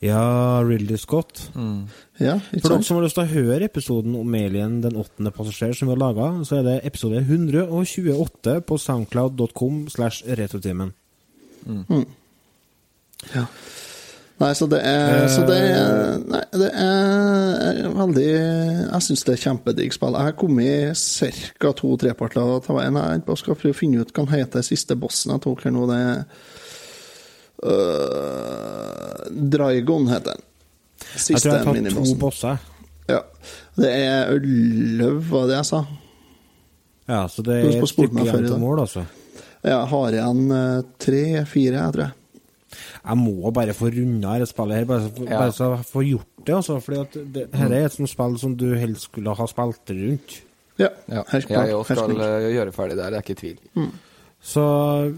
Ja, 0.01 0.61
Ridley 0.63 0.97
Scott. 0.97 1.49
Ja, 2.19 2.37
ikke 2.53 2.61
For 2.61 2.73
dere 2.73 2.85
som 2.87 2.99
har 2.99 3.03
lyst 3.03 3.17
til 3.17 3.25
å 3.25 3.33
høre 3.33 3.67
episoden 3.67 4.15
om 4.19 4.35
Alien 4.37 4.77
den 4.83 4.95
åttende 4.99 5.31
passasjer 5.35 5.75
som 5.75 5.89
vi 5.89 5.95
har 5.95 5.99
laga, 5.99 6.29
så 6.47 6.59
er 6.59 6.67
det 6.67 6.77
episode 6.87 7.19
128 7.19 8.55
på 8.67 8.77
soundcloud.com 8.79 9.85
slash 9.91 10.23
retrotimen. 10.39 10.93
Mm. 11.67 12.05
Ja. 13.33 13.45
Nei, 14.39 14.53
så 14.55 14.65
det 14.71 14.79
er, 14.87 15.25
så 15.27 15.41
det 15.43 15.57
er 15.59 16.19
Nei, 16.23 16.41
det 16.55 16.69
er 16.71 17.89
veldig 17.91 18.27
Jeg 18.29 19.01
syns 19.03 19.25
det 19.27 19.33
er 19.35 19.41
kjempedigg 19.43 19.91
spill. 19.95 20.15
Jeg 20.15 20.29
har 20.29 20.37
kommet 20.39 20.95
ca. 21.59 21.73
to 21.75 21.91
treparter 21.99 22.53
av 22.55 22.69
veien. 22.77 22.99
Jeg 23.03 23.25
bare 23.27 23.41
skal 23.41 23.59
prøve 23.59 23.75
å 23.75 23.79
finne 23.81 24.03
ut 24.03 24.13
hva 24.15 24.23
han 24.23 24.39
heter 24.39 24.63
siste 24.65 24.95
bossen 24.99 25.35
jeg 25.35 25.43
tok 25.43 25.65
her 25.67 25.75
nå. 25.75 25.83
Det 25.91 25.99
er 25.99 26.17
uh, 27.67 29.25
Draigon, 29.29 30.07
heter 30.13 30.37
den. 30.37 30.45
Jeg 31.09 31.41
tror 31.41 31.53
jeg 31.53 31.65
har 31.65 31.79
tatt 31.81 31.97
to 31.97 32.15
bosser. 32.19 32.67
Ja. 33.09 33.23
Det 33.79 33.89
er 33.89 34.35
elleve, 34.35 35.19
var 35.31 35.47
det 35.49 35.57
jeg 35.57 35.67
sa? 35.71 35.83
Ja, 37.09 37.23
så 37.31 37.43
det 37.45 37.55
er 37.57 37.71
et 37.73 37.89
stykke 37.89 38.23
igjen 38.23 38.45
til 38.45 38.59
mål, 38.61 38.83
altså. 38.85 39.05
Jeg 39.65 39.87
har 39.91 40.15
igjen 40.15 40.51
eh, 40.55 40.81
tre-fire, 41.01 41.79
jeg 41.79 41.95
tror 41.95 42.03
jeg. 42.05 42.18
Jeg 43.05 43.17
må 43.17 43.51
bare 43.55 43.73
få 43.73 43.87
runda 43.95 44.33
dette 44.39 44.49
spillet 44.51 44.75
her, 44.77 44.85
bare, 44.85 45.11
Ja. 45.29 45.39
bare 45.39 45.51
så 45.55 45.69
jeg 45.77 45.85
får 45.85 46.03
gjort 46.09 46.45
det. 46.45 46.55
Altså, 46.55 46.79
fordi 46.83 46.99
at 46.99 47.17
det, 47.33 47.47
her 47.53 47.71
er 47.71 47.85
et 47.85 47.91
sånt 47.95 48.09
spill 48.09 48.37
som 48.37 48.55
du 48.57 48.73
helst 48.75 49.07
skulle 49.07 49.33
ha 49.35 49.45
spilt 49.47 49.89
rundt. 49.89 50.41
Ja, 50.79 50.89
ja. 51.11 51.23
helt. 51.31 51.49
Jeg 51.49 51.73
òg 51.75 51.85
skal 51.85 51.97
klart. 51.97 52.19
eh, 52.19 52.53
gjøre 52.55 52.71
ferdig 52.75 52.95
der, 52.97 53.09
det 53.09 53.17
er 53.17 53.21
ikke 53.21 53.39
tvil. 53.39 53.57
Så 54.41 54.61
Jeg 54.63 55.13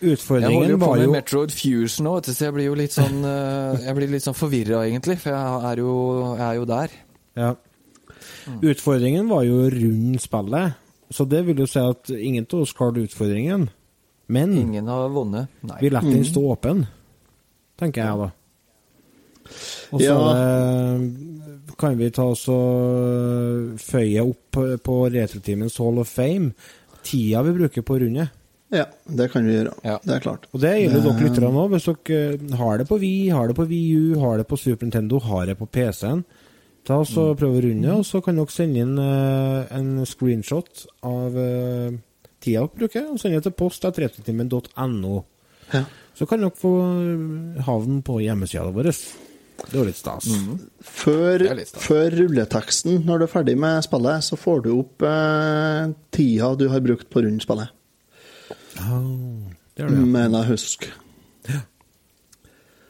holder 0.00 0.14
utfordringen 0.14 0.70
jo 0.70 0.76
på 0.78 0.94
med 0.94 1.04
jo 1.04 1.12
Metroid 1.12 1.50
Fusion 1.52 2.04
nå, 2.06 2.14
så 2.24 2.44
jeg 2.46 2.54
blir 2.54 2.64
jo 2.70 2.74
litt 2.74 2.92
sånn 2.96 3.18
eh, 3.24 3.84
Jeg 3.84 3.94
blir 3.98 4.08
litt 4.08 4.22
sånn 4.24 4.34
forvirra, 4.36 4.84
egentlig, 4.88 5.18
for 5.20 5.30
jeg 5.30 5.72
er 5.72 5.76
jo, 5.82 6.36
jeg 6.38 6.46
er 6.48 6.54
jo 6.54 6.64
der. 6.64 6.88
Ja. 7.36 7.54
Utfordringen 8.64 9.28
var 9.28 9.44
jo 9.44 9.62
rundt 9.72 10.22
spillet, 10.24 10.74
så 11.12 11.26
det 11.28 11.44
vil 11.46 11.60
jo 11.64 11.66
si 11.68 11.80
at 11.80 12.10
ingen 12.16 12.46
av 12.52 12.60
oss 12.64 12.72
klarte 12.76 13.04
utfordringen. 13.04 13.68
Men 14.28 14.54
Ingen 14.56 14.86
har 14.88 15.08
vunnet. 15.12 15.48
Nei. 15.62 15.78
vi 15.80 15.90
lar 15.90 16.00
Mm. 16.02 16.12
den 16.14 16.24
stå 16.24 16.40
åpen, 16.56 16.86
tenker 17.80 18.04
jeg 18.04 18.18
da. 18.22 18.30
Og 19.92 20.00
så 20.00 20.06
Ja. 20.08 20.20
eh, 20.34 21.00
kan 21.78 21.96
vi 21.98 22.10
ta 22.10 22.22
oss 22.30 22.46
og 22.48 23.76
føye 23.82 24.22
opp 24.24 24.58
på 24.84 24.94
Retroteamens 25.12 25.76
Hall 25.78 25.98
of 25.98 26.08
Fame 26.08 26.52
tida 27.04 27.42
vi 27.44 27.52
bruker 27.58 27.82
på 27.82 27.98
runde. 28.00 28.30
Ja, 28.74 28.86
det 29.06 29.30
kan 29.30 29.44
vi 29.46 29.52
gjøre. 29.58 29.74
Ja. 29.84 29.98
Det 30.02 30.14
er 30.16 30.20
klart. 30.24 30.46
Og 30.54 30.60
det 30.60 30.70
gjelder 30.80 31.02
dere 31.04 31.26
lyttere 31.28 31.50
nå. 31.52 31.66
Hvis 31.70 31.84
dere 31.84 32.22
eh, 32.34 32.56
har 32.56 32.78
det 32.78 32.88
på 32.88 32.98
Wii, 32.98 33.28
har 33.30 33.48
det 33.48 33.56
på 33.58 33.66
Wii 33.68 33.90
U, 34.14 34.18
har 34.20 34.38
det 34.38 34.48
på 34.48 34.58
Super 34.58 34.86
Nintendo, 34.88 35.18
har 35.20 35.46
det 35.46 35.58
på 35.58 35.66
PC-en, 35.70 36.24
ta 36.84 36.96
oss 37.00 37.14
og 37.16 37.36
prøv 37.38 37.54
å 37.58 37.62
runde, 37.62 37.92
og 38.00 38.04
så 38.04 38.22
kan 38.24 38.36
dere 38.36 38.50
sende 38.50 38.80
inn 38.82 38.98
eh, 38.98 39.76
en 39.76 40.04
screenshot 40.08 40.86
av 41.06 41.36
eh, 41.38 41.92
tida 42.40 42.64
dere 42.64 42.74
bruker, 42.80 43.06
og 43.12 43.20
sende 43.20 43.38
det 43.38 43.46
til 43.50 43.52
post 43.60 43.84
at 43.84 44.00
retrotimen.no. 44.02 45.24
Ja. 45.72 45.84
Så 46.14 46.26
kan 46.30 46.42
dere 46.44 46.54
få 46.54 46.72
havn 47.66 48.02
på 48.06 48.20
hjemmesida 48.22 48.68
vår. 48.74 48.90
Det 49.64 49.78
er 49.78 49.88
litt 49.88 49.98
stas. 49.98 50.28
Før, 50.82 51.42
er 51.42 51.58
litt 51.58 51.70
stas. 51.70 51.82
før 51.86 52.14
rulleteksten, 52.18 53.00
når 53.06 53.22
du 53.22 53.26
er 53.26 53.32
ferdig 53.32 53.54
med 53.58 53.84
spillet, 53.86 54.26
så 54.26 54.38
får 54.38 54.64
du 54.66 54.70
opp 54.76 55.04
eh, 55.06 55.94
tida 56.14 56.52
du 56.58 56.68
har 56.72 56.84
brukt 56.84 57.08
på 57.10 57.22
rundspillet. 57.24 57.72
Oh, 58.82 59.46
det 59.74 59.86
er 59.86 59.90
det. 59.90 59.98
ja. 60.02 60.06
Mener 60.18 60.42
jeg 60.42 60.54
husker. 60.54 60.94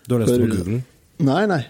Du 0.04 0.16
har 0.16 0.24
lest 0.24 0.34
det 0.34 0.44
på 0.44 0.56
Google? 0.58 0.82
Nei, 1.24 1.44
nei. 1.48 1.62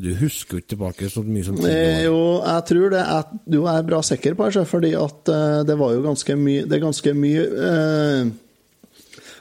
Du 0.00 0.12
husker 0.16 0.56
jo 0.56 0.62
ikke 0.62 0.72
tilbake 0.72 1.08
så 1.12 1.22
mye 1.26 1.44
som 1.44 1.58
ti 1.58 1.66
Eh. 1.68 2.04
Jo, 2.06 2.40
jeg 2.40 2.66
tror 2.70 2.92
det. 2.94 3.00
Jeg, 3.00 3.40
du 3.52 3.58
er 3.68 3.88
bra 3.88 4.00
sikker 4.06 4.36
på 4.38 4.48
det, 4.48 4.66
fordi 4.68 4.92
at 4.96 5.32
uh, 5.32 5.60
det 5.66 5.76
var 5.76 5.92
jo 5.96 6.04
ganske 6.04 6.36
mye 6.40 6.64
Det 6.64 6.78
er 6.78 6.84
ganske 6.86 7.12
mye 7.16 7.42
eh, 7.66 8.30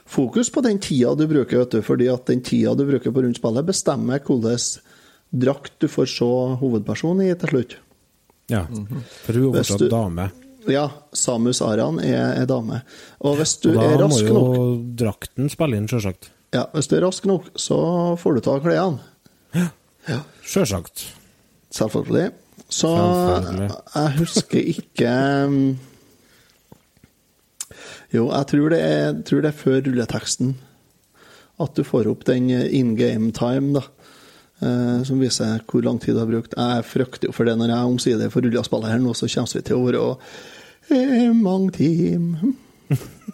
fokus 0.10 0.49
på 0.53 0.64
den 0.66 0.80
tida 0.82 1.14
du 1.16 1.28
bruker, 1.30 1.62
vet 1.64 1.78
du. 1.78 1.82
Fordi 1.86 2.10
at 2.12 2.26
den 2.30 2.41
tida 2.45 2.74
du 2.78 2.86
bruker 2.88 3.14
på 3.14 3.24
rundspillet, 3.26 3.68
bestemmer 3.68 4.20
hvilken 4.20 4.82
drakt 5.30 5.76
du 5.78 5.88
får 5.91 6.10
se 6.10 6.30
hovedpersonen 6.62 7.28
i 7.28 7.36
til 7.38 7.53
slutt. 7.53 7.78
Ja, 8.49 8.64
for 8.66 9.38
hun 9.38 9.53
er 9.53 9.62
fortsatt 9.62 9.91
dame. 9.93 10.32
Ja, 10.70 10.89
Samus 11.16 11.62
Aran 11.66 12.01
er, 12.03 12.34
er 12.41 12.49
dame. 12.49 12.82
Og 13.24 13.38
hvis 13.39 13.55
du 13.62 13.70
Og 13.72 13.78
da 13.78 13.86
er 13.93 14.03
må 14.10 14.18
jo 14.20 14.34
nok 14.36 14.84
drakten 14.99 15.49
spille 15.53 15.78
inn, 15.80 15.88
sjølsagt. 15.89 16.32
Ja, 16.53 16.66
hvis 16.74 16.89
du 16.89 16.97
er 16.97 17.05
rask 17.05 17.26
nok, 17.30 17.51
så 17.57 17.78
får 18.20 18.38
du 18.38 18.41
ta 18.45 18.57
av 18.57 18.66
klærne. 18.66 19.70
Sjølsagt. 20.45 21.05
Selvfølgelig. 21.74 22.32
Så 22.70 22.89
Selvfølgelig. 22.89 23.70
jeg 23.95 24.16
husker 24.18 24.68
ikke 24.74 25.14
um, 25.45 25.62
Jo, 28.14 28.30
jeg 28.32 28.49
tror 28.49 28.74
det, 28.74 28.80
er, 28.82 29.14
tror 29.28 29.43
det 29.45 29.51
er 29.51 29.60
før 29.60 29.82
rulleteksten 29.86 30.55
at 31.60 31.76
du 31.76 31.84
får 31.84 32.07
opp 32.07 32.24
den 32.28 32.47
in 32.49 32.93
game 32.95 33.34
time, 33.36 33.74
da. 33.76 33.84
eh, 34.64 35.01
som 35.07 35.20
viser 35.20 35.60
hvor 35.68 35.84
lang 35.84 35.99
tid 35.99 36.16
du 36.16 36.22
har 36.22 36.30
brukt. 36.30 36.55
Jeg 36.55 36.88
frykter 36.88 37.30
jo 37.30 37.36
for 37.36 37.49
det 37.49 37.57
når 37.60 37.74
jeg 37.74 37.91
omsider 37.93 38.32
får 38.32 38.47
rulla 38.47 38.64
spillet 38.64 38.93
her 38.93 39.03
nå, 39.03 39.14
så 39.18 39.28
kommer 39.28 39.60
vi 39.60 39.66
til 39.68 39.78
å 39.78 39.86
være 39.86 40.05
eh, 40.95 41.30
mange 41.36 41.76
timer. 41.76 42.55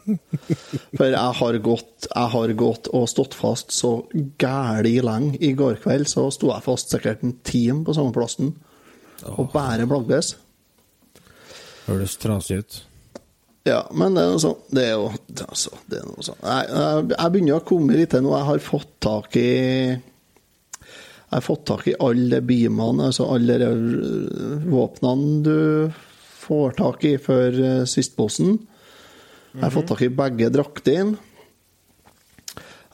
For 0.06 1.08
jeg 1.08 1.38
har 1.40 1.60
gått, 1.66 2.08
jeg 2.10 2.32
har 2.34 2.52
gått 2.60 2.90
og 2.94 3.06
stått 3.10 3.38
fast 3.38 3.72
så 3.74 3.94
gæli 4.42 4.98
lenge. 5.06 5.38
I 5.42 5.54
går 5.58 5.80
kveld 5.86 6.10
så 6.12 6.28
sto 6.34 6.52
jeg 6.52 6.66
fast 6.66 6.94
sikkert 6.94 7.24
en 7.26 7.38
time 7.48 7.86
på 7.88 7.96
samme 7.96 8.14
plassen. 8.14 8.52
Og 9.38 9.50
bare 9.54 9.88
blagges. 9.90 10.36
Høres 11.86 12.18
trasig 12.22 12.60
ut. 12.62 12.82
Ja, 13.66 13.80
men 13.98 14.14
det 14.14 14.22
er 14.22 14.30
noe 14.30 14.42
sånn 14.42 14.60
Det 14.70 14.84
er 14.86 14.92
jo 14.94 15.06
altså, 15.48 15.72
det 15.90 15.98
er 15.98 16.06
noe 16.06 16.26
sånn. 16.26 16.42
Jeg, 16.44 16.68
jeg, 16.70 17.06
jeg 17.16 17.34
begynner 17.34 17.58
å 17.58 17.66
komme 17.66 17.98
litt 17.98 18.12
til 18.14 18.22
nå. 18.22 18.36
Jeg 18.38 18.50
har 18.52 18.62
fått 18.62 18.92
tak 19.02 19.38
i 19.42 19.52
Jeg 19.96 21.32
har 21.32 21.46
fått 21.46 21.64
tak 21.72 21.88
i 21.90 21.96
alle 22.06 22.42
beamene, 22.46 23.10
altså 23.10 23.26
alle 23.34 23.58
de 23.64 23.72
øh, 23.72 24.68
våpnene 24.70 25.40
du 25.46 25.58
får 26.46 26.78
tak 26.78 27.08
i 27.10 27.16
før 27.18 27.58
øh, 27.58 27.82
sistbossen. 27.90 28.60
Jeg 29.56 29.64
har 29.64 29.74
fått 29.74 29.90
tak 29.94 30.04
i 30.06 30.14
begge 30.14 30.52
draktene. 30.54 31.18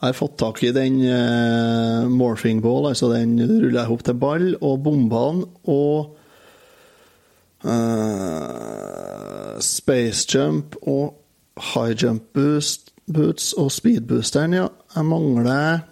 Jeg 0.02 0.08
har 0.08 0.18
fått 0.18 0.40
tak 0.40 0.58
i 0.66 0.72
den 0.74 0.96
uh, 1.04 2.08
morphing 2.10 2.58
ball, 2.62 2.88
altså 2.88 3.12
den 3.12 3.36
ruller 3.38 3.84
jeg 3.84 3.92
opp 3.94 4.00
til 4.08 4.16
ball, 4.18 4.48
og 4.58 4.80
bombene 4.82 5.44
og 5.70 6.16
eh, 7.64 9.58
space 9.62 10.26
jump 10.28 10.76
og 10.82 11.14
high 11.72 11.94
jump 11.96 12.22
boost, 12.34 12.92
boots 13.06 13.52
og 13.58 13.72
speed 13.74 14.06
boosteren, 14.10 14.56
ja. 14.56 14.68
Jeg 14.96 15.08
mangler 15.08 15.82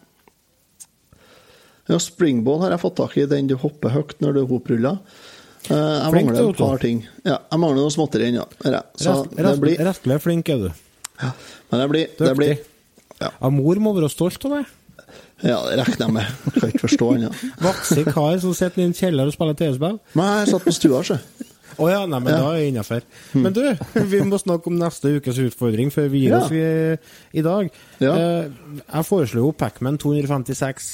Ja, 1.90 1.98
springball 1.98 2.60
har 2.62 2.76
jeg 2.76 2.82
fått 2.84 2.98
tak 3.00 3.16
i, 3.18 3.26
den 3.26 3.48
du 3.50 3.56
hopper 3.58 3.90
høyt 3.90 4.20
når 4.22 4.36
du 4.36 4.40
er 4.44 4.50
hoppruller. 4.50 5.00
Uh, 5.68 5.74
jeg 5.74 6.12
Flink 6.14 6.30
mangler 6.30 6.50
et 6.50 6.60
par 6.60 6.78
ting. 6.82 7.00
Ja, 7.26 7.38
jeg 7.50 7.60
mangler 7.60 7.82
noe 7.82 7.92
småtteri 7.92 8.28
ennå. 8.30 8.44
Ja. 8.64 8.82
Så 8.96 9.24
det 9.34 9.56
blir 9.60 9.80
Rettelig 9.84 10.20
flink 10.22 10.48
er 10.54 10.62
du. 10.62 10.68
Men 11.20 11.82
det 11.82 11.88
blir, 11.90 12.12
det 12.18 12.36
blir 12.38 12.60
Ja. 13.20 13.28
Mor 13.52 13.76
må 13.82 13.92
være 13.92 14.08
stolt 14.08 14.44
av 14.48 14.54
deg. 14.54 14.70
Ja, 15.42 15.58
det 15.66 15.80
regner 15.80 16.06
jeg 16.06 16.14
med. 16.14 16.32
Jeg 16.46 16.54
kan 16.54 16.72
ikke 16.72 16.82
forstå 16.86 17.06
annet. 17.14 17.44
Voksen 17.64 18.08
kar 18.12 18.38
som 18.42 18.54
sitter 18.56 18.82
i 18.82 18.86
en 18.88 18.96
kjeller 18.96 19.28
og 19.28 19.34
spiller 19.34 19.56
TV-spill. 19.56 19.98
Nei, 20.20 20.28
jeg 20.40 20.50
satt 20.52 20.66
på 20.66 20.74
stua, 20.76 21.00
sjø. 21.06 21.16
Å 21.80 21.88
ja, 21.88 22.00
nei, 22.06 22.18
men 22.20 22.32
Ja. 22.34 22.38
da 22.42 22.48
er 22.52 22.58
jeg 22.60 22.72
innafor. 22.74 23.02
Men 23.40 23.52
du, 23.56 23.62
vi 24.12 24.20
må 24.28 24.36
snakke 24.40 24.68
om 24.68 24.76
neste 24.78 25.14
ukes 25.16 25.38
utfordring 25.40 25.88
før 25.94 26.10
vi 26.12 26.24
gir 26.26 26.34
Ja. 26.34 26.40
oss 26.44 26.50
i, 26.52 27.38
i 27.40 27.42
dag. 27.46 27.70
Ja. 28.02 28.12
Eh, 28.14 28.50
jeg 28.84 29.06
foreslo 29.08 29.46
jo 29.46 29.52
Pacman 29.56 29.96
256 29.98 30.90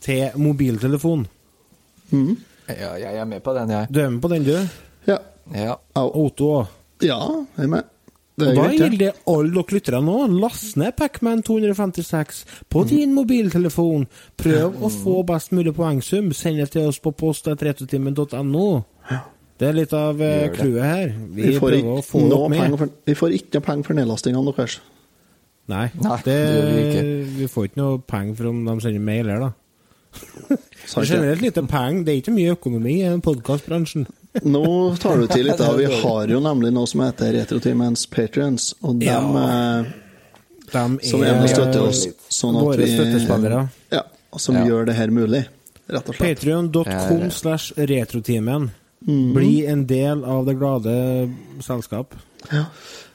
til 0.00 0.30
mobiltelefon. 0.40 1.26
Ja, 2.12 2.94
jeg 2.96 3.14
er 3.20 3.24
med 3.28 3.42
på 3.44 3.52
den, 3.56 3.68
jeg. 3.70 3.86
Du 3.92 4.00
er 4.00 4.10
med 4.10 4.22
på 4.24 4.28
den, 4.32 4.44
du? 4.48 4.56
Ja. 5.06 5.18
Ja. 5.54 5.76
Otto 5.94 6.50
òg. 6.62 6.66
Ja, 7.04 7.20
jeg 7.56 7.64
er 7.64 7.72
med. 7.76 7.84
Det 8.38 8.46
Og 8.46 8.52
er 8.52 8.54
da 8.54 8.68
gjelder 8.70 8.98
det 9.00 9.12
alle 9.26 9.50
dere 9.50 9.74
lyttere 9.74 10.00
nå. 10.04 10.16
Last 10.40 10.76
ned 10.78 10.92
Pacman 10.96 11.40
256 11.42 12.44
på 12.70 12.84
Mm. 12.84 12.88
din 12.88 13.14
mobiltelefon. 13.16 14.06
Prøv 14.38 14.76
å 14.78 14.88
få 14.94 15.24
best 15.26 15.50
mulig 15.50 15.74
poengsum. 15.74 16.32
Send 16.32 16.56
det 16.62 16.70
til 16.70 16.86
oss 16.86 17.00
på 17.00 17.10
post.retrotimen.no. 17.10 18.84
Det 19.58 19.66
er 19.68 19.74
litt 19.74 19.92
av 19.92 20.20
eh, 20.22 20.48
clouet 20.54 20.84
her. 20.84 21.08
Vi, 21.34 21.42
Vi 21.42 21.54
får 21.58 21.64
prøver 21.64 21.78
ikke 21.80 21.96
å 21.98 22.02
få 22.06 22.20
noe 22.22 22.48
dere 22.52 22.68
med. 22.70 22.78
for, 22.78 22.90
vi 23.10 23.14
får 23.18 23.32
ikke 23.38 23.58
noe 23.58 23.66
penger 23.66 23.88
for 23.88 23.98
nedlastingene 23.98 24.52
deres. 24.54 24.76
Nei, 25.68 25.86
Nei, 26.00 26.16
det, 26.24 26.36
det 26.48 27.00
vi 27.02 27.42
vi 27.42 27.48
får 27.52 27.66
ikke 27.68 27.80
noe 27.82 27.98
penger 28.08 28.36
for 28.38 28.48
om 28.52 28.60
de 28.64 28.76
sender 28.80 29.02
mail 29.04 29.28
her, 29.28 29.42
da. 29.48 29.50
Det 30.88 31.02
er 31.02 31.04
generelt 31.10 31.42
lite 31.44 31.62
penger. 31.68 32.04
Det 32.06 32.12
er 32.14 32.20
ikke 32.22 32.32
mye 32.32 32.54
økonomi 32.54 32.94
i 33.04 33.10
podkastbransjen. 33.20 34.06
Nå 34.54 34.62
tar 35.02 35.20
du 35.20 35.26
til 35.28 35.44
litt 35.50 35.58
da 35.60 35.72
Vi 35.76 35.90
har 36.00 36.30
jo 36.32 36.38
nemlig 36.40 36.70
noe 36.72 36.88
som 36.88 37.02
heter 37.04 37.34
Retrotimens 37.36 38.06
Patrions, 38.08 38.70
og 38.80 38.96
dem 39.02 39.10
Ja. 39.10 39.44
eh, 39.82 39.92
De 40.72 40.86
som 41.10 41.22
er 41.24 41.36
med 41.42 41.50
støtter 41.52 41.82
oss, 41.84 42.06
sånn 42.32 42.56
at 42.56 42.64
våre 42.70 42.84
vi 42.86 42.94
støttespillere. 42.94 43.60
Ja, 43.92 44.02
som 44.38 44.56
Ja. 44.56 44.64
gjør 44.70 44.86
det 44.88 44.96
her 44.96 45.12
mulig, 45.12 45.44
rett 45.88 46.08
og 46.08 46.14
slett. 46.16 46.38
Patreon.com 46.40 47.30
slash 47.32 47.72
retrotimen. 47.76 48.70
Mhm. 49.06 49.34
Bli 49.34 49.66
en 49.66 49.86
del 49.86 50.24
av 50.24 50.46
det 50.46 50.56
glade 50.58 50.94
selskap. 51.62 52.14
Ja. 52.50 52.64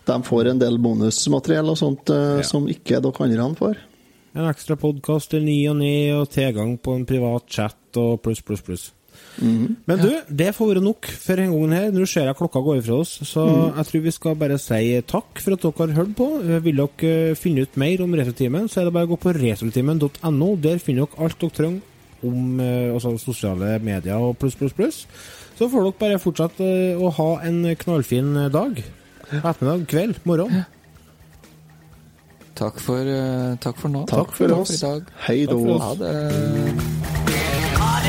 De 0.05 0.23
får 0.23 0.51
en 0.51 0.59
del 0.59 0.79
bonusmateriell 0.83 1.69
og 1.71 1.79
sånt 1.79 2.09
eh, 2.09 2.39
Ja. 2.39 2.43
som 2.47 2.67
ikke 2.67 3.01
dere 3.01 3.27
andre 3.27 3.55
får. 3.55 3.77
En 4.35 4.49
ekstra 4.49 4.75
podkast 4.75 5.29
til 5.29 5.43
ny 5.45 5.67
og 5.69 5.77
ny, 5.77 6.11
og 6.15 6.29
tilgang 6.29 6.77
på 6.81 6.95
en 6.95 7.05
privat 7.05 7.45
chat 7.47 7.97
og 8.01 8.21
pluss, 8.23 8.41
pluss, 8.41 8.61
pluss. 8.61 8.91
Mm. 9.37 9.77
Men 9.85 9.99
du, 9.99 10.09
det 10.29 10.55
får 10.55 10.73
være 10.73 10.81
nok 10.83 11.05
for 11.05 11.37
en 11.37 11.53
gang 11.53 11.75
her. 11.77 11.91
Nå 11.93 12.07
ser 12.09 12.25
jeg 12.25 12.37
klokka 12.39 12.63
går 12.65 12.81
ifra 12.81 12.97
oss, 13.03 13.13
så 13.29 13.45
mm. 13.45 13.77
jeg 13.77 13.85
tror 13.89 14.03
vi 14.07 14.13
skal 14.15 14.35
bare 14.41 14.57
si 14.61 14.81
takk 15.05 15.41
for 15.43 15.53
at 15.53 15.61
dere 15.61 15.85
har 15.85 15.95
hørt 16.01 16.15
på. 16.17 16.27
Vil 16.65 16.81
dere 16.81 17.13
eh, 17.29 17.37
finne 17.37 17.67
ut 17.67 17.77
mer 17.77 18.01
om 18.01 18.17
Retrotimen, 18.17 18.67
så 18.67 18.81
er 18.81 18.89
det 18.89 18.95
bare 18.97 19.09
å 19.09 19.13
gå 19.13 19.21
på 19.21 19.35
retrotimen.no. 19.37 20.49
Der 20.65 20.81
finner 20.81 21.05
dere 21.05 21.27
alt 21.27 21.39
dere 21.41 21.57
trenger 21.59 21.81
om 22.23 22.59
eh, 22.59 22.93
altså 22.93 23.15
sosiale 23.21 23.77
medier 23.83 24.15
og 24.15 24.37
pluss, 24.37 24.55
pluss, 24.59 24.73
pluss. 24.73 25.07
Så 25.57 25.69
får 25.69 25.87
dere 25.87 25.99
bare 25.99 26.21
fortsette 26.21 26.65
eh, 26.65 26.99
å 26.99 27.11
ha 27.17 27.29
en 27.47 27.63
knallfin 27.83 28.35
eh, 28.45 28.51
dag. 28.53 28.83
Ettermiddag, 29.33 29.85
kveld, 29.89 30.21
morgen. 30.29 30.63
Takk 32.53 32.77
for, 32.83 33.07
takk 33.63 33.79
for 33.81 33.89
nå. 33.89 34.03
Takk, 34.11 34.29
takk 34.29 34.35
for, 34.37 34.53
oss. 34.61 34.83
Hei 35.25 35.39
da. 35.49 35.57
Ha 35.57 35.93
det. 35.97 36.13
Har 37.79 38.03